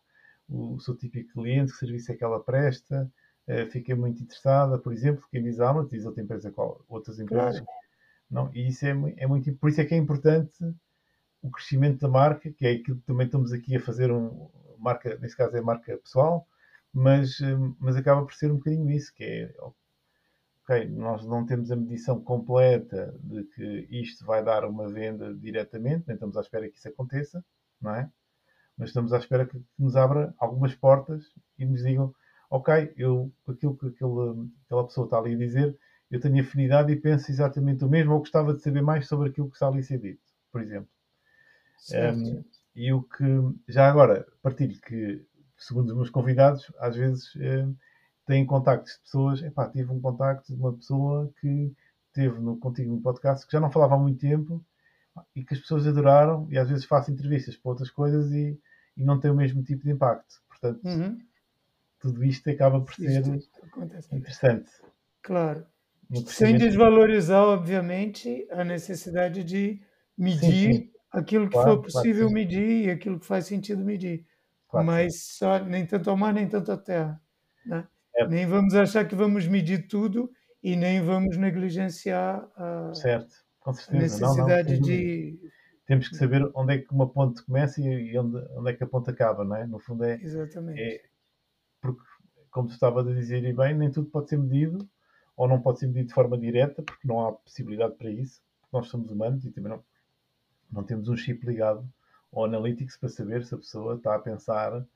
o, 0.48 0.78
seu 0.80 0.96
típico 0.96 1.32
cliente, 1.32 1.72
que 1.72 1.78
serviço 1.78 2.10
é 2.10 2.16
que 2.16 2.24
ela 2.24 2.42
presta. 2.42 3.10
Eh, 3.46 3.66
fiquei 3.66 3.94
muito 3.94 4.22
interessada, 4.22 4.76
por 4.78 4.92
exemplo, 4.92 5.24
quem 5.30 5.42
diz 5.42 5.60
Hamlet 5.60 5.88
diz 5.90 6.04
outra 6.04 6.22
empresa 6.22 6.50
qual, 6.50 6.84
outras 6.88 7.20
empresas. 7.20 7.60
Claro. 7.60 7.80
Não, 8.28 8.50
e 8.52 8.66
isso 8.68 8.84
é, 8.84 8.90
é 9.18 9.26
muito, 9.26 9.54
por 9.54 9.70
isso 9.70 9.80
é 9.80 9.84
que 9.84 9.94
é 9.94 9.98
importante 9.98 10.58
o 11.40 11.50
crescimento 11.50 12.00
da 12.00 12.08
marca, 12.08 12.50
que 12.50 12.66
é 12.66 12.72
aquilo 12.72 12.98
que 12.98 13.06
também 13.06 13.26
estamos 13.26 13.52
aqui 13.52 13.76
a 13.76 13.80
fazer 13.80 14.10
um 14.10 14.48
marca, 14.78 15.16
neste 15.18 15.36
caso 15.36 15.56
é 15.56 15.60
marca 15.60 15.96
pessoal, 15.98 16.48
mas, 16.92 17.40
hum, 17.40 17.76
mas 17.78 17.96
acaba 17.96 18.24
por 18.24 18.34
ser 18.34 18.50
um 18.50 18.56
bocadinho 18.56 18.90
isso, 18.90 19.14
que 19.14 19.22
é 19.22 19.54
ok, 20.64 20.88
nós 20.88 21.24
não 21.26 21.44
temos 21.44 21.70
a 21.70 21.76
medição 21.76 22.20
completa 22.20 23.14
de 23.22 23.44
que 23.44 23.86
isto 23.90 24.24
vai 24.24 24.42
dar 24.42 24.64
uma 24.64 24.88
venda 24.88 25.34
diretamente, 25.34 26.04
nem 26.06 26.14
estamos 26.14 26.36
à 26.36 26.40
espera 26.40 26.68
que 26.68 26.78
isso 26.78 26.88
aconteça, 26.88 27.44
não 27.80 27.94
é? 27.94 28.10
Mas 28.76 28.88
estamos 28.88 29.12
à 29.12 29.18
espera 29.18 29.46
que 29.46 29.62
nos 29.78 29.94
abra 29.94 30.34
algumas 30.38 30.74
portas 30.74 31.22
e 31.58 31.66
nos 31.66 31.82
digam, 31.82 32.14
ok, 32.50 32.92
eu, 32.96 33.30
aquilo 33.46 33.76
que 33.76 33.88
aquele, 33.88 34.50
aquela 34.64 34.86
pessoa 34.86 35.04
está 35.04 35.18
ali 35.18 35.34
a 35.34 35.38
dizer, 35.38 35.78
eu 36.10 36.18
tenho 36.18 36.42
afinidade 36.42 36.92
e 36.92 36.96
penso 36.96 37.30
exatamente 37.30 37.84
o 37.84 37.88
mesmo, 37.88 38.14
ou 38.14 38.18
gostava 38.20 38.54
de 38.54 38.62
saber 38.62 38.82
mais 38.82 39.06
sobre 39.06 39.28
aquilo 39.28 39.48
que 39.48 39.56
está 39.56 39.68
ali 39.68 39.80
a 39.80 39.82
ser 39.82 39.98
dito, 39.98 40.22
por 40.50 40.62
exemplo. 40.62 40.88
Um, 41.92 42.42
e 42.74 42.92
o 42.92 43.02
que, 43.02 43.24
já 43.68 43.88
agora, 43.88 44.26
partilho 44.42 44.80
que, 44.80 45.24
segundo 45.58 45.90
os 45.90 45.94
meus 45.94 46.10
convidados, 46.10 46.72
às 46.78 46.96
vezes 46.96 47.34
um, 47.36 47.76
têm 48.26 48.44
contactos 48.46 48.94
de 48.94 49.00
pessoas. 49.00 49.42
Epá, 49.42 49.68
tive 49.70 49.90
um 49.92 50.00
contacto 50.00 50.52
de 50.54 50.58
uma 50.60 50.72
pessoa 50.72 51.32
que 51.40 51.72
teve 52.12 52.38
no, 52.40 52.56
contigo 52.56 52.94
no 52.94 53.00
podcast 53.00 53.46
que 53.46 53.52
já 53.52 53.60
não 53.60 53.70
falava 53.70 53.94
há 53.96 53.98
muito 53.98 54.20
tempo 54.20 54.64
e 55.34 55.44
que 55.44 55.54
as 55.54 55.60
pessoas 55.60 55.86
adoraram. 55.86 56.46
E 56.50 56.58
às 56.58 56.68
vezes 56.68 56.84
faço 56.84 57.10
entrevistas 57.10 57.56
para 57.56 57.70
outras 57.70 57.90
coisas 57.90 58.30
e, 58.32 58.58
e 58.96 59.04
não 59.04 59.18
tem 59.20 59.30
o 59.30 59.34
mesmo 59.36 59.62
tipo 59.62 59.84
de 59.84 59.90
impacto. 59.92 60.42
Portanto, 60.48 60.80
Uhum. 60.84 61.18
tudo 62.00 62.24
isto 62.24 62.48
acaba 62.50 62.80
por 62.80 62.94
ser 62.94 63.22
interessante. 64.12 64.70
Claro. 65.22 65.66
Sem 66.26 66.56
desvalorizar, 66.56 67.42
obviamente, 67.42 68.46
a 68.50 68.62
necessidade 68.64 69.42
de 69.42 69.80
medir 70.16 70.74
sim. 70.74 70.90
aquilo 71.10 71.46
que 71.46 71.52
Claro, 71.52 71.70
for 71.70 71.76
claro 71.76 71.82
possível 71.82 72.28
sim. 72.28 72.34
medir 72.34 72.84
e 72.86 72.90
aquilo 72.90 73.18
que 73.18 73.26
faz 73.26 73.46
sentido 73.46 73.82
medir. 73.84 74.24
Claro 74.68 74.86
Mas 74.86 75.14
só 75.38 75.58
nem 75.64 75.86
tanto 75.86 76.10
ao 76.10 76.16
mar, 76.16 76.32
nem 76.34 76.48
tanto 76.48 76.70
à 76.72 76.76
terra. 76.76 77.20
né? 77.64 77.86
É. 78.16 78.26
Nem 78.26 78.46
vamos 78.46 78.74
achar 78.74 79.06
que 79.06 79.14
vamos 79.14 79.46
medir 79.46 79.88
tudo 79.88 80.30
e 80.62 80.76
nem 80.76 81.02
vamos 81.02 81.36
negligenciar 81.36 82.48
a, 82.56 82.92
Certo, 82.94 83.34
com 83.60 83.70
a 83.70 83.74
certeza. 83.74 84.20
Não, 84.20 84.36
não, 84.36 84.46
necessidade 84.46 84.80
de. 84.80 85.50
Temos 85.86 86.08
que 86.08 86.16
saber 86.16 86.50
onde 86.54 86.74
é 86.74 86.78
que 86.78 86.90
uma 86.92 87.10
ponte 87.10 87.44
começa 87.44 87.78
e 87.82 88.16
onde, 88.16 88.38
onde 88.56 88.70
é 88.70 88.72
que 88.72 88.82
a 88.82 88.86
ponte 88.86 89.10
acaba, 89.10 89.44
não 89.44 89.54
é? 89.54 89.66
No 89.66 89.78
fundo 89.78 90.04
é, 90.04 90.14
Exatamente. 90.14 90.80
é 90.80 91.02
porque, 91.78 92.00
como 92.50 92.68
tu 92.68 92.72
estavas 92.72 93.06
a 93.06 93.12
dizer 93.12 93.44
e 93.44 93.52
bem, 93.52 93.74
nem 93.74 93.90
tudo 93.90 94.08
pode 94.08 94.30
ser 94.30 94.38
medido 94.38 94.88
ou 95.36 95.46
não 95.46 95.60
pode 95.60 95.80
ser 95.80 95.88
medido 95.88 96.08
de 96.08 96.14
forma 96.14 96.38
direta, 96.38 96.82
porque 96.82 97.06
não 97.06 97.26
há 97.26 97.32
possibilidade 97.32 97.96
para 97.96 98.10
isso, 98.10 98.40
porque 98.60 98.76
nós 98.76 98.86
somos 98.88 99.10
humanos 99.10 99.44
e 99.44 99.50
também 99.50 99.70
não, 99.70 99.84
não 100.72 100.82
temos 100.82 101.08
um 101.08 101.16
chip 101.16 101.44
ligado 101.44 101.86
ao 102.32 102.44
Analytics 102.44 102.96
para 102.96 103.10
saber 103.10 103.44
se 103.44 103.54
a 103.54 103.58
pessoa 103.58 103.96
está 103.96 104.14
a 104.14 104.18
pensar 104.18 104.86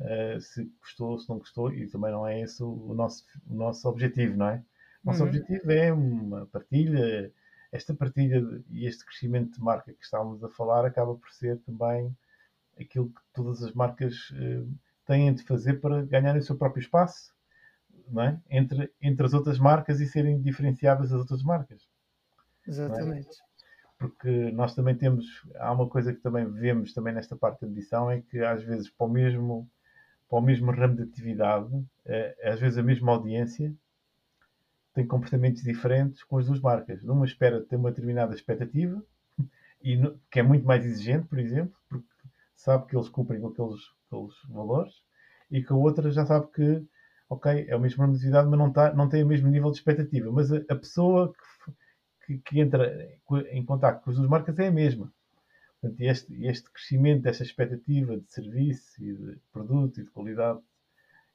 eh, 0.00 0.38
se 0.40 0.64
gostou, 0.80 1.18
se 1.18 1.28
não 1.28 1.38
gostou, 1.38 1.72
e 1.72 1.88
também 1.88 2.10
não 2.12 2.26
é 2.26 2.40
esse 2.40 2.62
o, 2.62 2.94
nosso, 2.94 3.24
o 3.46 3.54
nosso 3.54 3.88
objetivo, 3.88 4.36
não 4.36 4.48
é? 4.48 4.64
O 5.04 5.06
nosso 5.08 5.22
Uhum. 5.22 5.28
objetivo 5.28 5.70
é 5.72 5.92
uma 5.92 6.46
partilha, 6.46 7.32
esta 7.72 7.94
partilha 7.94 8.42
e 8.70 8.86
este 8.86 9.04
crescimento 9.04 9.54
de 9.54 9.60
marca 9.60 9.92
que 9.92 10.04
estávamos 10.04 10.42
a 10.44 10.48
falar 10.50 10.84
acaba 10.84 11.14
por 11.14 11.30
ser 11.30 11.58
também 11.60 12.16
aquilo 12.80 13.08
que 13.10 13.20
todas 13.34 13.62
as 13.62 13.72
marcas 13.72 14.32
eh, 14.34 14.64
têm 15.06 15.34
de 15.34 15.42
fazer 15.44 15.80
para 15.80 16.04
ganharem 16.04 16.40
o 16.40 16.44
seu 16.44 16.56
próprio 16.56 16.80
espaço 16.82 17.34
não 18.08 18.22
é? 18.22 18.40
entre, 18.50 18.92
entre 19.00 19.26
as 19.26 19.34
outras 19.34 19.58
marcas 19.58 20.00
e 20.00 20.06
serem 20.06 20.40
diferenciadas 20.40 21.10
das 21.10 21.20
outras 21.20 21.42
marcas. 21.42 21.88
Exatamente. 22.66 23.28
Porque 23.98 24.50
nós 24.52 24.74
também 24.74 24.96
temos, 24.96 25.26
há 25.56 25.72
uma 25.72 25.88
coisa 25.88 26.12
que 26.12 26.20
também 26.20 26.48
vemos 26.50 26.92
também 26.94 27.12
nesta 27.12 27.36
parte 27.36 27.60
da 27.62 27.66
medição, 27.66 28.10
é 28.10 28.20
que 28.20 28.38
às 28.40 28.62
vezes 28.62 28.88
para 28.90 29.06
o 29.06 29.10
mesmo, 29.10 29.68
para 30.28 30.38
o 30.38 30.42
mesmo 30.42 30.70
ramo 30.72 30.96
de 30.96 31.02
atividade, 31.04 31.70
eh, 32.06 32.36
às 32.44 32.60
vezes 32.60 32.78
a 32.78 32.82
mesma 32.82 33.12
audiência 33.12 33.74
tem 34.94 35.06
comportamentos 35.06 35.62
diferentes 35.62 36.22
com 36.24 36.38
as 36.38 36.46
duas 36.46 36.60
marcas. 36.60 37.02
Numa 37.02 37.24
espera 37.24 37.60
ter 37.64 37.76
uma 37.76 37.90
determinada 37.90 38.34
expectativa, 38.34 39.02
e 39.82 39.96
no- 39.96 40.18
que 40.30 40.40
é 40.40 40.42
muito 40.42 40.66
mais 40.66 40.84
exigente, 40.84 41.26
por 41.28 41.38
exemplo, 41.38 41.74
porque 41.88 42.06
sabe 42.56 42.86
que 42.86 42.96
eles 42.96 43.08
cumprem 43.08 43.40
com 43.40 43.48
aqueles, 43.48 43.80
aqueles 44.06 44.34
valores, 44.48 44.94
e 45.50 45.62
que 45.62 45.72
a 45.72 45.76
outra 45.76 46.10
já 46.10 46.26
sabe 46.26 46.48
que, 46.52 46.84
ok, 47.28 47.66
é 47.68 47.76
o 47.76 47.80
mesmo 47.80 48.00
ramo 48.02 48.12
de 48.14 48.18
atividade, 48.18 48.48
mas 48.48 48.58
não, 48.58 48.72
tá, 48.72 48.92
não 48.94 49.08
tem 49.08 49.22
o 49.22 49.26
mesmo 49.26 49.48
nível 49.48 49.70
de 49.70 49.78
expectativa. 49.78 50.30
Mas 50.32 50.52
a, 50.52 50.58
a 50.68 50.76
pessoa 50.76 51.32
que, 52.26 52.38
que, 52.38 52.42
que 52.50 52.60
entra 52.60 53.08
em 53.50 53.64
contato 53.64 54.02
com 54.04 54.10
as 54.10 54.16
duas 54.16 54.28
marcas 54.28 54.58
é 54.58 54.68
a 54.68 54.72
mesma. 54.72 55.12
Portanto, 55.80 56.00
este, 56.00 56.46
este 56.46 56.70
crescimento 56.70 57.22
desta 57.22 57.44
expectativa 57.44 58.16
de 58.16 58.30
serviço 58.32 59.02
e 59.02 59.14
de 59.14 59.40
produto 59.52 60.00
e 60.00 60.04
de 60.04 60.10
qualidade 60.10 60.60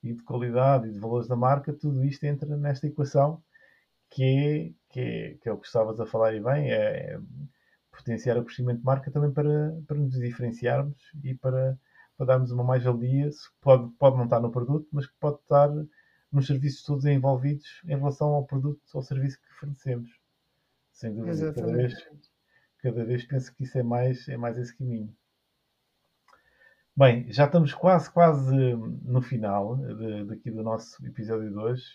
e 0.03 0.13
de 0.13 0.23
qualidade 0.23 0.89
e 0.89 0.91
de 0.91 0.99
valores 0.99 1.29
da 1.29 1.35
marca, 1.35 1.71
tudo 1.71 2.03
isto 2.03 2.25
entra 2.25 2.57
nesta 2.57 2.87
equação 2.87 3.41
que 4.09 4.23
é, 4.23 4.73
que 4.89 4.99
é, 4.99 5.33
que 5.35 5.49
é 5.49 5.51
o 5.51 5.57
que 5.57 5.65
estavas 5.65 5.99
a 5.99 6.05
falar 6.05 6.35
e 6.35 6.41
bem, 6.41 6.71
é, 6.71 7.13
é 7.13 7.19
potenciar 7.89 8.37
o 8.37 8.43
crescimento 8.43 8.79
de 8.79 8.85
marca 8.85 9.09
também 9.09 9.31
para, 9.31 9.79
para 9.87 9.97
nos 9.97 10.19
diferenciarmos 10.19 10.97
e 11.23 11.33
para, 11.33 11.79
para 12.17 12.25
darmos 12.25 12.51
uma 12.51 12.63
mais-valia, 12.63 13.29
pode, 13.61 13.89
pode 13.93 14.17
não 14.17 14.25
estar 14.25 14.41
no 14.41 14.51
produto, 14.51 14.87
mas 14.91 15.07
que 15.07 15.13
pode 15.19 15.37
estar 15.39 15.69
nos 16.31 16.47
serviços 16.47 16.83
todos 16.83 17.05
envolvidos 17.05 17.81
em 17.85 17.95
relação 17.95 18.29
ao 18.29 18.45
produto 18.45 18.81
ou 18.93 19.01
serviço 19.01 19.39
que 19.39 19.53
fornecemos. 19.53 20.09
Sem 20.91 21.13
dúvida, 21.13 21.53
cada 21.53 21.71
vez, 21.71 21.93
Exatamente. 21.93 22.32
Cada 22.83 23.05
vez 23.05 23.23
penso 23.23 23.55
que 23.55 23.63
isso 23.63 23.77
é 23.77 23.83
mais, 23.83 24.27
é 24.27 24.35
mais 24.35 24.57
esse 24.57 24.77
caminho. 24.77 25.15
Bem, 26.95 27.31
já 27.31 27.45
estamos 27.45 27.73
quase, 27.73 28.11
quase 28.11 28.53
no 28.75 29.21
final 29.21 29.77
de, 29.77 30.25
daqui 30.25 30.51
do 30.51 30.61
nosso 30.61 31.03
episódio 31.07 31.49
de 31.49 31.57
hoje. 31.57 31.85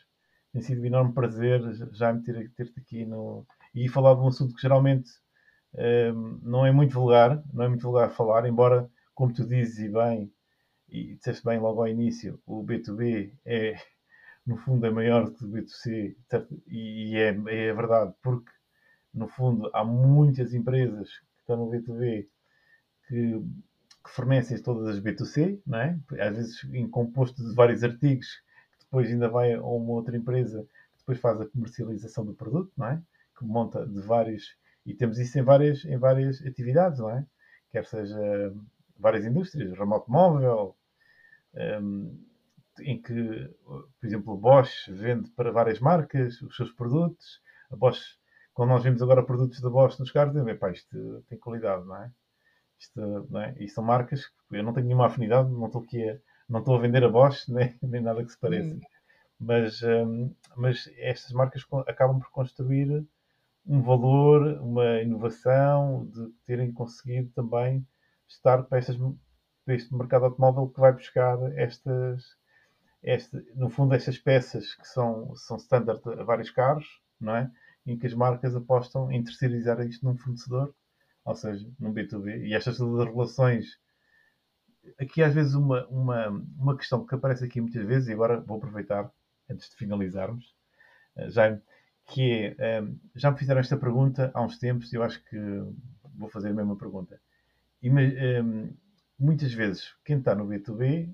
Tem 0.51 0.63
sido 0.63 0.81
um 0.81 0.87
enorme 0.87 1.13
prazer 1.13 1.61
já 1.93 2.13
me 2.13 2.23
ter, 2.23 2.51
ter-te 2.53 2.81
aqui 2.81 3.05
no, 3.05 3.47
e 3.75 3.87
falar 3.89 4.15
de 4.15 4.21
um 4.23 4.29
assunto 4.29 4.55
que 4.55 4.63
geralmente 4.63 5.11
hum, 6.15 6.41
não 6.43 6.65
é 6.65 6.73
muito 6.73 6.95
vulgar, 6.95 7.43
não 7.53 7.65
é 7.65 7.69
muito 7.69 7.83
vulgar 7.83 8.11
falar, 8.11 8.47
embora, 8.47 8.91
como 9.15 9.33
tu 9.33 9.47
dizes 9.47 9.79
e 9.79 9.89
bem, 9.91 10.33
e 10.89 11.17
disseste 11.17 11.45
bem 11.45 11.59
logo 11.59 11.83
ao 11.83 11.89
início, 11.89 12.41
o 12.47 12.65
B2B 12.65 13.33
é, 13.45 13.77
no 14.47 14.57
fundo, 14.57 14.87
é 14.87 14.91
maior 14.91 15.31
que 15.33 15.45
o 15.45 15.49
B2C, 15.49 16.17
certo? 16.31 16.63
e 16.67 17.15
é, 17.17 17.29
é 17.29 17.75
verdade, 17.75 18.15
porque, 18.23 18.51
no 19.19 19.29
fundo, 19.29 19.71
há 19.75 19.85
muitas 19.85 20.55
empresas 20.55 21.09
que 21.09 21.41
estão 21.41 21.57
no 21.57 21.71
B2B 21.71 22.27
que, 23.07 23.43
que 24.05 24.11
fornecem 24.11 24.61
todas 24.63 24.89
as 24.89 25.01
B2C, 25.01 25.61
não 25.67 25.79
é? 25.79 25.99
às 26.21 26.37
vezes 26.37 26.65
em 26.73 26.89
composto 26.89 27.43
de 27.43 27.55
vários 27.55 27.83
artigos, 27.83 28.27
que 28.79 28.85
depois 28.85 29.09
ainda 29.09 29.29
vai 29.29 29.55
a 29.55 29.63
uma 29.63 29.93
outra 29.93 30.17
empresa 30.17 30.63
que 30.63 30.99
depois 30.99 31.19
faz 31.19 31.41
a 31.41 31.47
comercialização 31.47 32.25
do 32.25 32.35
produto, 32.35 32.73
não 32.77 32.87
é? 32.87 33.03
que 33.37 33.45
monta 33.45 33.87
de 33.87 34.01
vários, 34.01 34.57
e 34.85 34.95
temos 34.95 35.19
isso 35.19 35.39
em 35.39 35.43
várias, 35.43 35.85
em 35.85 35.97
várias 35.97 36.45
atividades, 36.45 36.99
não 36.99 37.11
é? 37.11 37.25
quer 37.71 37.85
seja 37.85 38.19
várias 38.99 39.25
indústrias, 39.25 39.77
ramo 39.79 39.95
automóvel, 39.95 40.77
um, 41.55 42.19
em 42.81 43.01
que, 43.01 43.51
por 43.65 44.07
exemplo, 44.07 44.35
o 44.35 44.37
Bosch 44.37 44.89
vende 44.89 45.31
para 45.31 45.51
várias 45.51 45.81
marcas 45.81 46.41
os 46.43 46.57
seus 46.57 46.73
produtos. 46.73 47.41
A 47.71 47.77
Bosch, 47.77 48.18
quando 48.59 48.71
nós 48.71 48.83
vemos 48.83 49.01
agora 49.01 49.23
produtos 49.23 49.61
da 49.61 49.71
Bosch 49.71 50.01
nos 50.01 50.11
carros, 50.11 50.35
dizemos, 50.35 50.59
pá, 50.59 50.73
isto 50.73 51.25
tem 51.29 51.39
qualidade, 51.39 51.87
não 51.87 51.95
é? 51.95 52.11
Isto, 52.77 53.29
não 53.31 53.41
é? 53.41 53.55
E 53.57 53.69
são 53.69 53.85
marcas 53.85 54.27
que 54.27 54.35
eu 54.51 54.65
não 54.65 54.73
tenho 54.73 54.87
nenhuma 54.87 55.07
afinidade, 55.07 55.49
não 55.49 55.67
estou 55.67 55.83
aqui 55.83 56.11
a, 56.11 56.19
não 56.49 56.59
estou 56.59 56.75
a 56.75 56.81
vender 56.81 57.05
a 57.05 57.09
Bosch, 57.09 57.47
nem, 57.55 57.79
nem 57.81 58.01
nada 58.01 58.25
que 58.25 58.33
se 58.33 58.37
pareça. 58.37 58.75
Hum. 58.75 58.81
Mas, 59.39 59.81
um, 59.85 60.35
mas 60.57 60.91
estas 60.97 61.31
marcas 61.31 61.65
acabam 61.87 62.19
por 62.19 62.33
construir 62.33 63.07
um 63.65 63.81
valor, 63.81 64.61
uma 64.61 65.03
inovação, 65.03 66.07
de 66.07 66.29
terem 66.45 66.73
conseguido 66.73 67.31
também 67.37 67.87
estar 68.27 68.65
para, 68.65 68.79
estas, 68.79 68.97
para 69.65 69.75
este 69.77 69.95
mercado 69.95 70.25
automóvel 70.25 70.69
que 70.69 70.81
vai 70.81 70.93
buscar 70.93 71.39
estas, 71.57 72.37
este, 73.05 73.37
no 73.55 73.71
fundo, 73.71 73.95
estas 73.95 74.19
peças 74.19 74.75
que 74.75 74.89
são, 74.89 75.33
são 75.37 75.59
standard 75.59 76.03
a 76.19 76.25
vários 76.25 76.51
carros, 76.51 77.01
não 77.21 77.37
é? 77.37 77.49
Em 77.91 77.99
que 77.99 78.07
as 78.07 78.15
marcas 78.15 78.55
apostam 78.55 79.11
em 79.11 79.23
terceirizar 79.23 79.81
isto 79.81 80.05
num 80.05 80.17
fornecedor, 80.17 80.75
ou 81.25 81.35
seja, 81.35 81.67
num 81.79 81.93
B2B. 81.93 82.47
E 82.47 82.55
estas 82.55 82.79
relações. 82.79 83.79
Aqui, 84.99 85.23
às 85.23 85.35
vezes, 85.35 85.55
uma, 85.55 85.87
uma, 85.87 86.29
uma 86.29 86.77
questão 86.77 87.05
que 87.05 87.15
aparece 87.15 87.45
aqui 87.45 87.61
muitas 87.61 87.85
vezes, 87.85 88.09
e 88.09 88.13
agora 88.13 88.41
vou 88.41 88.59
aproveitar 88.59 89.11
antes 89.51 89.71
de 89.71 89.77
finalizarmos, 89.77 90.55
eh, 91.17 91.31
já 91.31 91.59
que 92.09 92.55
é, 92.59 92.81
um, 92.81 92.99
já 93.15 93.31
me 93.31 93.39
fizeram 93.39 93.61
esta 93.61 93.77
pergunta 93.77 94.31
há 94.35 94.43
uns 94.43 94.59
tempos 94.59 94.93
e 94.93 94.97
eu 94.97 95.03
acho 95.03 95.23
que 95.25 95.37
vou 96.17 96.29
fazer 96.29 96.49
a 96.49 96.55
mesma 96.55 96.77
pergunta. 96.77 97.21
E, 97.83 97.91
um, 97.91 98.75
muitas 99.19 99.53
vezes, 99.53 99.95
quem 100.05 100.19
está 100.19 100.35
no 100.35 100.47
B2B 100.47 101.13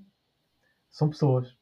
são 0.90 1.08
pessoas, 1.08 1.56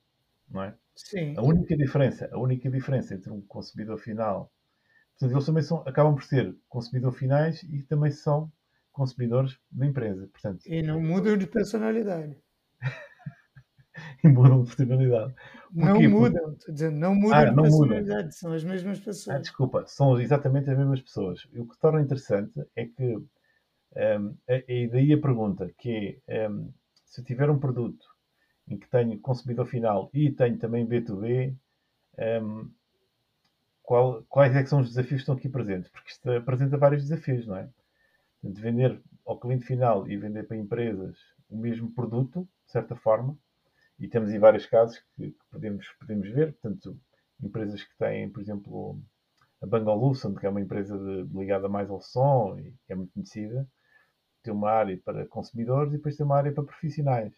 não 0.49 0.63
é? 0.63 0.75
Sim. 0.95 1.35
A 1.37 1.43
única 1.43 1.77
diferença, 1.77 2.29
a 2.31 2.39
única 2.39 2.71
diferença 2.71 3.15
entre 3.15 3.31
um 3.31 3.41
consumidor 3.41 3.99
final, 3.99 4.53
portanto, 5.23 5.37
eles 5.37 5.47
também 5.47 5.63
são, 5.63 5.79
acabam 5.87 6.15
por 6.15 6.25
ser 6.25 6.57
consumidor 6.69 7.13
finais 7.13 7.63
e 7.65 7.83
também 7.83 8.11
são 8.11 8.51
consumidores 8.93 9.59
da 9.71 9.87
empresa. 9.87 10.29
Portanto, 10.33 10.65
e 10.67 10.83
não 10.83 11.01
mudam 11.01 11.37
de 11.37 11.47
personalidade. 11.47 12.37
e 14.25 14.29
mudam 14.29 14.63
de 14.63 14.75
personalidade. 14.75 15.35
Não 15.73 16.03
mudam, 16.03 16.53
estou 16.53 16.75
dizendo, 16.75 16.99
não 16.99 17.15
mudam 17.15 17.39
ah, 17.39 17.45
de 17.45 17.57
não 17.57 17.63
personalidade, 17.63 18.23
muda. 18.25 18.31
são 18.33 18.53
as 18.53 18.65
mesmas 18.65 19.01
pessoas. 19.01 19.37
Ah, 19.37 19.39
desculpa, 19.39 19.85
são 19.87 20.21
exatamente 20.21 20.71
as 20.71 20.77
mesmas 20.77 21.01
pessoas. 21.01 21.47
E 21.53 21.61
o 21.61 21.67
que 21.67 21.79
torna 21.79 22.03
interessante 22.03 22.53
é 22.77 22.85
que, 22.87 23.17
um, 23.17 24.37
e 24.69 24.89
daí 24.89 25.13
a 25.13 25.21
pergunta, 25.21 25.71
que 25.79 26.21
é, 26.27 26.49
um, 26.49 26.73
se 27.07 27.21
eu 27.21 27.25
tiver 27.25 27.49
um 27.49 27.59
produto 27.59 28.07
em 28.69 28.79
que 28.79 28.89
tenho 28.89 29.19
consumidor 29.21 29.67
final 29.67 30.11
e 30.13 30.31
tenho 30.31 30.59
também 30.59 30.87
B2B, 30.87 31.55
um, 32.43 32.71
qual, 33.93 34.23
quais 34.27 34.57
é 34.57 34.65
são 34.65 34.81
os 34.81 34.89
desafios 34.89 35.17
que 35.17 35.17
estão 35.17 35.35
aqui 35.35 35.51
presentes? 35.51 35.91
Porque 35.91 36.13
isto 36.13 36.31
apresenta 36.31 36.79
vários 36.79 37.03
desafios, 37.03 37.47
não 37.47 37.57
é? 37.59 37.69
De 38.43 38.59
vender 38.59 38.99
ao 39.27 39.39
cliente 39.39 39.67
final 39.67 40.09
e 40.09 40.17
vender 40.17 40.45
para 40.45 40.57
empresas 40.57 41.19
o 41.51 41.59
mesmo 41.59 41.93
produto, 41.93 42.49
de 42.65 42.73
certa 42.73 42.97
forma, 42.97 43.37
e 43.99 44.09
temos 44.09 44.31
aí 44.31 44.39
vários 44.39 44.65
casos 44.65 44.99
que, 45.15 45.33
que, 45.33 45.45
podemos, 45.51 45.87
podemos 46.01 46.27
ver, 46.31 46.55
portanto, 46.55 46.99
empresas 47.43 47.85
que 47.85 47.95
têm, 47.99 48.31
por 48.31 48.41
exemplo, 48.41 48.99
a 49.61 49.67
Bang 49.67 49.87
Olufsen, 49.87 50.35
que 50.37 50.47
é 50.47 50.49
uma 50.49 50.63
empresa 50.63 50.99
de, 50.99 51.25
ligada 51.25 51.69
mais 51.69 51.91
ao 51.91 52.01
som 52.01 52.59
e 52.59 52.73
que 52.87 52.95
é 52.95 52.97
muito 52.97 53.13
conhecida, 53.13 53.69
tem 54.43 54.55
uma 54.55 54.71
área 54.71 54.99
para 55.05 55.27
consumidores 55.27 55.93
e 55.93 55.99
depois 55.99 56.17
tem 56.17 56.25
uma 56.25 56.39
área 56.39 56.51
para 56.51 56.65
profissionais. 56.65 57.35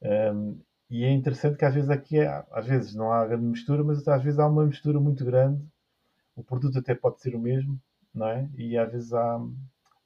Um, 0.00 0.60
e 0.88 1.04
é 1.04 1.10
interessante 1.10 1.56
que 1.56 1.64
às 1.64 1.74
vezes 1.74 1.90
aqui 1.90 2.18
é, 2.18 2.44
às 2.52 2.66
vezes 2.66 2.94
não 2.94 3.12
há 3.12 3.26
grande 3.26 3.44
mistura, 3.44 3.82
mas 3.82 4.06
às 4.06 4.22
vezes 4.22 4.38
há 4.38 4.46
uma 4.46 4.64
mistura 4.64 5.00
muito 5.00 5.24
grande. 5.24 5.62
O 6.36 6.44
produto 6.44 6.78
até 6.78 6.94
pode 6.94 7.20
ser 7.20 7.34
o 7.34 7.40
mesmo, 7.40 7.80
não 8.14 8.28
é? 8.28 8.48
E 8.56 8.78
às 8.78 8.90
vezes 8.90 9.12
há, 9.12 9.40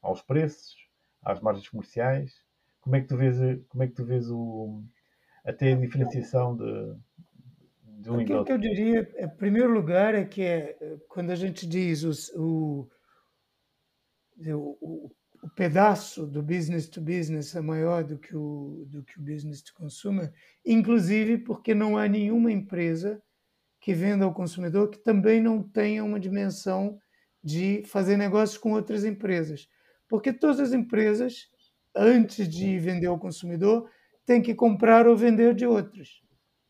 há 0.03 0.11
os 0.11 0.23
preços, 0.23 0.75
há 1.23 1.33
as 1.33 1.41
margens 1.41 1.69
comerciais. 1.69 2.33
Como 2.81 2.97
é 2.97 3.01
que 3.01 3.09
tu 3.09 3.17
vês, 3.17 3.37
como 3.69 3.83
é 3.83 3.89
que 3.89 3.95
tu 3.95 4.05
vês 4.05 4.31
o, 4.31 4.83
até 5.45 5.73
a 5.73 5.77
diferenciação 5.77 6.57
de, 6.57 6.95
de 7.85 8.11
um 8.11 8.21
Aquilo 8.21 8.45
que 8.45 8.53
eu 8.53 8.59
diria, 8.59 9.07
em 9.19 9.29
primeiro 9.29 9.71
lugar, 9.71 10.15
é 10.15 10.25
que 10.25 10.43
é, 10.43 10.99
quando 11.09 11.31
a 11.31 11.35
gente 11.35 11.67
diz 11.67 12.03
o, 12.05 12.13
o, 12.41 12.89
o, 14.81 15.11
o, 15.43 15.49
pedaço 15.49 16.27
do 16.27 16.43
business 16.43 16.89
to 16.89 17.01
business 17.01 17.55
é 17.55 17.61
maior 17.61 18.05
do 18.05 18.19
que, 18.19 18.37
o, 18.37 18.85
do 18.89 19.03
que 19.03 19.19
o 19.19 19.23
business 19.23 19.63
to 19.63 19.75
consumer, 19.75 20.33
inclusive 20.65 21.39
porque 21.39 21.75
não 21.75 21.97
há 21.97 22.07
nenhuma 22.07 22.53
empresa 22.53 23.23
que 23.81 23.95
venda 23.95 24.25
ao 24.25 24.35
consumidor 24.35 24.91
que 24.91 24.99
também 24.99 25.41
não 25.41 25.63
tenha 25.63 26.05
uma 26.05 26.21
dimensão 26.21 26.99
de 27.43 27.83
fazer 27.87 28.17
negócios 28.17 28.59
com 28.59 28.73
outras 28.73 29.05
empresas. 29.05 29.69
Porque 30.07 30.33
todas 30.33 30.61
as 30.61 30.73
empresas, 30.73 31.49
antes 31.95 32.49
de 32.49 32.79
vender 32.79 33.07
ao 33.07 33.19
consumidor, 33.19 33.89
tem 34.27 34.43
que 34.43 34.55
comprar 34.55 35.07
ou 35.07 35.17
vender 35.17 35.55
de 35.55 35.67
outros. 35.67 36.23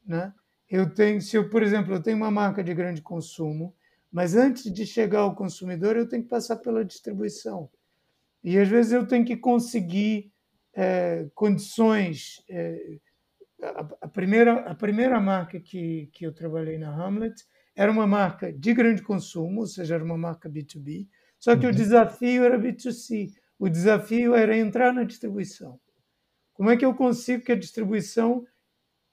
Né? 0.06 0.32
Eu 0.68 0.94
tenho, 0.94 1.20
se 1.20 1.36
eu, 1.36 1.50
por 1.50 1.62
exemplo, 1.62 1.94
eu 1.94 2.02
tenho 2.02 2.16
uma 2.16 2.30
marca 2.30 2.62
de 2.62 2.72
grande 2.72 3.02
consumo, 3.02 3.74
mas 4.12 4.36
antes 4.36 4.72
de 4.72 4.86
chegar 4.86 5.20
ao 5.20 5.34
consumidor, 5.34 5.96
eu 5.96 6.08
tenho 6.08 6.22
que 6.22 6.28
passar 6.28 6.56
pela 6.56 6.84
distribuição. 6.84 7.68
E 8.42 8.58
às 8.58 8.68
vezes 8.68 8.92
eu 8.92 9.06
tenho 9.06 9.24
que 9.24 9.36
conseguir 9.36 10.32
é, 10.74 11.28
condições. 11.34 12.42
É, 12.48 12.98
a, 13.62 13.88
a, 14.02 14.08
primeira, 14.08 14.60
a 14.60 14.74
primeira 14.74 15.20
marca 15.20 15.60
que, 15.60 16.08
que 16.12 16.26
eu 16.26 16.32
trabalhei 16.32 16.78
na 16.78 16.94
Hamlet 16.94 17.44
era 17.76 17.90
uma 17.90 18.06
marca 18.06 18.52
de 18.52 18.74
grande 18.74 19.02
consumo, 19.02 19.60
ou 19.60 19.66
seja, 19.66 19.94
era 19.94 20.04
uma 20.04 20.18
marca 20.18 20.48
B2B, 20.48 21.08
só 21.38 21.56
que 21.56 21.64
uhum. 21.64 21.72
o 21.72 21.74
desafio 21.74 22.44
era 22.44 22.58
B2C. 22.58 23.32
O 23.58 23.68
desafio 23.68 24.34
era 24.34 24.56
entrar 24.56 24.92
na 24.92 25.04
distribuição. 25.04 25.80
Como 26.52 26.70
é 26.70 26.76
que 26.76 26.84
eu 26.84 26.94
consigo 26.94 27.44
que 27.44 27.52
a 27.52 27.56
distribuição 27.56 28.44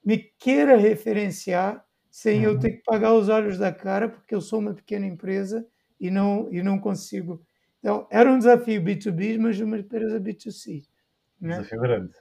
me 0.04 0.18
queira 0.38 0.76
referenciar 0.76 1.84
sem 2.10 2.40
uhum. 2.40 2.52
eu 2.52 2.58
ter 2.58 2.72
que 2.72 2.82
pagar 2.82 3.14
os 3.14 3.28
olhos 3.28 3.58
da 3.58 3.72
cara, 3.72 4.08
porque 4.08 4.34
eu 4.34 4.40
sou 4.40 4.58
uma 4.58 4.74
pequena 4.74 5.06
empresa 5.06 5.66
e 6.00 6.10
não, 6.10 6.52
e 6.52 6.62
não 6.62 6.78
consigo. 6.78 7.42
Então, 7.78 8.06
era 8.10 8.30
um 8.30 8.38
desafio 8.38 8.82
B2B, 8.82 9.38
mas 9.38 9.60
uma 9.60 9.78
empresa 9.78 10.20
B2C. 10.20 10.84
Né? 11.40 11.58
Desafio 11.58 11.80
grande. 11.80 12.12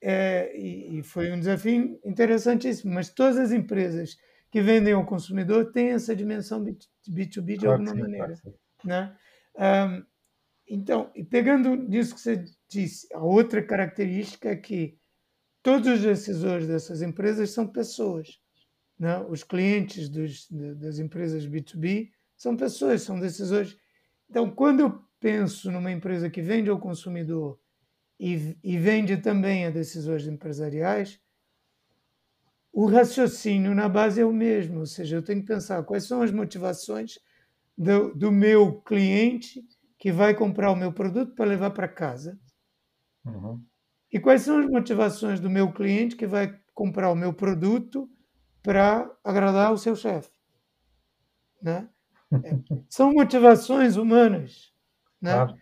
É, 0.00 0.56
e, 0.56 0.98
e, 0.98 1.02
foi 1.02 1.30
um 1.30 1.38
desafio 1.38 2.00
interessantíssimo, 2.04 2.92
mas 2.92 3.08
todas 3.08 3.38
as 3.38 3.52
empresas 3.52 4.18
que 4.50 4.60
vendem 4.60 4.94
ao 4.94 5.06
consumidor 5.06 5.70
têm 5.70 5.90
essa 5.90 6.16
dimensão 6.16 6.64
B2B 7.08 7.44
de 7.44 7.58
claro 7.58 7.72
alguma 7.72 7.94
sim, 7.94 8.00
maneira. 8.00 8.34
Claro 8.34 8.58
né? 8.84 9.16
Um, 9.56 10.04
então, 10.68 11.10
e 11.14 11.22
pegando 11.24 11.74
nisso 11.76 12.14
que 12.14 12.20
você 12.20 12.44
disse, 12.68 13.06
a 13.14 13.20
outra 13.20 13.62
característica 13.62 14.48
é 14.48 14.56
que 14.56 14.98
todos 15.62 15.88
os 15.88 16.00
decisores 16.00 16.66
dessas 16.66 17.02
empresas 17.02 17.50
são 17.50 17.66
pessoas. 17.66 18.40
Né? 18.98 19.18
Os 19.28 19.44
clientes 19.44 20.08
dos, 20.08 20.48
das 20.50 20.98
empresas 20.98 21.46
B2B 21.46 22.10
são 22.36 22.56
pessoas, 22.56 23.02
são 23.02 23.20
decisores. 23.20 23.76
Então, 24.32 24.50
quando 24.50 24.80
eu 24.80 25.04
penso 25.20 25.70
numa 25.70 25.92
empresa 25.92 26.30
que 26.30 26.40
vende 26.40 26.70
ao 26.70 26.80
consumidor 26.80 27.60
e, 28.18 28.56
e 28.64 28.78
vende 28.78 29.18
também 29.18 29.66
a 29.66 29.70
decisores 29.70 30.26
empresariais, 30.26 31.20
o 32.72 32.86
raciocínio 32.86 33.74
na 33.74 33.90
base 33.90 34.22
é 34.22 34.24
o 34.24 34.32
mesmo, 34.32 34.78
ou 34.78 34.86
seja, 34.86 35.16
eu 35.16 35.22
tenho 35.22 35.42
que 35.42 35.46
pensar 35.46 35.84
quais 35.84 36.06
são 36.06 36.22
as 36.22 36.32
motivações 36.32 37.18
do, 37.76 38.14
do 38.14 38.32
meu 38.32 38.80
cliente 38.80 39.62
que 39.98 40.10
vai 40.10 40.34
comprar 40.34 40.70
o 40.70 40.76
meu 40.76 40.94
produto 40.94 41.34
para 41.34 41.44
levar 41.44 41.72
para 41.72 41.86
casa. 41.86 42.40
Uhum. 43.26 43.62
E 44.10 44.18
quais 44.18 44.40
são 44.40 44.60
as 44.60 44.66
motivações 44.66 45.40
do 45.40 45.50
meu 45.50 45.70
cliente 45.70 46.16
que 46.16 46.26
vai 46.26 46.58
comprar 46.72 47.10
o 47.10 47.14
meu 47.14 47.34
produto 47.34 48.10
para 48.62 49.14
agradar 49.22 49.74
o 49.74 49.78
seu 49.78 49.94
chefe? 49.94 50.32
Né? 51.60 51.86
São 52.88 53.12
motivações 53.12 53.96
humanas. 53.96 54.72
Né? 55.20 55.32
Claro. 55.32 55.56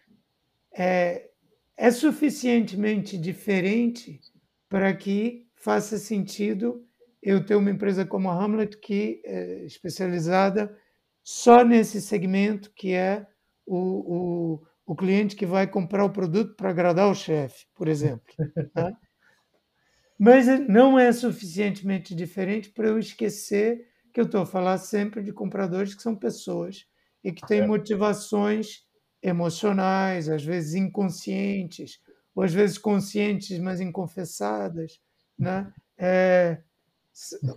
É, 0.73 1.31
é 1.77 1.91
suficientemente 1.91 3.19
diferente 3.19 4.21
para 4.69 4.95
que 4.95 5.47
faça 5.55 5.99
sentido 5.99 6.85
eu 7.23 7.45
ter 7.45 7.55
uma 7.55 7.71
empresa 7.71 8.05
como 8.07 8.31
a 8.31 8.35
Hamlet 8.35 8.79
que 8.79 9.21
é 9.25 9.65
especializada 9.65 10.75
só 11.23 11.65
nesse 11.65 12.01
segmento 12.01 12.73
que 12.75 12.93
é 12.93 13.27
o, 13.67 13.77
o, 13.77 14.67
o 14.87 14.97
cliente 14.97 15.37
que 15.37 15.45
vai 15.45 15.67
comprar 15.67 16.05
o 16.05 16.13
produto 16.13 16.55
para 16.55 16.71
agradar 16.71 17.11
o 17.11 17.15
chefe, 17.15 17.67
por 17.75 17.89
exemplo. 17.89 18.35
Tá? 18.73 18.93
Mas 20.19 20.47
não 20.69 20.99
é 20.99 21.13
suficientemente 21.13 22.15
diferente 22.15 22.69
para 22.71 22.89
eu 22.89 22.99
esquecer 22.99 23.77
que 23.77 23.90
eu 24.21 24.27
estou 24.27 24.43
a 24.43 24.47
falar 24.47 24.79
sempre 24.79 25.23
de 25.23 25.33
compradores 25.33 25.95
que 25.95 26.03
são 26.03 26.15
pessoas 26.15 26.87
e 27.23 27.33
que 27.33 27.47
têm 27.47 27.67
motivações 27.67 28.85
emocionais, 29.23 30.29
às 30.29 30.45
vezes 30.45 30.75
inconscientes, 30.75 32.01
ou 32.35 32.43
às 32.43 32.53
vezes 32.53 32.79
conscientes, 32.79 33.59
mas 33.59 33.81
inconfessadas, 33.81 35.01
né? 35.39 35.73
É, 35.99 36.63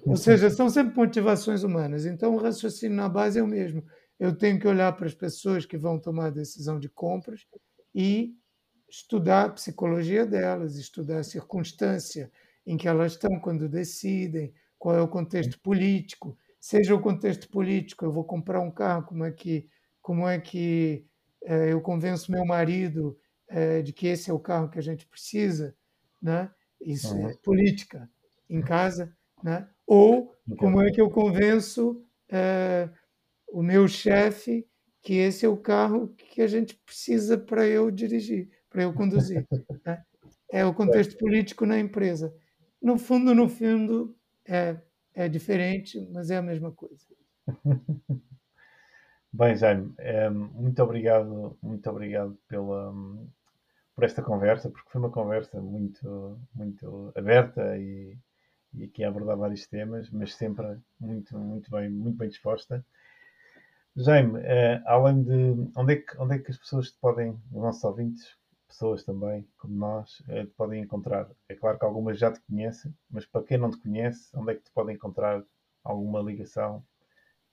ou 0.05 0.17
seja, 0.17 0.49
são 0.49 0.69
sempre 0.69 0.95
motivações 0.95 1.63
humanas. 1.63 2.05
Então, 2.05 2.35
o 2.35 2.37
raciocínio 2.37 2.97
na 2.97 3.07
base 3.07 3.39
é 3.39 3.43
o 3.43 3.47
mesmo. 3.47 3.83
Eu 4.19 4.35
tenho 4.35 4.59
que 4.59 4.67
olhar 4.67 4.91
para 4.93 5.05
as 5.05 5.13
pessoas 5.13 5.65
que 5.65 5.77
vão 5.77 5.99
tomar 5.99 6.27
a 6.27 6.31
decisão 6.31 6.79
de 6.79 6.89
compras 6.89 7.45
e 7.93 8.35
estudar 8.89 9.45
a 9.45 9.49
psicologia 9.49 10.25
delas, 10.25 10.75
estudar 10.75 11.19
a 11.19 11.23
circunstância 11.23 12.31
em 12.65 12.77
que 12.77 12.87
elas 12.87 13.13
estão 13.13 13.39
quando 13.39 13.69
decidem, 13.69 14.53
qual 14.77 14.95
é 14.95 15.01
o 15.01 15.07
contexto 15.07 15.59
político. 15.59 16.37
Seja 16.63 16.95
o 16.95 17.01
contexto 17.01 17.49
político, 17.49 18.05
eu 18.05 18.11
vou 18.13 18.23
comprar 18.23 18.61
um 18.61 18.71
carro, 18.71 19.03
como 19.03 19.25
é 19.25 19.31
que, 19.33 19.67
como 20.01 20.25
é 20.25 20.39
que 20.39 21.05
é, 21.43 21.73
eu 21.73 21.81
convenço 21.81 22.31
meu 22.31 22.45
marido 22.45 23.19
é, 23.49 23.81
de 23.81 23.91
que 23.91 24.07
esse 24.07 24.31
é 24.31 24.33
o 24.33 24.39
carro 24.39 24.69
que 24.69 24.79
a 24.79 24.81
gente 24.81 25.05
precisa, 25.05 25.75
né? 26.21 26.49
Isso 26.79 27.13
uhum. 27.13 27.27
é 27.27 27.35
política 27.43 28.09
em 28.49 28.61
casa, 28.61 29.13
né? 29.43 29.67
Ou 29.85 30.33
como 30.57 30.81
é 30.81 30.89
que 30.89 31.01
eu 31.01 31.09
convenço 31.09 32.01
é, 32.29 32.87
o 33.49 33.61
meu 33.61 33.85
chefe 33.85 34.65
que 35.01 35.15
esse 35.15 35.45
é 35.45 35.49
o 35.49 35.57
carro 35.57 36.15
que 36.15 36.41
a 36.41 36.47
gente 36.47 36.75
precisa 36.85 37.37
para 37.37 37.67
eu 37.67 37.91
dirigir, 37.91 38.49
para 38.69 38.83
eu 38.83 38.93
conduzir. 38.93 39.45
Né? 39.85 40.01
É 40.49 40.65
o 40.65 40.71
contexto 40.73 41.17
político 41.17 41.65
na 41.65 41.77
empresa. 41.77 42.33
No 42.81 42.97
fundo, 42.97 43.35
no 43.35 43.49
fundo, 43.49 44.15
é, 44.47 44.77
é 45.13 45.27
diferente, 45.29 45.99
mas 46.11 46.29
é 46.29 46.37
a 46.37 46.41
mesma 46.41 46.71
coisa. 46.71 47.05
Bem, 49.31 49.55
Jaime, 49.55 49.93
é, 49.97 50.29
muito 50.29 50.81
obrigado, 50.83 51.57
muito 51.61 51.89
obrigado 51.89 52.37
pela, 52.47 52.93
por 53.95 54.03
esta 54.03 54.21
conversa, 54.21 54.69
porque 54.69 54.89
foi 54.91 55.01
uma 55.01 55.09
conversa 55.09 55.59
muito, 55.59 56.39
muito 56.53 57.11
aberta 57.15 57.75
e, 57.77 58.15
e 58.73 58.83
aqui 58.83 59.03
a 59.03 59.07
abordar 59.07 59.37
vários 59.37 59.65
temas, 59.67 60.09
mas 60.11 60.35
sempre 60.35 60.77
muito, 60.99 61.37
muito 61.37 61.71
bem, 61.71 61.89
muito 61.89 62.17
bem 62.17 62.29
disposta. 62.29 62.85
Jaime, 63.95 64.39
uh, 64.39 64.81
além 64.85 65.23
de 65.23 65.71
onde 65.75 65.93
é, 65.93 65.95
que, 65.97 66.17
onde 66.17 66.35
é 66.35 66.39
que 66.39 66.51
as 66.51 66.57
pessoas 66.57 66.91
te 66.91 66.99
podem, 66.99 67.31
os 67.51 67.61
nossos 67.61 67.83
ouvintes, 67.83 68.35
pessoas 68.73 69.03
também, 69.03 69.47
como 69.57 69.75
nós, 69.75 70.19
uh, 70.21 70.45
te 70.45 70.53
podem 70.55 70.81
encontrar? 70.81 71.29
É 71.47 71.55
claro 71.55 71.77
que 71.77 71.85
algumas 71.85 72.17
já 72.17 72.31
te 72.31 72.41
conhecem, 72.41 72.93
mas 73.09 73.25
para 73.25 73.43
quem 73.43 73.57
não 73.57 73.69
te 73.69 73.77
conhece, 73.77 74.29
onde 74.35 74.51
é 74.51 74.55
que 74.55 74.63
te 74.63 74.71
podem 74.71 74.95
encontrar 74.95 75.43
alguma 75.83 76.21
ligação 76.21 76.83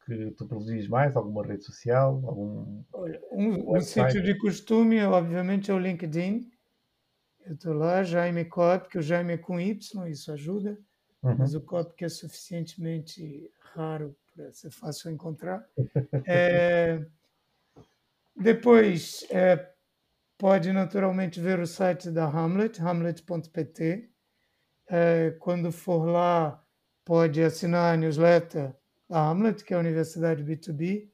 que 0.07 0.31
tu 0.33 0.47
produzis 0.47 0.89
mais? 0.89 1.15
Alguma 1.15 1.47
rede 1.47 1.65
social? 1.65 2.23
Algum 2.25 2.83
Olha, 2.93 3.21
um, 3.31 3.77
um 3.77 3.81
sítio 3.81 4.23
de 4.23 4.37
costume, 4.39 5.03
obviamente, 5.05 5.71
é 5.71 5.75
o 5.75 5.79
LinkedIn. 5.79 6.51
Eu 7.45 7.55
estou 7.55 7.75
lá, 7.75 8.03
Jaime 8.03 8.45
Cop, 8.45 8.89
que 8.89 8.99
o 8.99 9.03
Jaime 9.03 9.35
é 9.35 9.39
com 9.39 9.61
Y, 9.61 10.09
isso 10.09 10.33
ajuda, 10.33 10.79
uhum. 11.23 11.37
mas 11.39 11.55
o 11.55 11.61
Cop 11.61 11.95
que 11.95 12.05
é 12.05 12.09
suficientemente 12.09 13.51
raro 13.75 14.17
para 14.35 14.53
ser 14.53 14.71
fácil 14.71 15.11
encontrar. 15.11 15.65
É, 16.27 17.05
depois, 18.37 19.27
é, 19.31 19.71
pode 20.41 20.73
naturalmente 20.73 21.39
ver 21.39 21.61
o 21.61 21.67
site 21.67 22.11
da 22.11 22.25
Hamlet, 22.25 22.81
hamlet.pt. 22.81 24.11
É, 24.89 25.33
quando 25.39 25.71
for 25.71 26.07
lá, 26.07 26.67
pode 27.05 27.43
assinar 27.43 27.93
a 27.93 27.97
newsletter 27.97 28.75
da 29.07 29.21
Hamlet, 29.21 29.63
que 29.63 29.75
é 29.75 29.77
a 29.77 29.81
Universidade 29.81 30.43
B2B. 30.43 31.11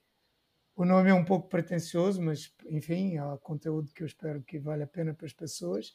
O 0.77 0.85
nome 0.85 1.11
é 1.11 1.15
um 1.15 1.25
pouco 1.25 1.49
pretencioso, 1.49 2.23
mas, 2.23 2.55
enfim, 2.69 3.19
há 3.19 3.37
conteúdo 3.39 3.93
que 3.93 4.05
eu 4.05 4.07
espero 4.07 4.45
que 4.45 4.61
vale 4.61 4.85
a 4.85 4.87
pena 4.87 5.13
para 5.13 5.27
as 5.27 5.33
pessoas. 5.33 5.93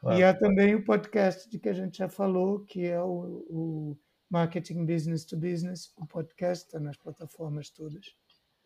Claro. 0.00 0.18
E 0.18 0.24
há 0.24 0.34
também 0.34 0.74
o 0.74 0.84
podcast 0.84 1.48
de 1.48 1.60
que 1.60 1.68
a 1.68 1.72
gente 1.72 1.98
já 1.98 2.08
falou, 2.08 2.64
que 2.64 2.84
é 2.84 3.00
o, 3.00 3.46
o 3.48 3.98
Marketing 4.28 4.84
Business 4.84 5.24
to 5.24 5.36
Business, 5.36 5.92
o 5.96 6.04
podcast 6.04 6.66
está 6.66 6.80
nas 6.80 6.96
plataformas 6.96 7.70
todas. 7.70 8.16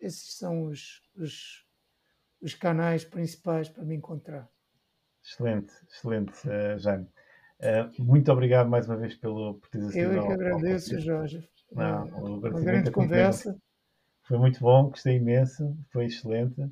Esses 0.00 0.38
são 0.38 0.64
os, 0.64 1.02
os, 1.14 1.66
os 2.40 2.54
canais 2.54 3.04
principais 3.04 3.68
para 3.68 3.84
me 3.84 3.94
encontrar. 3.94 4.48
Excelente, 5.22 5.72
excelente, 5.88 6.32
uh, 6.48 6.78
Jaime. 6.78 7.06
Uh, 7.60 8.02
muito 8.02 8.32
obrigado 8.32 8.70
mais 8.70 8.86
uma 8.88 8.96
vez 8.96 9.14
pelo, 9.14 9.60
teres 9.70 9.94
Eu 9.94 10.12
é 10.12 10.26
que 10.26 10.32
agradeço, 10.32 10.94
ao... 10.94 11.00
Jorge. 11.00 11.48
Não, 11.72 12.06
uma 12.06 12.60
grande 12.60 12.88
é 12.88 12.92
conversa. 12.92 13.56
Foi 14.22 14.38
muito 14.38 14.60
bom, 14.60 14.88
gostei 14.88 15.16
imenso, 15.16 15.76
foi 15.92 16.06
excelente. 16.06 16.70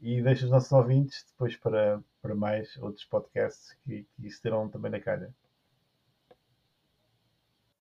E 0.00 0.20
deixo 0.22 0.46
os 0.46 0.50
nossos 0.50 0.72
ouvintes 0.72 1.24
depois 1.30 1.56
para, 1.56 2.02
para 2.20 2.34
mais 2.34 2.76
outros 2.78 3.04
podcasts 3.04 3.76
que, 3.84 4.06
que 4.20 4.40
também 4.72 4.90
na 4.90 5.00
calha. 5.00 5.32